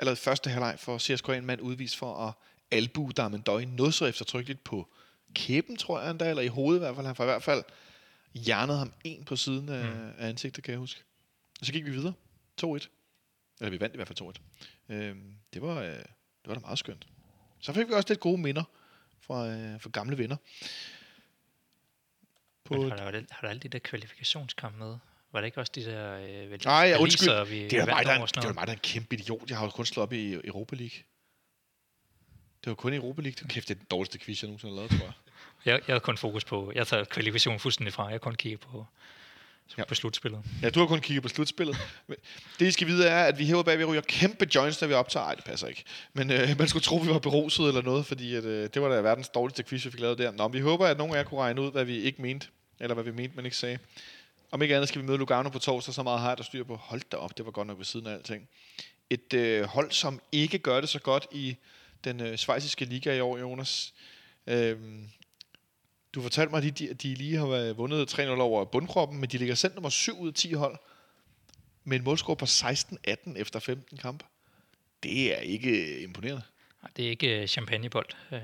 allerede 0.01 0.17
første 0.17 0.51
halvleg 0.51 0.77
for 0.79 0.99
CSK 0.99 1.29
en 1.29 1.47
mand 1.47 1.61
udvist 1.61 1.97
for 1.97 2.27
at 2.27 2.33
albu 2.71 3.11
Darmendøj 3.17 3.65
noget 3.65 3.95
så 3.95 4.07
eftertrykkeligt 4.07 4.65
på 4.65 4.89
kæben, 5.35 5.77
tror 5.77 6.01
jeg 6.01 6.11
endda, 6.11 6.31
eller 6.31 6.43
i 6.43 6.47
hovedet 6.47 6.79
i 6.79 6.83
hvert 6.83 6.95
fald. 6.95 7.07
Han 7.07 7.17
får 7.17 7.25
i 7.25 7.27
hvert 7.27 7.43
fald 7.43 7.65
hjernede 8.35 8.79
ham 8.79 8.93
en 9.05 9.25
på 9.25 9.37
siden 9.37 9.69
af, 9.69 9.85
mm. 9.85 10.11
af 10.19 10.29
ansigtet, 10.29 10.65
kan 10.65 10.73
jeg 10.73 10.79
huske. 10.79 11.03
Og 11.61 11.67
så 11.67 11.73
gik 11.73 11.85
vi 11.85 11.91
videre. 11.91 12.13
2-1. 12.65 12.67
Eller 13.61 13.71
vi 13.71 13.81
vandt 13.81 13.95
i 13.95 13.97
hvert 13.99 14.09
fald 14.09 14.35
2-1. 14.89 14.95
Øhm, 14.95 15.35
det, 15.55 15.63
var, 15.63 15.83
øh, 15.83 15.89
det 15.89 16.05
var 16.47 16.55
da 16.55 16.61
meget 16.61 16.79
skønt. 16.79 17.07
Så 17.61 17.73
fik 17.73 17.89
vi 17.89 17.93
også 17.93 18.09
lidt 18.09 18.21
gode 18.21 18.39
minder 18.41 18.65
fra, 19.21 19.49
øh, 19.49 19.81
fra 19.81 19.91
gamle 19.93 20.19
venner. 20.19 20.37
På, 22.65 22.75
Men 22.75 22.91
har, 22.91 23.11
der, 23.11 23.23
har 23.31 23.41
der 23.41 23.49
alle 23.49 23.61
de 23.61 23.69
der 23.69 23.79
kvalifikationskampe 23.79 24.79
med? 24.79 24.97
Var 25.33 25.41
det 25.41 25.47
ikke 25.47 25.61
også 25.61 25.73
de 25.75 25.85
der 25.85 26.15
øh, 26.19 26.51
vel, 26.51 26.63
Nej, 26.65 26.75
ja, 26.75 26.99
undskyld. 26.99 27.47
vi 27.49 27.69
det 27.69 27.73
er 27.79 27.87
mig, 27.87 28.05
der, 28.05 28.15
en- 28.15 28.27
det 28.27 28.45
var 28.45 28.53
mig, 28.53 28.67
der 28.67 28.73
er 28.73 28.77
en 28.77 28.83
kæmpe 28.83 29.15
idiot. 29.15 29.51
Jeg 29.51 29.59
har 29.59 29.65
jo 29.65 29.71
kun 29.71 29.87
slået 29.87 30.03
op 30.03 30.13
i 30.13 30.33
Europa 30.33 30.77
League. 30.77 30.99
Det 32.65 32.71
var 32.71 32.75
kun 32.75 32.93
i 32.93 32.97
Europa 32.97 33.23
League. 33.23 33.49
Kæft, 33.49 33.69
det 33.69 33.75
er 33.75 33.79
den 33.79 33.87
dårligste 33.91 34.19
quiz, 34.19 34.43
jeg 34.43 34.49
nogensinde 34.49 34.73
har 34.75 34.77
lavet, 34.77 34.91
tror 34.91 35.05
jeg. 35.07 35.13
Jeg, 35.65 35.73
jeg 35.73 35.95
havde 35.95 36.01
kun 36.01 36.17
fokus 36.17 36.45
på, 36.45 36.73
jeg 36.75 36.87
tager 36.87 37.05
kvalifikation 37.05 37.59
fuldstændig 37.59 37.93
fra, 37.95 38.07
jeg 38.07 38.21
kun 38.21 38.35
kigger 38.35 38.59
på, 38.59 38.87
Ja. 39.79 39.85
på 39.85 39.95
slutspillet. 39.95 40.41
Ja, 40.63 40.71
du 40.71 40.81
har 40.81 40.87
kun 40.87 41.01
kigget 41.01 41.23
på 41.23 41.29
slutspillet. 41.29 41.77
Det, 42.59 42.67
I 42.67 42.71
skal 42.71 42.87
vide, 42.87 43.09
er, 43.09 43.25
at 43.25 43.39
vi 43.39 43.45
herude 43.45 43.65
bagved 43.65 43.85
ryger 43.87 44.01
kæmpe 44.03 44.49
joints, 44.55 44.81
når 44.81 44.89
vi 44.89 44.95
optager. 44.95 45.27
Ej, 45.27 45.35
det 45.35 45.45
passer 45.45 45.67
ikke. 45.67 45.85
Men 46.13 46.31
øh, 46.33 46.59
man 46.59 46.69
skulle 46.69 46.83
tro, 46.83 46.97
vi 46.97 47.09
var 47.09 47.19
beruset 47.19 47.69
eller 47.69 47.83
noget, 47.83 48.07
fordi 48.07 48.35
at, 48.35 48.45
øh, 48.45 48.69
det 48.75 48.83
var 48.83 48.89
da 48.89 49.01
verdens 49.01 49.29
dårligste 49.29 49.63
quiz, 49.63 49.85
vi 49.85 49.91
fik 49.91 50.01
lavet 50.01 50.19
der. 50.19 50.31
Nå, 50.31 50.49
men 50.49 50.53
vi 50.55 50.61
håber, 50.61 50.87
at 50.87 50.99
nogen 50.99 51.15
af 51.15 51.19
jer 51.19 51.25
kunne 51.25 51.41
regne 51.41 51.61
ud, 51.61 51.73
hvad 51.73 51.85
vi 51.85 52.01
ikke 52.01 52.23
mente. 52.23 52.47
Eller 52.81 52.95
hvad 52.95 53.05
vi 53.05 53.11
mente, 53.11 53.37
men 53.37 53.45
ikke 53.45 53.57
sagde. 53.57 53.79
Om 54.51 54.63
ikke 54.63 54.75
andet 54.75 54.89
skal 54.89 55.01
vi 55.03 55.07
møde 55.07 55.19
Lugano 55.19 55.49
på 55.49 55.59
torsdag, 55.59 55.95
så 55.95 56.03
meget 56.03 56.21
har 56.21 56.29
jeg 56.29 56.37
der 56.39 56.45
styr 56.45 56.65
på. 56.65 56.77
Hold 56.77 57.03
da 57.13 57.17
op, 57.17 57.37
det 57.39 57.45
var 57.47 57.51
godt 57.53 57.67
nok 57.67 57.79
ved 57.79 57.85
siden 57.85 58.07
af 58.07 58.13
alting. 58.13 58.49
Et 59.11 59.35
øh, 59.35 59.65
hold, 59.65 59.91
som 59.91 60.21
ikke 60.33 60.59
gør 60.59 60.81
det 60.81 60.89
så 60.89 60.99
godt 60.99 61.27
i 61.33 61.57
den 62.05 62.21
øh, 62.21 62.39
svejsiske 62.39 62.85
liga 62.85 63.17
i 63.17 63.21
år, 63.21 63.39
Jonas. 63.39 63.95
Øhm, 64.47 65.09
du 66.15 66.23
fortalte 66.23 66.51
mig, 66.51 66.65
at 66.65 66.79
de, 66.79 66.95
de, 66.95 67.15
lige 67.15 67.37
har 67.37 67.47
været- 67.47 67.77
vundet 67.77 68.15
3-0 68.19 68.29
over 68.29 68.65
bundkroppen, 68.65 69.21
men 69.21 69.31
de 69.31 69.39
ligger 69.39 69.55
selv 69.55 69.75
nummer 69.75 69.91
7 69.91 70.19
ud 70.21 70.29
af 70.29 70.35
10 70.35 70.53
hold 70.53 70.79
med 71.85 71.97
en 71.99 72.05
målscore 72.05 72.37
på 72.37 72.45
16-18 72.45 73.33
efter 73.37 73.59
15 73.61 73.99
kampe. 73.99 74.25
Det 75.03 75.35
er 75.37 75.41
ikke 75.41 76.01
imponerende. 76.03 76.43
Nej, 76.83 76.91
Det 76.97 77.05
er 77.07 77.11
ikke 77.11 77.41
øh, 77.43 77.49
champagnebold, 77.49 78.07
øh, 78.33 78.41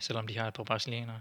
selvom 0.00 0.26
de 0.26 0.38
har 0.38 0.48
et 0.48 0.54
par 0.54 0.64
brasilianere. 0.64 1.20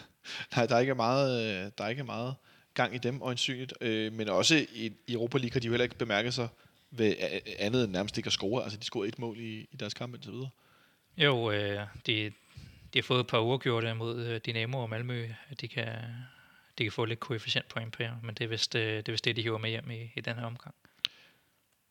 Nej, 0.56 0.66
der 0.66 0.74
er 0.76 0.80
ikke 0.80 0.94
meget, 0.94 1.42
øh, 1.64 1.70
der 1.78 1.84
er 1.84 1.88
ikke 1.88 2.04
meget 2.04 2.34
gang 2.74 2.94
i 2.94 2.98
dem, 2.98 3.22
øjensynligt. 3.22 3.74
Øh, 3.80 4.12
men 4.12 4.28
også 4.28 4.66
i, 4.74 4.92
i 5.06 5.12
Europa 5.12 5.38
League 5.38 5.52
har 5.52 5.60
de 5.60 5.66
jo 5.66 5.72
heller 5.72 5.84
ikke 5.84 5.98
bemærket 5.98 6.34
sig 6.34 6.48
ved 6.90 7.14
andet 7.58 7.84
end 7.84 7.92
nærmest 7.92 8.16
ikke 8.18 8.26
at 8.26 8.32
score. 8.32 8.62
Altså, 8.62 8.78
de 8.78 8.84
scorede 8.84 9.08
et 9.08 9.18
mål 9.18 9.38
i, 9.40 9.68
i 9.72 9.76
deres 9.80 9.94
kamp 9.94 10.14
indtil 10.14 10.32
videre. 10.32 10.48
Jo, 11.18 11.50
øh, 11.50 11.86
de, 12.06 12.32
de 12.92 12.98
har 12.98 13.02
fået 13.02 13.20
et 13.20 13.26
par 13.26 13.38
uafgjorte 13.38 13.94
mod 13.94 14.26
øh, 14.26 14.40
Dynamo 14.46 14.78
og 14.78 14.90
Malmø. 14.90 15.28
De 15.60 15.68
kan, 15.68 15.86
de 16.78 16.82
kan 16.82 16.92
få 16.92 17.04
lidt 17.04 17.20
koefficientpoint 17.20 17.92
på 17.92 18.02
jer, 18.02 18.16
men 18.22 18.34
det 18.34 18.44
er 18.44 18.48
vist, 18.48 18.74
øh, 18.74 18.96
det, 18.96 19.08
er 19.08 19.12
vist 19.12 19.24
det, 19.24 19.36
de 19.36 19.42
hiver 19.42 19.58
med 19.58 19.70
hjem 19.70 19.90
i, 19.90 20.12
i 20.16 20.20
den 20.20 20.36
her 20.36 20.44
omgang. 20.44 20.74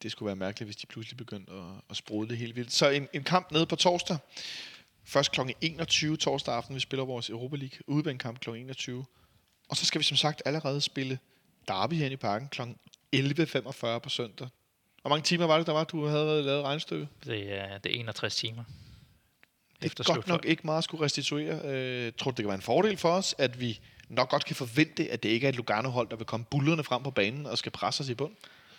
Det 0.04 0.12
skulle 0.12 0.28
være 0.28 0.36
mærkeligt, 0.36 0.68
hvis 0.68 0.76
de 0.76 0.88
pludselig 0.88 1.18
begyndte 1.18 1.52
at, 1.52 1.82
at 1.90 1.98
sprudle 1.98 2.36
helt 2.36 2.56
vildt. 2.56 2.74
Så 2.74 2.90
en, 2.90 3.08
en 3.14 3.24
kamp 3.24 3.52
nede 3.52 3.66
på 3.66 3.76
torsdag. 3.76 4.18
Først 5.04 5.32
kl. 5.32 5.42
21 5.62 6.18
torsdag 6.18 6.56
aften, 6.56 6.76
vi 6.76 6.80
spiller 6.80 7.06
vores 7.06 7.30
Europa 7.30 7.56
League 7.56 7.80
udebanekamp 7.88 8.40
kl. 8.40 8.50
21. 8.50 9.06
Og 9.70 9.78
så 9.78 9.86
skal 9.86 10.00
vi 10.00 10.04
som 10.04 10.18
sagt 10.18 10.42
allerede 10.46 10.82
spille 10.82 11.20
Derby 11.68 11.94
her 11.94 12.10
i 12.10 12.16
parken 12.16 12.50
kl. 12.50 12.62
11.45 13.16 14.00
på 14.00 14.10
søndag. 14.10 14.48
Hvor 15.02 15.10
mange 15.10 15.24
timer 15.24 15.46
var 15.46 15.58
det, 15.58 15.68
der 15.68 15.74
var, 15.74 15.84
du 15.84 16.06
havde 16.06 16.44
lavet 16.44 16.64
regnstykket? 16.64 17.08
Det 17.26 17.54
er, 17.54 17.78
det 17.78 17.96
er 17.96 18.00
61 18.00 18.36
timer. 18.36 18.64
Det 19.82 20.00
er 20.00 20.14
godt 20.14 20.28
nok 20.28 20.46
ikke 20.46 20.62
meget 20.66 20.78
at 20.78 20.84
skulle 20.84 21.06
restituere. 21.06 21.62
Øh, 21.66 22.12
tror 22.18 22.32
du, 22.32 22.36
det 22.36 22.44
kan 22.44 22.48
være 22.48 22.56
en 22.56 22.62
fordel 22.62 22.98
for 22.98 23.10
os, 23.12 23.36
at 23.38 23.60
vi 23.60 23.80
nok 24.10 24.30
godt 24.30 24.46
kan 24.46 24.56
forvente, 24.56 25.10
at 25.12 25.24
det 25.24 25.30
ikke 25.30 25.46
er 25.46 25.50
et 25.50 25.56
Lugano-hold, 25.56 26.10
der 26.10 26.16
vil 26.16 26.26
komme 26.26 26.46
bullerne 26.46 26.84
frem 26.84 27.04
på 27.04 27.12
banen 27.12 27.46
og 27.46 27.58
skal 27.58 27.72
presse 27.72 28.02
os 28.02 28.10
i 28.10 28.14
bund? 28.16 28.36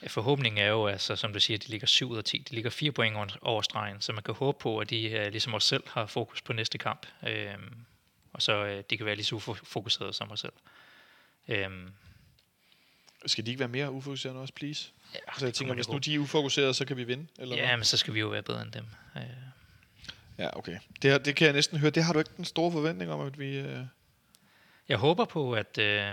Forhåbningen 0.08 0.58
er 0.64 0.66
jo, 0.68 0.86
altså, 0.86 1.16
som 1.16 1.32
du 1.32 1.40
siger, 1.40 1.58
de 1.58 1.68
ligger 1.68 1.86
7 1.86 2.10
ud 2.10 2.18
af 2.18 2.24
10. 2.24 2.38
De 2.38 2.54
ligger 2.54 2.70
4 2.70 2.92
point 2.92 3.16
over- 3.42 3.62
stregen, 3.62 4.00
så 4.00 4.12
man 4.12 4.22
kan 4.22 4.34
håbe 4.34 4.58
på, 4.60 4.78
at 4.78 4.90
de, 4.90 5.10
øh, 5.10 5.30
ligesom 5.30 5.54
os 5.54 5.64
selv, 5.64 5.82
har 5.88 6.06
fokus 6.06 6.42
på 6.42 6.52
næste 6.52 6.78
kamp. 6.78 7.06
Øhm, 7.28 7.74
og 8.32 8.42
så 8.42 8.52
øh, 8.64 8.82
de 8.90 8.96
kan 8.96 9.06
være 9.06 9.14
lige 9.14 9.24
så 9.24 9.34
ufokuserede 9.34 10.12
som 10.12 10.30
os 10.30 10.40
selv. 10.40 10.52
Øhm, 11.48 11.90
Skal 13.26 13.46
de 13.46 13.50
ikke 13.50 13.58
være 13.58 13.68
mere 13.68 13.90
ufokuserede 13.90 14.34
end 14.36 14.42
os, 14.42 14.52
please? 14.52 14.90
ja, 15.14 15.18
Så 15.18 15.24
jeg 15.40 15.46
det 15.46 15.54
tænker, 15.54 15.74
hvis 15.74 15.88
nu 15.88 15.98
de 15.98 16.14
er 16.14 16.18
ufokuserede, 16.18 16.74
så 16.74 16.84
kan 16.84 16.96
vi 16.96 17.04
vinde? 17.04 17.26
Eller 17.38 17.56
hvad? 17.56 17.66
Ja, 17.66 17.76
men 17.76 17.84
så 17.84 17.96
skal 17.96 18.14
vi 18.14 18.20
jo 18.20 18.28
være 18.28 18.42
bedre 18.42 18.62
end 18.62 18.72
dem. 18.72 18.86
Øh, 19.16 19.22
Ja, 20.38 20.58
okay. 20.58 20.78
Det, 21.02 21.24
det 21.24 21.36
kan 21.36 21.44
jeg 21.44 21.54
næsten 21.54 21.78
høre. 21.78 21.90
Det 21.90 22.04
har 22.04 22.12
du 22.12 22.18
ikke 22.18 22.30
den 22.36 22.44
store 22.44 22.72
forventning 22.72 23.10
om, 23.12 23.20
at 23.20 23.38
vi... 23.38 23.58
Øh... 23.58 23.80
Jeg 24.88 24.98
håber 24.98 25.24
på, 25.24 25.52
at 25.52 25.78
øh, 25.78 26.12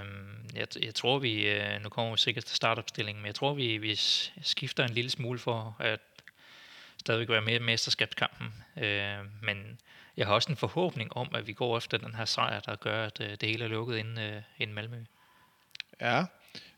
jeg, 0.55 0.67
jeg 0.81 0.95
tror, 0.95 1.19
vi, 1.19 1.47
øh, 1.49 1.83
nu 1.83 1.89
kommer 1.89 2.11
vi 2.11 2.17
sikkert 2.17 2.45
til 2.45 2.55
startopstillingen, 2.55 3.21
men 3.21 3.27
jeg 3.27 3.35
tror, 3.35 3.53
vi, 3.53 3.77
vi 3.77 3.95
skifter 4.41 4.83
en 4.83 4.93
lille 4.93 5.09
smule 5.09 5.39
for 5.39 5.75
at 5.79 5.99
stadigvæk 6.97 7.29
være 7.29 7.41
med 7.41 7.55
i 7.55 7.59
mesterskabskampen. 7.59 8.53
Øh, 8.77 9.17
men 9.41 9.79
jeg 10.17 10.27
har 10.27 10.33
også 10.33 10.51
en 10.51 10.57
forhåbning 10.57 11.17
om, 11.17 11.35
at 11.35 11.47
vi 11.47 11.53
går 11.53 11.77
efter 11.77 11.97
den 11.97 12.15
her 12.15 12.25
sejr, 12.25 12.59
der 12.59 12.75
gør, 12.75 13.05
at 13.05 13.21
øh, 13.21 13.29
det 13.29 13.49
hele 13.49 13.63
er 13.63 13.69
lukket 13.69 13.97
inden, 13.97 14.17
øh, 14.17 14.41
inden 14.59 14.75
Malmø. 14.75 15.03
Ja, 16.01 16.25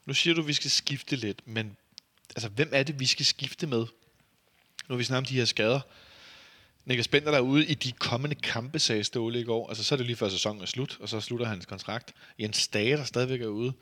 nu 0.05 0.13
siger 0.13 0.33
du, 0.33 0.41
at 0.41 0.47
vi 0.47 0.53
skal 0.53 0.71
skifte 0.71 1.15
lidt, 1.15 1.47
men 1.47 1.77
altså, 2.29 2.49
hvem 2.49 2.69
er 2.73 2.83
det, 2.83 2.99
vi 2.99 3.05
skal 3.05 3.25
skifte 3.25 3.67
med? 3.67 3.79
Nu 3.79 3.87
har 4.89 4.95
vi 4.95 5.03
snakket 5.03 5.27
om 5.27 5.33
de 5.33 5.37
her 5.37 5.45
skader. 5.45 5.79
Niklas 6.87 7.07
Bender 7.07 7.31
der 7.31 7.37
er 7.37 7.41
ude 7.41 7.65
i 7.65 7.73
de 7.73 7.91
kommende 7.91 8.35
kampe, 8.35 8.79
sagde 8.79 9.03
Ståle 9.03 9.39
i 9.39 9.43
går. 9.43 9.67
Altså, 9.67 9.83
så 9.83 9.95
er 9.95 9.97
det 9.97 10.05
lige 10.05 10.15
før 10.15 10.29
sæsonen 10.29 10.61
er 10.61 10.65
slut, 10.65 10.97
og 11.01 11.09
så 11.09 11.19
slutter 11.19 11.45
hans 11.45 11.65
kontrakt. 11.65 12.13
Jens 12.39 12.57
Stage, 12.57 12.97
der 12.97 13.03
stadigvæk 13.03 13.41
er 13.41 13.47
ude. 13.47 13.73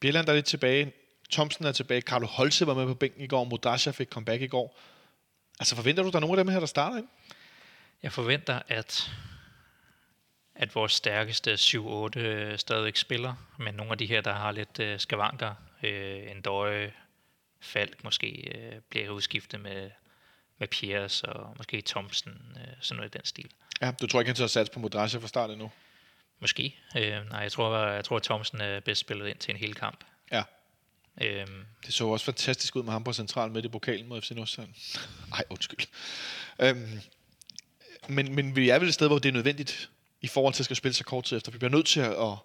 Bjelland 0.00 0.26
der 0.26 0.32
er 0.32 0.36
lidt 0.36 0.46
tilbage. 0.46 0.92
Thomsen 1.30 1.64
er 1.64 1.72
tilbage. 1.72 2.00
Carlo 2.00 2.26
Holse 2.26 2.66
var 2.66 2.74
med 2.74 2.86
på 2.86 2.94
bænken 2.94 3.24
i 3.24 3.26
går. 3.26 3.44
Modasha 3.44 3.90
fik 3.90 4.08
comeback 4.08 4.42
i 4.42 4.46
går. 4.46 4.80
Altså, 5.60 5.76
forventer 5.76 6.02
du, 6.02 6.08
der 6.08 6.16
er 6.16 6.20
nogen 6.20 6.38
af 6.38 6.44
dem 6.44 6.52
her, 6.52 6.58
der 6.58 6.66
starter 6.66 6.96
ind? 6.96 7.08
Jeg 8.02 8.12
forventer, 8.12 8.62
at, 8.68 9.10
at 10.54 10.74
vores 10.74 10.92
stærkeste 10.92 11.54
7-8 11.54 12.18
øh, 12.18 12.58
stadigvæk 12.58 12.96
spiller, 12.96 13.34
men 13.58 13.74
nogle 13.74 13.92
af 13.92 13.98
de 13.98 14.06
her, 14.06 14.20
der 14.20 14.32
har 14.32 14.52
lidt 14.52 14.80
øh, 14.80 15.00
skavanker, 15.00 15.54
øh, 15.82 16.30
en 16.30 16.40
døje, 16.40 16.92
Falk 17.60 18.04
måske, 18.04 18.52
øh, 18.54 18.80
bliver 18.90 19.10
udskiftet 19.10 19.60
med, 19.60 19.90
med 20.60 20.68
Piers 20.68 21.22
og 21.22 21.54
måske 21.56 21.82
Thomsen, 21.86 22.56
øh, 22.56 22.66
sådan 22.80 22.96
noget 22.96 23.14
i 23.14 23.18
den 23.18 23.24
stil. 23.26 23.50
Ja, 23.80 23.92
du 24.00 24.06
tror 24.06 24.20
ikke, 24.20 24.28
han 24.28 24.36
tager 24.36 24.48
sats 24.48 24.70
på 24.70 24.78
Modasha 24.78 25.18
fra 25.18 25.28
start 25.28 25.50
endnu? 25.50 25.70
Måske. 26.40 26.76
Øh, 26.96 27.30
nej, 27.30 27.40
jeg 27.40 27.52
tror, 27.52 27.78
jeg 27.78 28.04
tror, 28.04 28.16
at 28.16 28.22
Thomsen 28.22 28.60
er 28.60 28.80
bedst 28.80 29.00
spillet 29.00 29.28
ind 29.28 29.38
til 29.38 29.50
en 29.50 29.56
hel 29.56 29.74
kamp. 29.74 30.04
Ja. 30.32 30.42
Øhm, 31.20 31.64
Det 31.86 31.94
så 31.94 32.06
også 32.06 32.24
fantastisk 32.24 32.76
ud 32.76 32.82
med 32.82 32.92
ham 32.92 33.04
på 33.04 33.12
central 33.12 33.50
midt 33.50 33.64
i 33.64 33.68
pokalen 33.68 34.08
mod 34.08 34.22
FC 34.22 34.30
Nordsjælland. 34.30 34.74
Ej, 35.36 35.44
undskyld. 35.50 35.86
Øhm, 36.60 37.00
men, 38.08 38.34
men 38.34 38.56
vi 38.56 38.68
er 38.68 38.78
vel 38.78 38.88
et 38.88 38.94
sted, 38.94 39.06
hvor 39.08 39.18
det 39.18 39.28
er 39.28 39.32
nødvendigt 39.32 39.90
i 40.20 40.26
forhold 40.26 40.54
til 40.54 40.62
at 40.62 40.64
skal 40.64 40.76
spille 40.76 40.94
så 40.94 41.04
kort 41.04 41.24
tid 41.24 41.36
efter. 41.36 41.52
Vi 41.52 41.58
bliver 41.58 41.70
nødt 41.70 41.86
til 41.86 42.00
at, 42.00 42.10
at 42.10 42.36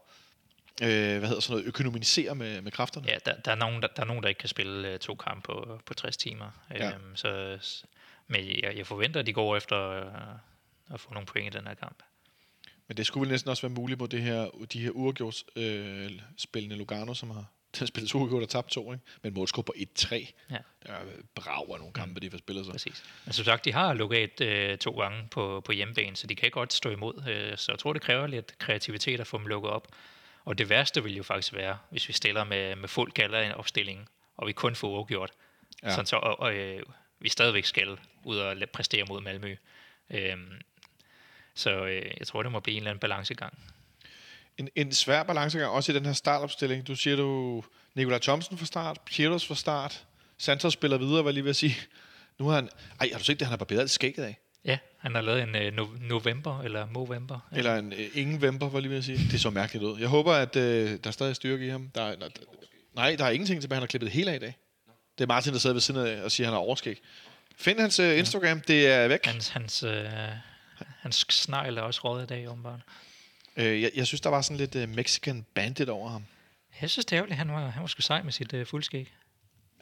øh, 0.81 1.17
hvad 1.19 1.27
hedder 1.27 1.39
sådan 1.39 1.53
noget, 1.53 1.67
økonomisere 1.67 2.35
med, 2.35 2.61
med 2.61 2.71
kræfterne. 2.71 3.07
Ja, 3.07 3.17
der, 3.25 3.35
der, 3.35 3.51
er 3.51 3.55
nogen, 3.55 3.81
der, 3.81 3.87
der 3.87 4.01
er 4.01 4.05
nogen, 4.05 4.23
der 4.23 4.29
ikke 4.29 4.39
kan 4.39 4.49
spille 4.49 4.89
øh, 4.89 4.99
to 4.99 5.15
kampe 5.15 5.41
på, 5.45 5.79
på 5.85 5.93
60 5.93 6.17
timer. 6.17 6.51
Ja. 6.71 6.91
Øhm, 6.91 7.15
så, 7.15 7.57
men 8.27 8.47
jeg, 8.63 8.77
jeg 8.77 8.87
forventer, 8.87 9.19
at 9.19 9.25
de 9.25 9.33
går 9.33 9.57
efter 9.57 9.89
øh, 9.89 10.05
at 10.93 10.99
få 10.99 11.13
nogle 11.13 11.25
point 11.25 11.55
i 11.55 11.57
den 11.57 11.67
her 11.67 11.73
kamp. 11.73 12.03
Men 12.87 12.97
det 12.97 13.05
skulle 13.05 13.21
vel 13.21 13.29
næsten 13.31 13.49
også 13.49 13.61
være 13.61 13.75
muligt 13.75 13.99
på 13.99 14.07
det 14.07 14.21
her, 14.21 14.49
de 14.73 14.79
her 14.79 14.91
uafgjort 14.91 15.43
øh, 15.55 16.11
spillende 16.37 16.75
Lugano, 16.75 17.13
som 17.13 17.29
har 17.29 17.45
spillet 17.85 18.09
to 18.09 18.19
uafgjort 18.19 18.43
og 18.43 18.49
tabt 18.49 18.69
to, 18.69 18.93
ikke? 18.93 19.03
men 19.21 19.33
målscore 19.33 19.63
på 19.63 19.73
1-3. 19.77 20.15
Ja. 20.51 20.57
Der 20.87 20.93
er 20.93 21.01
brav 21.35 21.65
af 21.73 21.79
nogle 21.79 21.93
kampe, 21.93 22.19
de 22.19 22.31
får 22.31 22.37
spillet 22.37 22.65
sig. 22.65 22.71
Præcis. 22.71 23.03
Men 23.25 23.33
som 23.33 23.45
sagt, 23.45 23.65
de 23.65 23.73
har 23.73 23.93
lukket 23.93 24.41
øh, 24.41 24.77
to 24.77 24.91
gange 24.91 25.27
på, 25.31 25.61
på 25.65 25.71
hjemmebane, 25.71 26.15
så 26.15 26.27
de 26.27 26.35
kan 26.35 26.51
godt 26.51 26.73
stå 26.73 26.89
imod. 26.89 27.23
Øh, 27.29 27.57
så 27.57 27.71
jeg 27.71 27.79
tror, 27.79 27.93
det 27.93 28.01
kræver 28.01 28.27
lidt 28.27 28.57
kreativitet 28.57 29.19
at 29.19 29.27
få 29.27 29.37
dem 29.37 29.47
lukket 29.47 29.71
op. 29.71 29.87
Og 30.45 30.57
det 30.57 30.69
værste 30.69 31.03
vil 31.03 31.15
jo 31.15 31.23
faktisk 31.23 31.53
være, 31.53 31.77
hvis 31.89 32.07
vi 32.07 32.13
stiller 32.13 32.43
med, 32.43 32.75
med 32.75 32.89
fuld 32.89 33.11
gala 33.11 33.41
i 33.41 33.45
en 33.45 33.51
opstilling, 33.51 34.09
og 34.37 34.47
vi 34.47 34.51
kun 34.51 34.75
får 34.75 34.89
uafgjort. 34.89 35.31
Ja. 35.83 35.89
Sådan 35.89 36.05
så, 36.05 36.15
og, 36.15 36.39
og 36.39 36.53
øh, 36.53 36.83
vi 37.19 37.29
stadigvæk 37.29 37.65
skal 37.65 37.97
ud 38.23 38.37
og 38.37 38.57
præstere 38.73 39.03
mod 39.05 39.21
Malmø. 39.21 39.55
Øhm, 40.09 40.61
så 41.53 41.85
øh, 41.85 42.11
jeg 42.19 42.27
tror, 42.27 42.43
det 42.43 42.51
må 42.51 42.59
blive 42.59 42.75
en 42.75 42.81
eller 42.81 42.91
anden 42.91 42.99
balancegang. 42.99 43.59
En, 44.57 44.69
en 44.75 44.93
svær 44.93 45.23
balancegang, 45.23 45.71
også 45.71 45.91
i 45.91 45.95
den 45.95 46.05
her 46.05 46.13
startopstilling. 46.13 46.87
Du 46.87 46.95
siger 46.95 47.15
du 47.15 47.63
Nikolaj 47.93 48.19
Thomsen 48.19 48.57
fra 48.57 48.65
start, 48.65 49.01
Pietos 49.05 49.47
fra 49.47 49.55
start, 49.55 50.05
Santos 50.37 50.73
spiller 50.73 50.97
videre, 50.97 51.21
hvad 51.21 51.31
jeg 51.31 51.33
lige 51.33 51.43
vil 51.43 51.55
sige. 51.55 51.75
Nu 52.39 52.47
har 52.47 52.55
han... 52.55 52.69
Ej, 52.99 53.09
har 53.11 53.17
du 53.17 53.23
set 53.23 53.39
det, 53.39 53.47
han 53.47 53.51
har 53.51 53.57
barberet 53.57 53.89
skægget 53.89 54.23
af? 54.23 54.37
Ja, 54.65 54.77
han 54.97 55.15
har 55.15 55.21
lavet 55.21 55.41
en 55.43 55.55
øh, 55.55 55.73
no- 55.77 56.07
november, 56.07 56.61
eller 56.61 56.85
Movember. 56.85 57.39
Eller 57.51 57.75
en 57.75 57.93
øh, 57.93 58.07
ingen 58.13 58.41
vemper, 58.41 58.69
hvad 58.69 58.81
jeg 58.81 58.89
lige 58.89 58.93
vil 58.93 59.03
sige. 59.03 59.31
Det 59.31 59.41
så 59.41 59.49
mærkeligt 59.49 59.83
ud. 59.85 59.99
Jeg 59.99 60.07
håber, 60.07 60.33
at 60.33 60.55
øh, 60.55 60.89
der 60.91 61.07
er 61.07 61.11
stadig 61.11 61.35
styrke 61.35 61.65
i 61.65 61.69
ham. 61.69 61.89
Der, 61.95 62.01
er- 62.01 62.15
der, 62.15 62.27
nej, 62.95 63.15
der 63.15 63.25
er 63.25 63.29
ingenting 63.29 63.61
tilbage. 63.61 63.75
Han 63.75 63.81
har 63.81 63.87
klippet 63.87 64.09
hele 64.11 64.31
af 64.31 64.35
i 64.35 64.39
dag. 64.39 64.55
Det 65.17 65.23
er 65.23 65.27
Martin, 65.27 65.53
der 65.53 65.59
sidder 65.59 65.73
ved 65.73 65.81
siden 65.81 66.07
af 66.07 66.21
og 66.21 66.31
siger, 66.31 66.47
at 66.47 66.47
han 66.47 66.53
har 66.53 66.59
overskæg. 66.65 67.01
Find 67.57 67.79
hans 67.79 67.99
øh, 67.99 68.17
Instagram. 68.19 68.61
Det 68.61 68.87
er 68.87 69.07
væk. 69.07 69.25
Hans, 69.25 69.47
hans, 69.49 69.83
øh, 69.83 70.05
hans 70.99 71.25
snegl 71.29 71.77
er 71.77 71.81
også 71.81 72.01
rådet 72.03 72.23
i 72.23 72.27
dag, 72.27 72.49
åbenbart. 72.49 72.79
Øh, 73.57 73.81
jeg, 73.81 73.91
jeg 73.95 74.07
synes, 74.07 74.21
der 74.21 74.29
var 74.29 74.41
sådan 74.41 74.57
lidt 74.57 74.75
øh, 74.75 74.89
Mexican 74.89 75.45
bandit 75.53 75.89
over 75.89 76.09
ham. 76.09 76.25
Jeg 76.81 76.89
synes, 76.89 77.05
det 77.05 77.13
er 77.13 77.17
ærgerligt. 77.17 77.37
Han 77.37 77.51
var, 77.51 77.67
han 77.67 77.81
var 77.81 77.87
sgu 77.87 78.01
sej 78.01 78.21
med 78.21 78.31
sit 78.31 78.53
øh, 78.53 78.65
fuldskæg. 78.65 79.13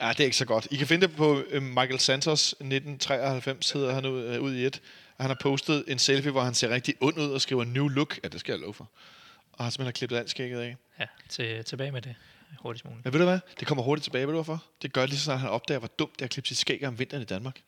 Ja, 0.01 0.09
det 0.09 0.19
er 0.19 0.23
ikke 0.23 0.37
så 0.37 0.45
godt. 0.45 0.67
I 0.71 0.75
kan 0.75 0.87
finde 0.87 1.07
det 1.07 1.15
på 1.15 1.43
øh, 1.49 1.63
Michael 1.63 1.99
Santos 1.99 2.47
1993, 2.51 3.71
hedder 3.71 3.93
han 3.93 4.05
ud, 4.05 4.23
øh, 4.23 4.41
ud 4.41 4.55
i 4.55 4.65
et. 4.65 4.81
Og 5.17 5.23
han 5.23 5.29
har 5.29 5.37
postet 5.41 5.83
en 5.87 5.99
selfie, 5.99 6.31
hvor 6.31 6.41
han 6.41 6.53
ser 6.53 6.69
rigtig 6.69 6.95
ond 7.01 7.17
ud 7.17 7.31
og 7.31 7.41
skriver 7.41 7.63
new 7.63 7.87
look. 7.87 8.19
Ja, 8.23 8.27
det 8.27 8.39
skal 8.39 8.53
jeg 8.53 8.59
love 8.59 8.73
for. 8.73 8.89
Og 9.53 9.63
har 9.63 9.71
simpelthen 9.71 9.93
klippet 9.93 10.17
alt 10.17 10.29
skægget 10.29 10.61
af. 10.61 10.75
Ja, 10.99 11.05
til, 11.29 11.65
tilbage 11.65 11.91
med 11.91 12.01
det 12.01 12.15
hurtigst 12.63 12.85
muligt. 12.85 13.05
Men 13.05 13.13
ved 13.13 13.19
du 13.19 13.25
hvad? 13.25 13.39
Det 13.59 13.67
kommer 13.67 13.83
hurtigt 13.83 14.03
tilbage, 14.03 14.27
ved 14.27 14.33
du 14.33 14.37
hvorfor? 14.37 14.63
Det 14.81 14.93
gør 14.93 15.05
lige 15.05 15.17
så 15.17 15.23
snart, 15.23 15.39
han 15.39 15.49
opdager, 15.49 15.79
hvor 15.79 15.89
dumt 15.99 16.13
det 16.13 16.21
er 16.21 16.25
at 16.25 16.31
klippe 16.31 16.47
sit 16.47 16.57
skæg 16.57 16.87
om 16.87 16.99
vinteren 16.99 17.21
i 17.23 17.25
Danmark. 17.25 17.61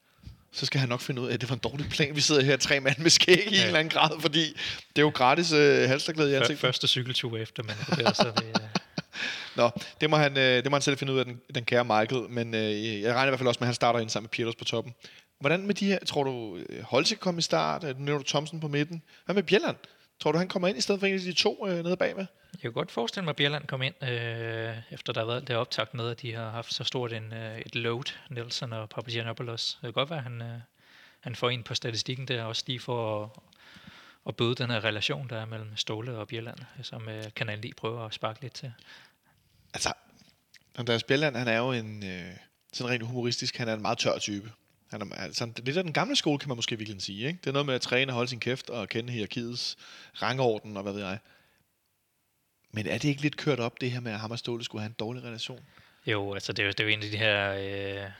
Så 0.51 0.65
skal 0.65 0.79
han 0.79 0.89
nok 0.89 1.01
finde 1.01 1.21
ud 1.21 1.27
af, 1.27 1.33
at 1.33 1.41
det 1.41 1.49
var 1.49 1.55
en 1.55 1.61
dårlig 1.63 1.89
plan. 1.89 2.15
Vi 2.15 2.21
sidder 2.21 2.41
her 2.41 2.57
tre 2.57 2.79
mand 2.79 2.97
med 2.97 3.09
skæg 3.09 3.47
i 3.47 3.55
ja. 3.55 3.61
en 3.61 3.65
eller 3.65 3.79
anden 3.79 3.91
grad, 3.91 4.21
fordi 4.21 4.53
det 4.89 4.97
er 4.97 5.01
jo 5.01 5.09
gratis 5.09 5.51
øh, 5.51 5.89
halsterklæde 5.89 6.31
i 6.31 6.33
ansigtet. 6.33 6.59
første 6.59 6.87
cykeltur 6.87 7.37
efter, 7.37 7.63
det 7.63 8.05
er 8.05 8.13
så 8.13 8.31
det, 8.37 8.61
øh, 8.61 8.67
Nå, 9.55 9.69
det 10.01 10.09
må, 10.09 10.15
han, 10.15 10.37
øh, 10.37 10.63
det 10.63 10.71
må 10.71 10.75
han 10.75 10.81
selv 10.81 10.97
finde 10.97 11.13
ud 11.13 11.19
af, 11.19 11.25
den, 11.25 11.41
den 11.55 11.65
kære 11.65 11.85
Michael. 11.85 12.29
Men 12.29 12.53
øh, 12.53 13.01
jeg 13.01 13.13
regner 13.13 13.25
i 13.25 13.29
hvert 13.29 13.39
fald 13.39 13.47
også 13.47 13.59
med, 13.59 13.65
at 13.65 13.69
han 13.69 13.75
starter 13.75 13.99
ind 13.99 14.09
sammen 14.09 14.25
med 14.25 14.29
Peters 14.29 14.55
på 14.55 14.63
toppen. 14.63 14.93
Hvordan 15.39 15.67
med 15.67 15.75
de 15.75 15.85
her, 15.85 15.99
tror 16.05 16.23
du, 16.23 16.57
øh, 16.69 17.05
kan 17.07 17.17
komme 17.17 17.39
i 17.39 17.41
start? 17.41 17.83
Nu 17.83 17.93
nævner 17.97 18.17
du 18.17 18.23
Thomsen 18.23 18.59
på 18.59 18.67
midten. 18.67 19.01
Hvad 19.25 19.35
med 19.35 19.43
Bjelland? 19.43 19.75
Tror 20.19 20.31
du, 20.31 20.37
han 20.37 20.47
kommer 20.47 20.67
ind 20.67 20.77
i 20.77 20.81
stedet 20.81 20.99
for 20.99 21.07
en 21.07 21.13
af 21.13 21.19
de 21.19 21.33
to 21.33 21.67
øh, 21.67 21.83
nede 21.83 21.97
bagved? 21.97 22.25
Jeg 22.53 22.61
kan 22.61 22.71
godt 22.71 22.91
forestille 22.91 23.23
mig, 23.23 23.29
at 23.29 23.35
Bjelland 23.35 23.67
kom 23.67 23.81
ind, 23.81 24.03
øh, 24.03 24.75
efter 24.91 25.13
der 25.13 25.21
har 25.21 25.25
været 25.25 25.47
det 25.47 25.55
optakt 25.55 25.93
med, 25.93 26.09
at 26.09 26.21
de 26.21 26.33
har 26.33 26.49
haft 26.49 26.73
så 26.73 26.83
stort 26.83 27.13
en, 27.13 27.33
øh, 27.33 27.59
et 27.59 27.75
load, 27.75 28.13
Nelson 28.29 28.73
og 28.73 28.89
Papagianopoulos. 28.89 29.73
Det 29.73 29.81
kan 29.81 29.93
godt 29.93 30.09
være, 30.09 30.19
at 30.19 30.23
han, 30.23 30.41
øh, 30.41 30.59
han 31.19 31.35
får 31.35 31.49
ind 31.49 31.63
på 31.63 31.75
statistikken 31.75 32.27
der, 32.27 32.43
også 32.43 32.63
lige 32.67 32.79
for 32.79 33.23
at, 33.23 33.29
at 34.27 34.35
bøde 34.35 34.55
den 34.55 34.69
her 34.69 34.83
relation, 34.83 35.29
der 35.29 35.37
er 35.37 35.45
mellem 35.45 35.77
Ståle 35.77 36.17
og 36.17 36.27
Bjelland, 36.27 36.57
som 36.81 37.09
øh, 37.09 37.23
Kanal 37.35 37.59
9 37.59 37.73
prøver 37.73 38.05
at 38.05 38.13
sparke 38.13 38.41
lidt 38.41 38.53
til. 38.53 38.73
Altså, 39.75 39.93
Andreas 40.75 41.03
Bjelland, 41.03 41.35
han 41.35 41.47
er 41.47 41.57
jo 41.57 41.71
en, 41.71 42.03
øh, 42.05 42.31
sådan 42.73 42.91
rent 42.91 43.03
humoristisk, 43.03 43.57
han 43.57 43.67
er 43.67 43.73
en 43.73 43.81
meget 43.81 43.97
tør 43.97 44.17
type. 44.17 44.51
Han 44.91 45.01
er 45.01 45.15
altså, 45.15 45.51
lidt 45.57 45.77
af 45.77 45.83
den 45.83 45.93
gamle 45.93 46.15
skole, 46.15 46.39
kan 46.39 46.47
man 46.47 46.55
måske 46.55 46.77
virkelig 46.77 47.01
sige. 47.01 47.27
Ikke? 47.27 47.39
Det 47.39 47.47
er 47.47 47.51
noget 47.51 47.65
med 47.65 47.75
at 47.75 47.81
træne 47.81 48.11
og 48.11 48.13
holde 48.13 48.29
sin 48.29 48.39
kæft 48.39 48.69
og 48.69 48.89
kende 48.89 49.13
hierarkiets 49.13 49.77
rangorden 50.21 50.77
og 50.77 50.83
hvad 50.83 50.93
ved 50.93 51.01
jeg. 51.01 51.19
Men 52.71 52.87
er 52.87 52.97
det 52.97 53.09
ikke 53.09 53.21
lidt 53.21 53.37
kørt 53.37 53.59
op, 53.59 53.81
det 53.81 53.91
her 53.91 53.99
med, 53.99 54.11
at 54.11 54.19
ham 54.19 54.31
og 54.31 54.39
Ståle 54.39 54.63
skulle 54.63 54.81
have 54.81 54.89
en 54.89 54.95
dårlig 54.99 55.23
relation? 55.23 55.59
Jo, 56.05 56.33
altså 56.33 56.53
det 56.53 56.63
er 56.63 56.65
jo, 56.65 56.71
det 56.71 56.79
er 56.79 56.83
jo 56.83 56.89
en 56.89 57.03
af 57.03 57.09
de 57.09 57.17
her 57.17 57.53
øh, 57.53 58.11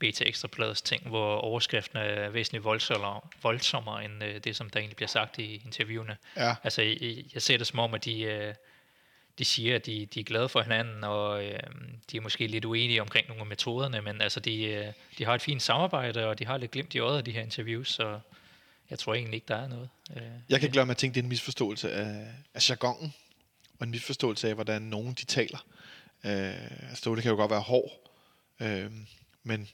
BT 0.00 0.20
Ekstrabladets 0.20 0.82
ting, 0.82 1.08
hvor 1.08 1.36
overskriften 1.36 1.98
er 1.98 2.30
væsentligt 2.30 2.64
voldsommere, 2.64 3.20
voldsommere 3.42 4.04
end 4.04 4.24
øh, 4.24 4.40
det, 4.44 4.56
som 4.56 4.70
der 4.70 4.80
egentlig 4.80 4.96
bliver 4.96 5.08
sagt 5.08 5.38
i 5.38 5.62
interviewene. 5.64 6.16
Ja. 6.36 6.54
Altså, 6.64 6.82
jeg, 6.82 7.24
jeg 7.34 7.42
ser 7.42 7.58
det 7.58 7.66
som 7.66 7.78
om, 7.78 7.94
at 7.94 8.04
de, 8.04 8.22
øh, 8.22 8.54
de 9.38 9.44
siger, 9.44 9.76
at 9.76 9.86
de, 9.86 10.06
de 10.06 10.20
er 10.20 10.24
glade 10.24 10.48
for 10.48 10.62
hinanden, 10.62 11.04
og 11.04 11.44
øh, 11.44 11.58
de 12.10 12.16
er 12.16 12.20
måske 12.20 12.46
lidt 12.46 12.64
uenige 12.64 13.00
omkring 13.02 13.28
nogle 13.28 13.40
af 13.40 13.46
metoderne, 13.46 14.02
men 14.02 14.20
altså, 14.20 14.40
de, 14.40 14.62
øh, 14.64 14.92
de 15.18 15.24
har 15.24 15.34
et 15.34 15.42
fint 15.42 15.62
samarbejde, 15.62 16.26
og 16.26 16.38
de 16.38 16.46
har 16.46 16.56
lidt 16.56 16.70
glimt 16.70 16.94
i 16.94 16.98
øjet 16.98 17.18
af 17.18 17.24
de 17.24 17.32
her 17.32 17.42
interviews, 17.42 17.92
så 17.92 18.20
jeg 18.90 18.98
tror 18.98 19.14
egentlig 19.14 19.34
ikke, 19.34 19.48
der 19.48 19.56
er 19.56 19.68
noget. 19.68 19.88
Øh, 20.16 20.22
Jeg 20.48 20.60
kan 20.60 20.66
ikke 20.66 20.76
lade 20.76 20.86
mig 20.86 20.92
at 20.92 20.96
tænke, 20.96 21.14
det 21.14 21.20
er 21.20 21.24
en 21.24 21.28
misforståelse 21.28 21.92
af, 21.92 22.26
af 22.54 22.70
jargonen, 22.70 23.14
og 23.78 23.84
en 23.84 23.90
misforståelse 23.90 24.48
af, 24.48 24.54
hvordan 24.54 24.82
nogen 24.82 25.14
de 25.14 25.24
taler. 25.24 25.66
Øh, 26.26 26.94
Ståle 26.94 27.22
kan 27.22 27.30
jo 27.30 27.36
godt 27.36 27.50
være 27.50 27.60
hård, 27.60 28.10
øh, 28.60 28.90
men 29.42 29.68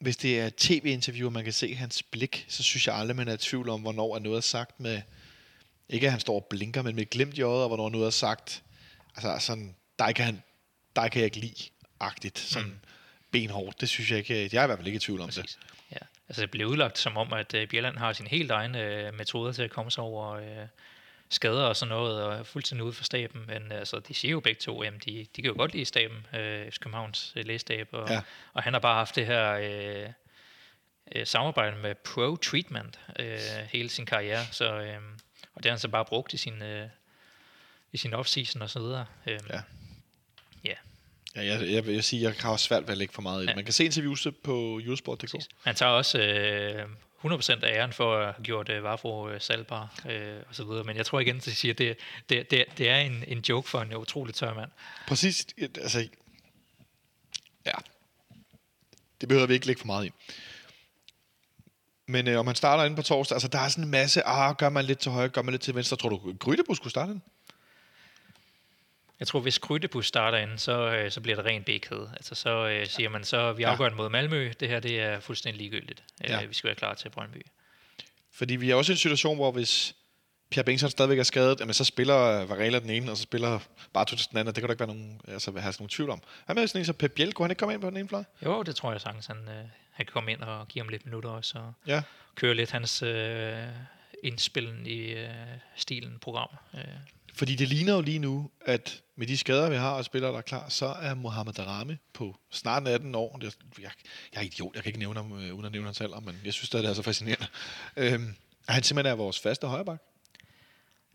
hvis 0.00 0.16
det 0.16 0.40
er 0.40 0.46
et 0.46 0.54
tv-interview, 0.56 1.28
og 1.28 1.32
man 1.32 1.44
kan 1.44 1.52
se 1.52 1.74
hans 1.74 2.02
blik, 2.02 2.46
så 2.48 2.62
synes 2.62 2.86
jeg 2.86 2.94
aldrig, 2.94 3.16
man 3.16 3.28
er 3.28 3.34
i 3.34 3.36
tvivl 3.36 3.68
om, 3.68 3.80
hvornår 3.80 4.14
er 4.14 4.18
noget 4.18 4.44
sagt 4.44 4.80
med, 4.80 5.02
ikke 5.90 6.06
at 6.06 6.12
han 6.12 6.20
står 6.20 6.34
og 6.34 6.46
blinker, 6.50 6.82
men 6.82 6.94
med 6.94 7.02
et 7.02 7.10
glimt 7.10 7.38
i 7.38 7.42
øjet, 7.42 7.62
og 7.62 7.68
hvornår 7.68 7.88
noget 7.88 8.06
er 8.06 8.10
sagt, 8.10 8.62
altså 9.16 9.46
sådan, 9.46 9.76
dig 9.98 10.14
kan, 10.14 10.24
han, 10.24 10.42
dig 10.96 11.10
kan 11.10 11.20
jeg 11.20 11.24
ikke 11.24 11.40
lide, 11.40 11.70
agtigt, 12.00 12.38
sådan 12.38 12.68
mm. 12.68 12.78
benhårdt, 13.30 13.80
det 13.80 13.88
synes 13.88 14.10
jeg 14.10 14.18
ikke, 14.18 14.34
jeg 14.52 14.60
er 14.60 14.62
i 14.62 14.66
hvert 14.66 14.78
fald 14.78 14.86
ikke 14.86 14.96
i 14.96 15.00
tvivl 15.00 15.20
om 15.20 15.28
det. 15.28 15.40
Præcis. 15.40 15.58
Ja. 15.92 15.96
Altså 16.28 16.42
det 16.42 16.50
blev 16.50 16.66
udlagt 16.66 16.98
som 16.98 17.16
om, 17.16 17.32
at 17.32 17.54
øh, 17.54 17.68
Bjelland 17.68 17.96
har 17.96 18.12
sin 18.12 18.26
helt 18.26 18.50
egen 18.50 18.74
øh, 18.74 19.14
metoder 19.14 19.52
til 19.52 19.62
at 19.62 19.70
komme 19.70 19.90
sig 19.90 20.04
over 20.04 20.32
øh, 20.32 20.66
skader 21.30 21.64
og 21.64 21.76
sådan 21.76 21.94
noget, 21.94 22.22
og 22.22 22.34
er 22.34 22.42
fuldstændig 22.42 22.84
ude 22.84 22.92
for 22.92 23.04
staben. 23.04 23.44
Men 23.46 23.72
altså, 23.72 23.98
de 23.98 24.14
siger 24.14 24.32
jo 24.32 24.40
begge 24.40 24.60
to, 24.60 24.82
at 24.82 24.92
de, 25.04 25.26
de 25.36 25.42
kan 25.42 25.50
jo 25.50 25.56
godt 25.56 25.72
lide 25.72 25.84
staben, 25.84 26.26
øh, 26.34 26.72
Københavns 26.80 27.32
øh, 27.36 27.46
lægestab, 27.46 27.88
og, 27.92 28.08
ja. 28.08 28.20
og 28.52 28.62
han 28.62 28.72
har 28.72 28.80
bare 28.80 28.94
haft 28.94 29.16
det 29.16 29.26
her 29.26 29.52
øh, 29.52 30.08
øh, 31.14 31.26
samarbejde 31.26 31.76
med 31.76 31.94
Pro 31.94 32.36
Treatment 32.36 33.00
øh, 33.18 33.38
hele 33.72 33.88
sin 33.88 34.06
karriere, 34.06 34.44
så, 34.50 34.74
øh, 34.74 35.00
og 35.54 35.62
det 35.62 35.64
har 35.64 35.70
han 35.70 35.78
så 35.80 35.88
bare 35.88 36.04
brugt 36.04 36.32
i 36.32 36.36
sin, 36.36 36.62
øh, 36.62 36.88
i 37.92 37.96
sin 37.96 38.14
off-season 38.14 38.62
og 38.62 38.70
så 38.70 38.78
videre. 38.78 39.06
Øh, 39.26 39.38
Ja. 39.50 39.60
ja. 40.64 40.74
Ja, 41.36 41.44
jeg, 41.44 41.72
jeg 41.72 41.86
vil 41.86 42.02
sige, 42.02 42.22
jeg 42.22 42.34
har 42.40 42.50
også 42.50 42.64
svært 42.64 42.82
ved 42.82 42.90
at 42.90 42.98
lægge 42.98 43.14
for 43.14 43.22
meget 43.22 43.38
i 43.38 43.42
det. 43.42 43.50
Ja. 43.50 43.54
Man 43.54 43.64
kan 43.64 43.74
se 43.74 43.84
interviews 43.84 44.26
på 44.44 44.80
Eurosport.dk. 44.84 45.34
Han 45.64 45.74
tager 45.74 45.92
også 45.92 46.18
øh, 46.18 46.88
100% 47.24 47.64
af 47.64 47.76
æren 47.78 47.92
for 47.92 48.16
at 48.16 48.34
have 48.34 48.44
gjort 48.44 48.68
øh, 48.68 48.82
Vafro 48.82 49.28
øh, 49.28 49.40
salgbar 49.40 50.00
øh, 50.08 50.36
og 50.48 50.54
så 50.54 50.64
videre. 50.64 50.84
Men 50.84 50.96
jeg 50.96 51.06
tror 51.06 51.20
igen, 51.20 51.36
at 51.36 51.44
de 51.44 51.54
siger, 51.54 51.74
at 51.74 51.78
det, 51.78 51.96
det, 52.28 52.50
det, 52.50 52.64
det 52.78 52.88
er 52.88 52.96
en, 52.96 53.24
en 53.26 53.38
joke 53.48 53.68
for 53.68 53.80
en 53.80 53.96
utrolig 53.96 54.34
tør 54.34 54.54
mand. 54.54 54.70
Præcis. 55.08 55.46
Altså, 55.58 56.08
ja. 57.66 57.72
Det 59.20 59.28
behøver 59.28 59.46
vi 59.46 59.54
ikke 59.54 59.66
lægge 59.66 59.80
for 59.80 59.86
meget 59.86 60.06
i. 60.06 60.10
Men 62.10 62.28
øh, 62.28 62.38
om 62.40 62.46
han 62.46 62.56
starter 62.56 62.84
inde 62.84 62.96
på 62.96 63.02
torsdag, 63.02 63.34
altså 63.34 63.48
der 63.48 63.58
er 63.58 63.68
sådan 63.68 63.84
en 63.84 63.90
masse, 63.90 64.26
ah, 64.26 64.56
gør 64.56 64.68
man 64.68 64.84
lidt 64.84 64.98
til 64.98 65.10
højre, 65.12 65.28
gør 65.28 65.42
man 65.42 65.52
lidt 65.52 65.62
til 65.62 65.74
venstre. 65.74 65.96
Tror 65.96 66.08
du, 66.08 66.34
Grydebus 66.38 66.76
skulle 66.76 66.90
starte 66.90 67.12
den? 67.12 67.22
Jeg 69.20 69.28
tror, 69.28 69.40
hvis 69.40 69.58
Krydebus 69.58 70.06
starter 70.06 70.38
inden, 70.38 70.58
så, 70.58 70.72
øh, 70.72 71.10
så 71.10 71.20
bliver 71.20 71.36
det 71.36 71.44
rent 71.44 71.66
bækhed. 71.66 72.06
Altså 72.12 72.34
så 72.34 72.68
øh, 72.68 72.86
siger 72.86 73.08
man, 73.08 73.24
så 73.24 73.52
vi 73.52 73.62
Ja. 73.62 73.70
afgør 73.70 73.88
den 73.88 73.96
mod 73.96 74.08
Malmø. 74.08 74.52
Det 74.60 74.68
her, 74.68 74.80
det 74.80 75.00
er 75.00 75.20
fuldstændig 75.20 75.58
ligegyldigt. 75.62 76.02
Ja. 76.28 76.42
Øh, 76.42 76.48
vi 76.48 76.54
skal 76.54 76.68
være 76.68 76.74
klar 76.74 76.94
til 76.94 77.08
Brøndby. 77.10 77.42
Fordi 78.32 78.56
vi 78.56 78.70
er 78.70 78.74
også 78.74 78.92
i 78.92 78.94
en 78.94 78.98
situation, 78.98 79.36
hvor 79.36 79.50
hvis 79.52 79.94
Pierre 80.50 80.64
Bengtsson 80.64 80.90
stadigvæk 80.90 81.18
er 81.18 81.22
skadet, 81.22 81.60
jamen, 81.60 81.74
så 81.74 81.84
spiller 81.84 82.44
Varela 82.44 82.78
den 82.80 82.90
ene, 82.90 83.10
og 83.10 83.16
så 83.16 83.22
spiller 83.22 83.58
Bartos 83.92 84.26
den 84.26 84.38
anden. 84.38 84.54
Det 84.54 84.62
kan 84.62 84.68
der 84.68 84.72
ikke 84.74 84.80
være 84.80 84.94
nogen, 84.96 85.20
altså, 85.28 85.50
have 85.50 85.72
sådan 85.72 85.82
nogen 85.82 85.88
tvivl 85.88 86.10
om. 86.10 86.22
Hvad 86.46 86.54
med 86.54 86.66
sådan 86.66 86.80
en 86.80 86.84
som 86.84 86.94
Pep 86.94 87.12
Biel? 87.12 87.32
Kunne 87.32 87.44
han 87.44 87.50
ikke 87.50 87.58
komme 87.58 87.74
ind 87.74 87.82
på 87.82 87.90
den 87.90 87.96
ene 87.96 88.08
fløj? 88.08 88.24
Jo, 88.44 88.62
det 88.62 88.76
tror 88.76 88.92
jeg 88.92 89.00
sagtens, 89.00 89.26
han, 89.26 89.36
øh, 89.36 89.64
han 89.92 90.06
kan 90.06 90.12
komme 90.12 90.32
ind 90.32 90.40
og 90.40 90.68
give 90.68 90.82
ham 90.84 90.88
lidt 90.88 91.04
minutter 91.06 91.30
også, 91.30 91.58
og 91.58 91.72
Ja. 91.86 92.02
køre 92.34 92.54
lidt 92.54 92.70
hans 92.70 93.02
øh, 93.02 93.66
indspillen 94.24 94.86
i 94.86 94.98
øh, 94.98 95.28
stilen 95.76 96.18
program. 96.18 96.48
Øh, 96.74 96.80
Fordi 97.34 97.54
det 97.54 97.68
ligner 97.68 97.94
jo 97.94 98.00
lige 98.00 98.18
nu, 98.18 98.50
at 98.66 99.02
med 99.16 99.26
de 99.26 99.36
skader, 99.38 99.70
vi 99.70 99.76
har 99.76 99.90
og 99.92 100.04
spillere, 100.04 100.32
der 100.32 100.38
er 100.38 100.42
klar, 100.42 100.68
så 100.68 100.86
er 100.86 101.14
Mohamed 101.14 101.52
Darami 101.52 101.96
på 102.12 102.36
snart 102.50 102.88
18 102.88 103.14
år. 103.14 103.38
Er, 103.42 103.50
jeg, 103.82 103.90
jeg 104.32 104.40
er 104.40 104.44
idiot, 104.44 104.74
jeg 104.74 104.82
kan 104.82 104.90
ikke 104.90 104.98
nævne 104.98 105.20
ham, 105.20 105.32
øh, 105.32 105.54
uden 105.54 105.64
at 105.66 105.72
nævne 105.72 105.86
hans 105.86 106.00
alder, 106.00 106.20
men 106.20 106.40
jeg 106.44 106.52
synes, 106.54 106.70
det 106.70 106.84
er 106.84 106.94
så 106.94 107.02
fascinerende. 107.02 107.46
Øhm, 107.96 108.34
han 108.68 108.82
simpelthen 108.82 109.12
er 109.12 109.16
vores 109.16 109.40
faste 109.40 109.66
højreback. 109.66 110.02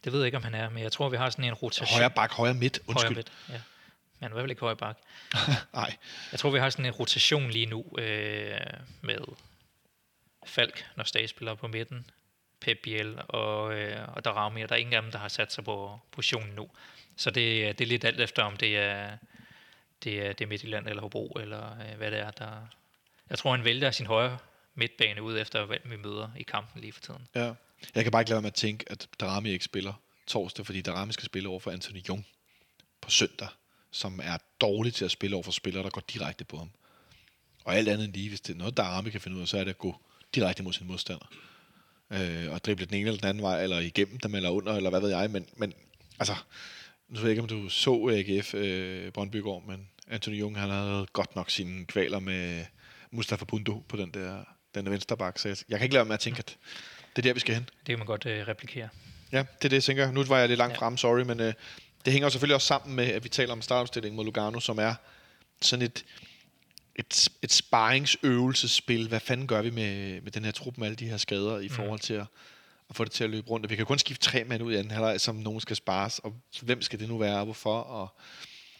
Det 0.03 0.13
ved 0.13 0.19
jeg 0.19 0.25
ikke, 0.25 0.37
om 0.37 0.43
han 0.43 0.53
er, 0.55 0.69
men 0.69 0.83
jeg 0.83 0.91
tror, 0.91 1.09
vi 1.09 1.17
har 1.17 1.29
sådan 1.29 1.45
en 1.45 1.53
rotation. 1.53 1.97
Højre 1.99 2.09
bak, 2.09 2.31
højre 2.31 2.53
midt, 2.53 2.79
Højre 2.85 2.89
undskyld. 2.89 3.15
midt, 3.15 3.31
ja. 3.49 3.61
Men 4.29 4.33
hvad 4.33 4.43
vil 4.43 4.49
ikke 4.51 4.59
højre 4.61 4.75
bak? 4.75 4.97
Nej, 5.73 5.95
Jeg 6.31 6.39
tror, 6.39 6.49
vi 6.49 6.59
har 6.59 6.69
sådan 6.69 6.85
en 6.85 6.91
rotation 6.91 7.49
lige 7.51 7.65
nu 7.65 7.85
øh, 7.97 8.59
med 9.01 9.17
Falk, 10.45 10.85
når 10.95 11.03
Stage 11.03 11.27
spiller 11.27 11.55
på 11.55 11.67
midten, 11.67 12.09
Pep 12.59 12.77
Biel 12.83 13.21
og, 13.27 13.73
øh, 13.73 14.07
og 14.15 14.25
Darami, 14.25 14.61
og 14.61 14.69
der 14.69 14.75
er 14.75 14.79
ingen 14.79 14.93
af 14.93 15.01
dem, 15.01 15.11
der 15.11 15.19
har 15.19 15.27
sat 15.27 15.53
sig 15.53 15.63
på 15.63 15.99
positionen 16.11 16.55
nu. 16.55 16.69
Så 17.17 17.31
det, 17.31 17.65
er- 17.67 17.73
det 17.73 17.83
er 17.85 17.87
lidt 17.89 18.05
alt 18.05 18.19
efter, 18.21 18.43
om 18.43 18.57
det 18.57 18.77
er, 18.77 19.17
det 20.03 20.25
er, 20.27 20.33
det 20.33 20.45
er 20.45 20.47
Midtjylland 20.49 20.87
eller 20.87 21.01
Hobro, 21.01 21.37
eller 21.41 21.71
øh, 21.79 21.97
hvad 21.97 22.11
det 22.11 22.19
er, 22.19 22.31
der... 22.31 22.67
Jeg 23.29 23.37
tror, 23.37 23.51
han 23.55 23.65
vælger 23.65 23.91
sin 23.91 24.05
højre 24.05 24.37
midtbane 24.75 25.21
ud 25.21 25.37
efter, 25.37 25.65
hvem 25.65 25.81
vi 25.85 25.95
møder 25.97 26.29
i 26.37 26.43
kampen 26.43 26.81
lige 26.81 26.93
for 26.93 27.01
tiden. 27.01 27.27
Ja. 27.35 27.53
Jeg 27.95 28.03
kan 28.03 28.11
bare 28.11 28.21
ikke 28.21 28.29
lade 28.31 28.41
med 28.41 28.47
at 28.49 28.53
tænke, 28.53 28.85
at 28.91 29.07
Darami 29.19 29.49
ikke 29.49 29.65
spiller 29.65 29.93
torsdag, 30.27 30.65
fordi 30.65 30.81
Darami 30.81 31.13
skal 31.13 31.25
spille 31.25 31.49
over 31.49 31.59
for 31.59 31.71
Anthony 31.71 31.99
Jung 32.09 32.25
på 33.01 33.09
søndag, 33.09 33.47
som 33.95 34.19
er 34.23 34.37
dårlig 34.61 34.93
til 34.93 35.05
at 35.05 35.11
spille 35.11 35.35
over 35.35 35.43
for 35.43 35.51
spillere, 35.51 35.83
der 35.83 35.89
går 35.89 36.03
direkte 36.13 36.45
på 36.45 36.57
ham. 36.57 36.69
Og 37.63 37.75
alt 37.75 37.89
andet 37.89 38.05
end 38.05 38.13
lige, 38.13 38.29
hvis 38.29 38.41
det 38.41 38.53
er 38.53 38.57
noget, 38.57 38.77
Darami 38.77 39.09
kan 39.09 39.21
finde 39.21 39.37
ud 39.37 39.41
af, 39.41 39.47
så 39.47 39.57
er 39.57 39.63
det 39.63 39.69
at 39.71 39.77
gå 39.77 39.95
direkte 40.35 40.63
mod 40.63 40.73
sin 40.73 40.87
modstander. 40.87 41.25
Øh, 42.11 42.51
og 42.51 42.65
drible 42.65 42.85
den 42.85 42.95
ene 42.95 43.07
eller 43.07 43.19
den 43.19 43.29
anden 43.29 43.43
vej, 43.43 43.63
eller 43.63 43.79
igennem 43.79 44.17
dem, 44.17 44.35
eller 44.35 44.49
under, 44.49 44.73
eller 44.73 44.89
hvad 44.89 45.01
ved 45.01 45.09
jeg. 45.09 45.31
Men, 45.31 45.45
men 45.55 45.73
altså, 46.19 46.35
nu 47.09 47.15
ved 47.15 47.21
jeg 47.23 47.29
ikke, 47.29 47.41
om 47.41 47.47
du 47.47 47.69
så 47.69 48.09
AGF 48.09 48.53
øh, 48.53 49.11
Brøndby 49.11 49.41
går, 49.41 49.63
men 49.67 49.89
Anthony 50.07 50.39
Jung, 50.39 50.59
han 50.59 50.69
havde 50.69 51.07
godt 51.13 51.35
nok 51.35 51.49
sine 51.49 51.85
kvaler 51.85 52.19
med 52.19 52.65
Mustafa 53.11 53.45
Bundo 53.45 53.83
på 53.87 53.97
den 53.97 54.11
der, 54.11 54.43
den 54.75 54.85
der 54.85 54.91
venstre 54.91 55.17
bak. 55.17 55.39
Så 55.39 55.47
jeg, 55.47 55.57
jeg 55.69 55.79
kan 55.79 55.85
ikke 55.85 55.93
lade 55.93 56.05
med 56.05 56.13
at 56.13 56.19
tænke, 56.19 56.39
at 56.39 56.57
det 57.15 57.21
er 57.21 57.29
der, 57.29 57.33
vi 57.33 57.39
skal 57.39 57.55
hen. 57.55 57.63
Det 57.63 57.85
kan 57.85 57.97
man 57.97 58.07
godt 58.07 58.25
øh, 58.25 58.47
replikere. 58.47 58.89
Ja, 59.31 59.37
det 59.37 59.65
er 59.65 59.69
det, 59.69 59.73
jeg 59.73 59.83
tænker. 59.83 60.11
Nu 60.11 60.23
var 60.23 60.39
jeg 60.39 60.47
lidt 60.47 60.57
langt 60.57 60.73
ja. 60.73 60.79
frem, 60.79 60.97
sorry, 60.97 61.21
men 61.21 61.39
øh, 61.39 61.53
det 62.05 62.13
hænger 62.13 62.29
selvfølgelig 62.29 62.55
også 62.55 62.67
sammen 62.67 62.95
med, 62.95 63.05
at 63.05 63.23
vi 63.23 63.29
taler 63.29 63.51
om 63.51 63.61
startopstillingen 63.61 64.15
mod 64.15 64.25
Lugano, 64.25 64.59
som 64.59 64.79
er 64.79 64.95
sådan 65.61 65.85
et, 65.85 66.05
et, 66.95 67.29
et 67.41 67.51
sparringsøvelsespil. 67.51 69.07
Hvad 69.07 69.19
fanden 69.19 69.47
gør 69.47 69.61
vi 69.61 69.69
med, 69.69 70.21
med 70.21 70.31
den 70.31 70.45
her 70.45 70.51
trup 70.51 70.77
med 70.77 70.87
alle 70.87 70.95
de 70.95 71.09
her 71.09 71.17
skader 71.17 71.59
i 71.59 71.69
forhold 71.69 71.99
til 71.99 72.13
at, 72.13 72.25
at 72.89 72.95
få 72.95 73.03
det 73.03 73.11
til 73.11 73.23
at 73.23 73.29
løbe 73.29 73.49
rundt? 73.49 73.65
Og 73.65 73.69
vi 73.69 73.75
kan 73.75 73.85
kun 73.85 73.99
skifte 73.99 74.23
tre 74.23 74.43
mand 74.43 74.63
ud 74.63 74.73
i 74.73 74.75
anden 74.75 74.91
halvleg, 74.91 75.21
som 75.21 75.35
nogen 75.35 75.61
skal 75.61 75.75
spares, 75.75 76.19
og 76.19 76.33
hvem 76.61 76.81
skal 76.81 76.99
det 76.99 77.09
nu 77.09 77.17
være, 77.17 77.37
og 77.37 77.45
hvorfor? 77.45 77.79
Og 77.79 78.07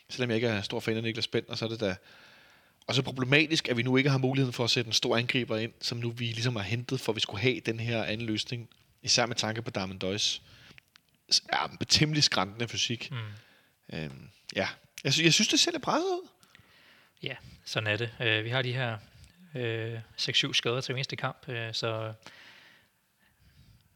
selvom 0.10 0.30
jeg 0.30 0.36
ikke 0.36 0.48
er 0.48 0.62
stor 0.62 0.80
fan 0.80 0.98
af 0.98 1.04
Niklas 1.04 1.28
Bender, 1.28 1.56
så 1.56 1.66
er 1.66 1.70
det 1.70 1.80
da 1.80 1.96
og 2.88 2.96
så 2.96 3.02
problematisk, 3.02 3.70
at 3.70 3.78
vi 3.78 3.84
nu 3.84 3.98
ikke 3.98 4.10
har 4.10 4.18
muligheden 4.18 4.54
for 4.54 4.64
at 4.64 4.70
sætte 4.70 4.88
en 4.88 4.94
stor 4.94 5.18
angriber 5.18 5.58
ind, 5.58 5.72
som 5.82 5.98
nu 5.98 6.10
vi 6.10 6.26
ligesom 6.26 6.56
har 6.56 6.64
hentet, 6.64 7.00
for 7.00 7.14
vi 7.14 7.20
skulle 7.20 7.42
have 7.42 7.60
den 7.60 7.80
her 7.80 8.04
anden 8.04 8.28
løsning. 8.28 8.70
Især 9.04 9.26
med 9.26 9.36
tanke 9.36 9.62
på 9.62 9.70
Darmen 9.70 9.98
Døjs 9.98 10.42
ja, 11.54 11.86
temmelig 11.88 12.24
skræntende 12.24 12.68
fysik. 12.68 13.12
Mm. 13.12 13.18
Øhm, 13.94 14.30
ja, 14.56 14.68
jeg, 15.04 15.14
sy- 15.14 15.22
jeg 15.22 15.34
synes, 15.34 15.48
det 15.48 15.60
ser 15.60 15.72
lidt 15.72 15.84
presset 15.84 16.06
ud. 16.08 16.28
Ja, 17.24 17.36
sådan 17.66 17.88
er 17.88 17.98
det. 17.98 18.16
Øh, 18.22 18.44
vi 18.44 18.50
har 18.50 18.62
de 18.62 18.74
her 18.74 18.98
øh, 19.56 20.00
6-7 20.18 20.54
skader 20.54 20.82
til 20.82 20.96
eneste 20.96 21.16
kamp, 21.16 21.50
øh, 21.50 21.74
så 21.74 22.14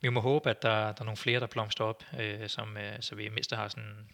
vi 0.02 0.10
må 0.10 0.20
håbe, 0.20 0.50
at 0.50 0.62
der, 0.62 0.70
der 0.70 1.02
er 1.02 1.04
nogle 1.04 1.18
flere, 1.18 1.40
der 1.40 1.48
blomstrer 1.48 1.86
op, 1.86 2.04
øh, 2.20 2.50
som, 2.50 2.78
øh, 2.78 2.98
så 3.02 3.16
vi 3.16 3.30
mindst 3.30 3.54
har 3.54 3.68
sådan 3.68 4.10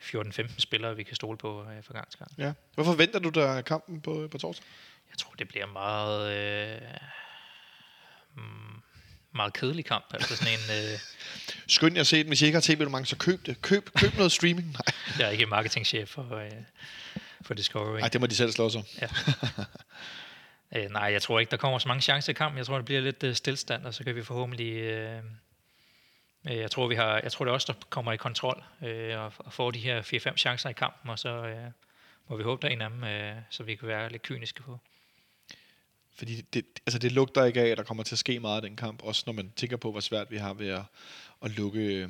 14-15 0.00 0.58
spillere, 0.58 0.96
vi 0.96 1.02
kan 1.02 1.16
stole 1.16 1.38
på 1.38 1.64
øh, 1.70 1.82
for 1.82 1.92
gangs 1.92 2.16
gang. 2.16 2.30
Ja. 2.38 2.52
Hvorfor 2.74 2.92
venter 2.92 3.18
du 3.18 3.28
dig 3.28 3.64
kampen 3.64 4.00
på, 4.00 4.28
på 4.30 4.38
torsdag? 4.38 4.66
Jeg 5.10 5.18
tror, 5.18 5.32
det 5.38 5.48
bliver 5.48 5.66
meget... 5.66 6.32
Øh, 6.32 6.80
mm, 8.34 8.82
meget 9.34 9.52
kedelig 9.52 9.84
kamp. 9.84 10.04
Altså 10.14 10.36
sådan 10.36 10.52
en... 10.52 10.92
Øh, 10.92 10.98
Skynd 11.66 11.94
jer 11.94 12.00
at 12.00 12.06
se 12.06 12.18
den. 12.18 12.26
Hvis 12.26 12.42
I 12.42 12.46
ikke 12.46 12.56
har 12.56 12.62
tv 12.62 13.04
så 13.04 13.16
køb 13.16 13.46
det. 13.46 13.62
Køb, 13.62 13.90
køb 13.96 14.14
noget 14.16 14.32
streaming. 14.32 14.66
Nej, 14.66 14.82
jeg 15.18 15.26
er 15.26 15.30
ikke 15.30 15.46
marketingchef 15.46 16.08
for, 16.08 16.36
øh, 16.36 16.50
for 17.42 17.54
Discovery. 17.54 18.00
Ej, 18.00 18.08
det 18.08 18.20
må 18.20 18.26
de 18.26 18.34
selv 18.34 18.52
slå 18.52 18.70
sig. 18.70 18.82
Øh, 20.76 20.90
nej, 20.90 21.02
jeg 21.02 21.22
tror 21.22 21.40
ikke, 21.40 21.50
der 21.50 21.56
kommer 21.56 21.78
så 21.78 21.88
mange 21.88 22.02
chancer 22.02 22.30
i 22.30 22.34
kampen. 22.34 22.58
Jeg 22.58 22.66
tror, 22.66 22.76
det 22.76 22.84
bliver 22.84 23.00
lidt 23.00 23.22
øh, 23.22 23.34
stillstand, 23.34 23.84
og 23.84 23.94
så 23.94 24.04
kan 24.04 24.14
vi 24.14 24.22
forhåbentlig... 24.22 24.72
Øh, 24.72 25.22
øh, 26.48 26.56
jeg, 26.56 26.70
tror, 26.70 26.88
vi 26.88 26.94
har, 26.94 27.20
jeg 27.22 27.32
tror, 27.32 27.44
det 27.44 27.52
er 27.52 27.54
os, 27.54 27.64
der 27.64 27.72
kommer 27.90 28.12
i 28.12 28.16
kontrol 28.16 28.62
øh, 28.82 29.18
og, 29.18 29.32
og 29.38 29.52
får 29.52 29.70
de 29.70 29.78
her 29.78 30.02
4-5 30.02 30.36
chancer 30.36 30.68
i 30.68 30.72
kampen, 30.72 31.10
og 31.10 31.18
så 31.18 31.28
øh, 31.28 31.70
må 32.28 32.36
vi 32.36 32.42
håbe, 32.42 32.62
der 32.62 32.68
er 32.68 32.72
en 32.72 32.82
af 32.82 32.90
dem, 32.90 33.04
øh, 33.04 33.36
så 33.50 33.62
vi 33.62 33.74
kan 33.74 33.88
være 33.88 34.12
lidt 34.12 34.22
kyniske 34.22 34.62
på. 34.62 34.78
Fordi 36.20 36.40
det, 36.40 36.64
altså 36.86 36.98
det 36.98 37.12
lugter 37.12 37.44
ikke 37.44 37.60
af, 37.60 37.68
at 37.68 37.78
der 37.78 37.84
kommer 37.84 38.02
til 38.02 38.14
at 38.14 38.18
ske 38.18 38.40
meget 38.40 38.64
i 38.64 38.66
den 38.66 38.76
kamp. 38.76 39.02
Også 39.02 39.22
når 39.26 39.32
man 39.32 39.52
tænker 39.56 39.76
på, 39.76 39.90
hvor 39.90 40.00
svært 40.00 40.30
vi 40.30 40.36
har 40.36 40.54
ved 40.54 40.68
at, 40.68 40.82
at 41.42 41.50
lukke 41.50 41.80
øh, 41.80 42.08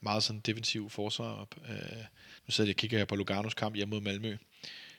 meget 0.00 0.22
sådan 0.22 0.40
defensiv 0.40 0.90
forsvar 0.90 1.32
op. 1.32 1.54
Øh, 1.68 1.74
nu 2.46 2.50
sidder 2.50 2.68
jeg 2.68 2.74
og 2.74 2.76
kigger 2.76 2.98
her 2.98 3.04
på 3.04 3.16
Luganos 3.16 3.54
kamp 3.54 3.76
hjemme 3.76 3.94
mod 3.94 4.00
Malmø. 4.00 4.36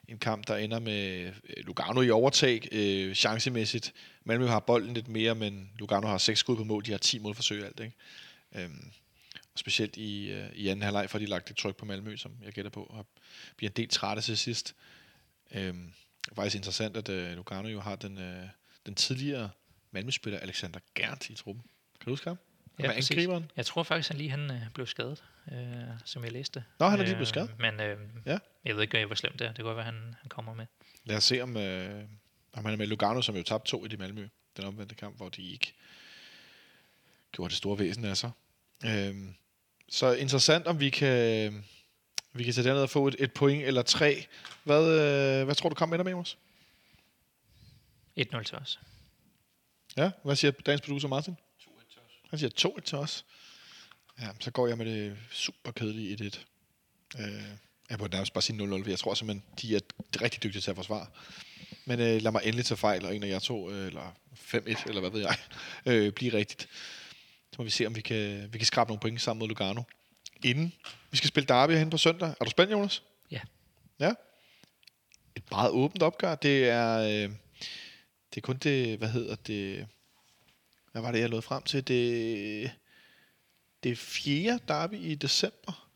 En 0.08 0.18
kamp, 0.18 0.48
der 0.48 0.56
ender 0.56 0.80
med 0.80 1.26
øh, 1.26 1.34
Lugano 1.58 2.02
i 2.02 2.10
overtag 2.10 2.68
øh, 2.72 3.16
chancemæssigt. 3.16 3.94
Malmø 4.24 4.48
har 4.48 4.60
bolden 4.60 4.94
lidt 4.94 5.08
mere, 5.08 5.36
men 5.36 5.70
Lugano 5.78 6.08
har 6.08 6.18
seks 6.18 6.40
skud 6.40 6.56
på 6.56 6.64
mål. 6.64 6.86
De 6.86 6.92
har 6.92 6.98
10 6.98 7.20
målforsøg 7.20 7.66
alt. 7.66 7.80
Ikke? 7.80 7.96
Øh, 8.56 8.70
og 9.54 9.60
specielt 9.60 9.98
i, 9.98 10.32
øh, 10.32 10.50
i 10.56 10.68
anden 10.68 10.84
halvleg 10.84 11.10
får 11.10 11.20
de 11.20 11.26
lagt 11.26 11.50
et 11.50 11.58
tryk 11.58 11.76
på 11.76 11.86
Malmø, 11.86 12.18
som 12.18 12.32
jeg 12.46 12.54
gætter 12.54 12.72
på, 12.72 12.84
og 12.84 13.06
bliver 13.58 13.70
en 13.70 13.76
del 13.76 13.90
trætte 13.90 14.22
til 14.22 14.38
sidst. 14.38 14.76
Øhm, 15.56 15.94
det 16.26 16.32
er 16.32 16.36
faktisk 16.36 16.56
interessant, 16.56 16.98
at 16.98 17.10
øh, 17.10 17.32
Lugano 17.36 17.68
jo 17.68 17.80
har 17.80 17.96
den, 17.96 18.18
øh, 18.18 18.44
den 18.86 18.96
tidligere 18.96 19.50
Malmø-spiller 19.92 20.40
Alexander 20.40 20.80
Gert 20.96 21.30
i 21.30 21.36
truppen. 21.36 21.64
Kan 22.00 22.06
du 22.06 22.12
huske 22.12 22.30
ham? 22.30 22.38
Ja, 22.80 22.88
med 22.88 22.96
angriberen. 22.96 23.52
Jeg 23.58 23.66
tror 23.66 23.84
faktisk, 23.84 24.10
han 24.10 24.18
lige 24.18 24.30
han, 24.30 24.52
øh, 24.52 24.62
blev 24.74 24.88
skadet, 24.88 25.24
øh, 25.52 25.58
som 26.06 26.24
jeg 26.24 26.32
læste. 26.32 26.64
Nå, 26.80 26.88
han 26.88 27.00
er 27.00 27.04
lige 27.04 27.16
blevet 27.16 27.28
skadet? 27.28 27.60
Men 27.60 27.80
øh, 27.80 27.98
Ja. 28.26 28.38
jeg 28.66 28.76
ved 28.76 28.82
ikke, 28.82 29.06
hvor 29.06 29.16
slemt 29.16 29.40
det 29.40 29.46
er. 29.46 29.50
Det 29.50 29.56
kan 29.56 29.66
godt 29.66 29.76
være, 29.76 29.86
han, 29.86 30.16
han 30.22 30.30
kommer 30.30 30.54
med. 30.54 30.66
Lad 31.04 31.18
os 31.18 31.24
se, 31.24 31.42
om, 31.42 31.58
øh, 31.58 32.04
om 32.54 32.66
han 32.66 32.74
er 32.74 32.78
med 32.78 32.88
Lugano, 32.88 33.22
som 33.22 33.36
jo 33.36 33.44
tabte 33.44 33.72
to 33.72 33.86
i 33.86 33.88
de 33.88 33.98
Malmø. 33.98 34.28
Den 34.58 34.66
omvendte 34.66 34.96
kamp, 34.96 35.18
hvor 35.18 35.30
de 35.30 35.42
ikke 35.52 35.74
gjorde 37.32 37.50
det 37.50 37.58
store 37.58 37.80
væsen 37.80 38.06
af 38.06 38.18
sig. 38.18 38.32
Øhm, 38.86 39.36
så 39.90 40.14
interessant, 40.14 40.68
om 40.68 40.80
vi 40.80 40.90
kan, 40.90 41.66
vi 42.40 42.44
kan 42.44 42.54
tage 42.54 42.68
derned 42.68 42.82
og 42.82 42.90
få 42.90 43.08
et, 43.08 43.16
et 43.20 43.34
point 43.34 43.64
eller 43.64 43.82
tre. 43.82 44.26
Hvad, 44.64 44.82
øh, 44.82 45.46
hvad 45.46 45.56
tror 45.56 45.70
du 45.70 45.76
kommer 45.76 45.96
ender 45.96 46.04
med, 46.04 46.14
os? 46.14 46.38
1-0 48.20 48.44
til 48.44 48.58
os. 48.58 48.80
Ja, 49.98 50.12
hvad 50.24 50.36
siger 50.36 50.52
dagens 50.52 50.82
producer 50.82 51.08
Martin? 51.08 51.38
2-1 51.62 51.66
til 51.92 52.00
os. 52.06 52.12
Han 52.30 52.40
siger 52.40 52.72
2-1 52.78 52.82
til 52.82 52.98
os. 52.98 53.26
Ja, 54.22 54.28
så 54.40 54.52
går 54.52 54.68
jeg 54.68 54.78
med 54.78 54.86
det 54.86 55.18
super 55.32 55.72
kedelige 55.72 56.32
1-1. 56.32 56.46
Øh, 57.20 57.44
jeg 57.90 57.98
burde 57.98 58.14
nærmest 58.14 58.34
bare 58.34 58.42
sige 58.42 58.78
0-0, 58.78 58.84
for 58.84 58.90
jeg 58.90 59.00
tror 59.00 59.14
simpelthen, 59.14 59.44
de 59.62 59.76
er 59.76 59.80
rigtig 60.22 60.44
dygtige 60.44 60.62
til 60.62 60.70
at 60.70 60.76
forsvare. 60.76 61.08
Men 61.86 62.00
øh, 62.00 62.22
lad 62.22 62.32
mig 62.32 62.42
endelig 62.46 62.66
tage 62.66 62.78
fejl, 62.78 63.06
og 63.06 63.16
en 63.16 63.24
af 63.24 63.28
jer 63.28 63.40
to, 63.40 63.72
øh, 63.72 63.88
eller 63.88 64.16
5-1, 64.34 64.90
eller 64.90 65.00
hvad 65.00 65.10
ved 65.10 65.22
jeg, 65.22 65.36
øh, 65.94 66.14
blive 66.14 66.34
rigtigt. 66.34 66.70
Så 67.52 67.56
må 67.58 67.64
vi 67.64 67.70
se, 67.70 67.86
om 67.86 67.96
vi 67.96 68.02
kan, 68.02 68.50
vi 68.54 68.58
kan 68.58 68.66
skrabe 68.66 68.90
nogle 68.90 69.00
point 69.00 69.22
sammen 69.22 69.40
mod 69.40 69.48
Lugano. 69.48 69.84
Inden 70.44 70.74
vi 71.12 71.18
skal 71.18 71.28
spille 71.28 71.48
derby 71.48 71.72
hen 71.72 71.90
på 71.90 71.98
søndag. 71.98 72.34
Er 72.40 72.46
du 72.46 72.50
spændt, 72.50 72.72
Jonas? 72.72 73.04
Ja. 73.32 73.42
Ja. 74.00 74.14
Et 75.36 75.52
meget 75.52 75.72
åbent 75.72 76.04
opgør. 76.04 76.36
Det 76.36 76.70
er, 76.70 76.98
øh, 77.00 77.36
det 78.30 78.38
er 78.38 78.42
kun 78.42 78.58
det, 78.58 78.98
hvad 78.98 79.10
hedder 79.10 79.36
det, 79.36 79.88
hvad 80.92 81.02
var 81.02 81.12
det, 81.12 81.20
jeg 81.20 81.30
nåede 81.30 81.42
frem 81.42 81.64
til? 81.64 81.88
Det, 81.88 82.72
det 83.84 83.92
er 83.92 83.96
fjerde 83.96 84.60
derby 84.68 84.94
i 84.94 85.16
december. 85.16 85.90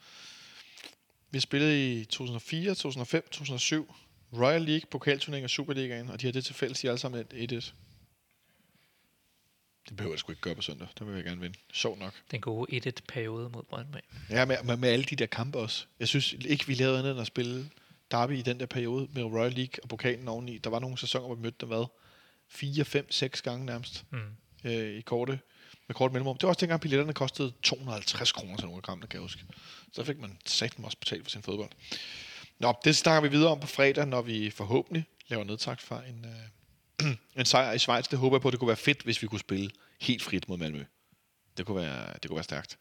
Vi 1.31 1.37
har 1.37 1.41
spillet 1.41 1.77
i 1.77 2.05
2004, 2.05 2.69
2005, 2.69 3.23
2007, 3.23 3.95
Royal 4.33 4.61
League, 4.61 4.87
pokalturnering 4.91 5.43
og 5.43 5.49
Superligaen, 5.49 6.09
og 6.09 6.21
de 6.21 6.27
har 6.27 6.31
det 6.31 6.45
til 6.45 6.55
fælles, 6.55 6.79
de 6.79 6.87
er 6.87 6.91
alle 6.91 6.99
sammen 6.99 7.25
et 7.31 7.51
1-1. 7.51 7.73
Det 9.93 9.97
behøver 9.97 10.13
jeg 10.13 10.19
sgu 10.19 10.31
ikke 10.31 10.41
gøre 10.41 10.55
på 10.55 10.61
søndag. 10.61 10.87
Der 10.99 11.05
vil 11.05 11.15
jeg 11.15 11.23
gerne 11.23 11.41
vinde. 11.41 11.57
Sjovt 11.73 11.99
nok. 11.99 12.13
Den 12.31 12.41
gode 12.41 12.87
1-1-periode 12.87 13.49
mod 13.49 13.63
Brøndby. 13.63 13.97
Ja, 14.29 14.45
med, 14.45 14.57
med, 14.63 14.77
med 14.77 14.89
alle 14.89 15.05
de 15.05 15.15
der 15.15 15.25
kampe 15.25 15.57
også. 15.57 15.85
Jeg 15.99 16.07
synes 16.07 16.33
ikke, 16.33 16.67
vi 16.67 16.73
lavede 16.73 16.97
andet 16.99 17.11
end 17.11 17.21
at 17.21 17.27
spille 17.27 17.69
derby 18.11 18.31
i 18.37 18.41
den 18.41 18.59
der 18.59 18.65
periode 18.65 19.07
med 19.13 19.23
Royal 19.23 19.51
League 19.51 19.83
og 19.83 19.89
pokalen 19.89 20.27
oveni. 20.27 20.57
Der 20.57 20.69
var 20.69 20.79
nogle 20.79 20.97
sæsoner, 20.97 21.25
hvor 21.25 21.35
vi 21.35 21.41
mødte 21.41 21.57
dem, 21.61 21.69
hvad? 21.69 21.85
4, 22.49 22.85
5, 22.85 23.11
6 23.11 23.41
gange 23.41 23.65
nærmest 23.65 24.05
Mm. 24.11 24.19
øh, 24.63 24.97
i 24.97 25.01
korte, 25.01 25.39
med 25.87 25.95
kort 25.95 26.11
mellemrum. 26.11 26.37
Det 26.37 26.43
var 26.43 26.49
også 26.49 26.59
dengang, 26.59 26.81
billetterne 26.81 27.13
kostede 27.13 27.53
250 27.63 28.31
kroner 28.31 28.55
til 28.57 28.65
nogle 28.65 28.77
af 28.77 28.83
kampene, 28.83 29.07
kan 29.07 29.17
jeg 29.17 29.21
huske. 29.21 29.43
Så 29.93 30.03
fik 30.03 30.19
man 30.19 30.37
sagt 30.45 30.75
også 30.83 30.97
betalt 30.97 31.23
for 31.23 31.29
sin 31.29 31.41
fodbold. 31.43 31.69
Nå, 32.59 32.73
det 32.83 32.95
snakker 32.95 33.29
vi 33.29 33.35
videre 33.35 33.51
om 33.51 33.59
på 33.59 33.67
fredag, 33.67 34.07
når 34.07 34.21
vi 34.21 34.49
forhåbentlig 34.49 35.05
laver 35.27 35.43
nedtakt 35.43 35.81
fra 35.81 36.01
en, 36.09 36.25
øh, 36.25 36.31
en 37.39 37.45
sejr 37.45 37.72
i 37.74 37.80
Schweiz. 37.80 38.08
Det 38.08 38.20
håber 38.20 38.38
jeg 38.38 38.41
på, 38.41 38.51
det 38.51 38.60
kunne 38.60 38.68
være 38.68 38.78
fedt, 38.78 39.01
hvis 39.01 39.22
vi 39.22 39.28
kunne 39.28 39.39
spille 39.39 39.70
helt 40.01 40.22
frit 40.24 40.49
mod 40.49 40.58
Malmø. 40.58 40.84
Det 41.58 41.66
kunne 41.66 41.82
være, 41.82 42.14
det 42.14 42.26
kunne 42.30 42.36
være 42.36 42.43
stærkt. 42.43 42.78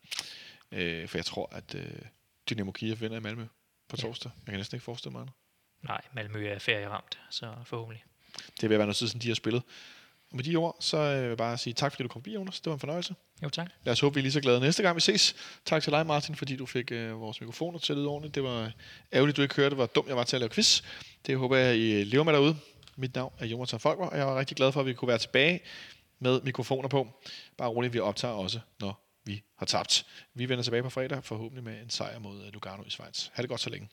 Øh, 0.73 1.09
for 1.09 1.18
jeg 1.18 1.25
tror, 1.25 1.49
at 1.53 1.75
øh, 1.75 1.85
Dynamo 2.51 2.73
Kiev 2.73 3.01
vinder 3.01 3.16
i 3.16 3.20
Malmø 3.20 3.45
på 3.89 3.97
Ja. 3.99 4.03
torsdag. 4.03 4.31
Jeg 4.47 4.53
kan 4.53 4.59
næsten 4.59 4.77
ikke 4.77 4.85
forestille 4.85 5.12
mig 5.12 5.20
andet. 5.20 5.35
Nej, 5.83 6.01
Malmø 6.14 6.47
er 6.49 6.59
ferieramt, 6.59 7.18
så 7.31 7.55
forhåbentlig. 7.64 8.05
Det 8.61 8.70
vil 8.70 8.79
være 8.79 8.87
noget 8.87 8.97
tid, 8.97 9.09
siden 9.09 9.20
de 9.23 9.29
har 9.29 9.35
spillet. 9.35 9.62
Og 10.31 10.37
med 10.37 10.45
de 10.45 10.57
ord, 10.57 10.77
så 10.81 10.97
øh, 10.97 11.20
vil 11.23 11.29
jeg 11.29 11.37
bare 11.37 11.59
sige 11.59 11.75
tak, 11.75 11.93
fordi 11.93 12.03
du 12.03 12.09
kom 12.09 12.20
forbi, 12.23 12.35
Jonas. 12.35 12.61
Det 12.61 12.66
var 12.66 12.75
en 12.75 12.81
fornøjelse. 12.81 13.14
Jo, 13.43 13.49
tak. 13.49 13.70
Lad 13.85 13.93
os 13.93 14.01
håbe, 14.01 14.14
vi 14.14 14.20
er 14.20 14.23
lige 14.23 14.33
så 14.33 14.41
glade 14.41 14.61
næste 14.61 14.83
gang, 14.83 14.97
vi 14.97 15.01
ses. 15.01 15.37
Tak 15.64 15.83
til 15.83 15.93
dig, 15.93 16.07
Martin, 16.07 16.35
fordi 16.35 16.57
du 16.57 16.66
fik 16.66 16.93
øh, 16.93 17.20
vores 17.20 17.41
mikrofoner 17.41 17.79
til 17.79 17.93
at 17.93 17.99
ordentligt. 17.99 18.35
Det 18.35 18.43
var 18.43 18.73
ærgerligt, 19.12 19.37
du 19.37 19.43
ikke 19.43 19.55
hørte, 19.57 19.75
hvor 19.75 19.87
dum 19.87 20.09
jeg 20.09 20.16
var 20.16 20.25
til 20.25 20.37
at 20.37 20.41
lave 20.41 20.51
quiz. 20.51 20.83
Det 21.27 21.39
håber 21.39 21.57
jeg, 21.57 21.77
I 21.77 22.05
lever 22.05 22.25
med 22.25 22.33
derude. 22.33 22.57
Mit 22.97 23.14
navn 23.14 23.34
er 23.38 23.47
Jonathan 23.47 23.80
Folker, 23.80 24.05
og 24.05 24.18
jeg 24.18 24.28
er 24.28 24.38
rigtig 24.38 24.57
glad 24.57 24.72
for, 24.72 24.80
at 24.80 24.86
vi 24.86 24.95
kunne 24.95 25.09
være 25.09 25.18
tilbage 25.18 25.61
med 26.18 26.40
mikrofoner 26.43 26.88
på. 26.88 27.09
Bare 27.57 27.68
roligt, 27.68 27.93
vi 27.93 27.99
optager 27.99 28.34
også, 28.34 28.61
når 28.80 29.18
vi 29.24 29.43
har 29.59 29.66
tabt. 29.66 30.07
Vi 30.34 30.49
vender 30.49 30.64
tilbage 30.64 30.82
på 30.82 30.90
fredag, 30.90 31.24
forhåbentlig 31.24 31.64
med 31.64 31.82
en 31.82 31.90
sejr 31.90 32.18
mod 32.18 32.51
Lugano 32.53 32.82
i 32.86 32.90
Schweiz. 32.90 33.28
Ha' 33.32 33.43
det 33.43 33.49
godt 33.51 33.61
så 33.61 33.70
længe. 33.70 33.88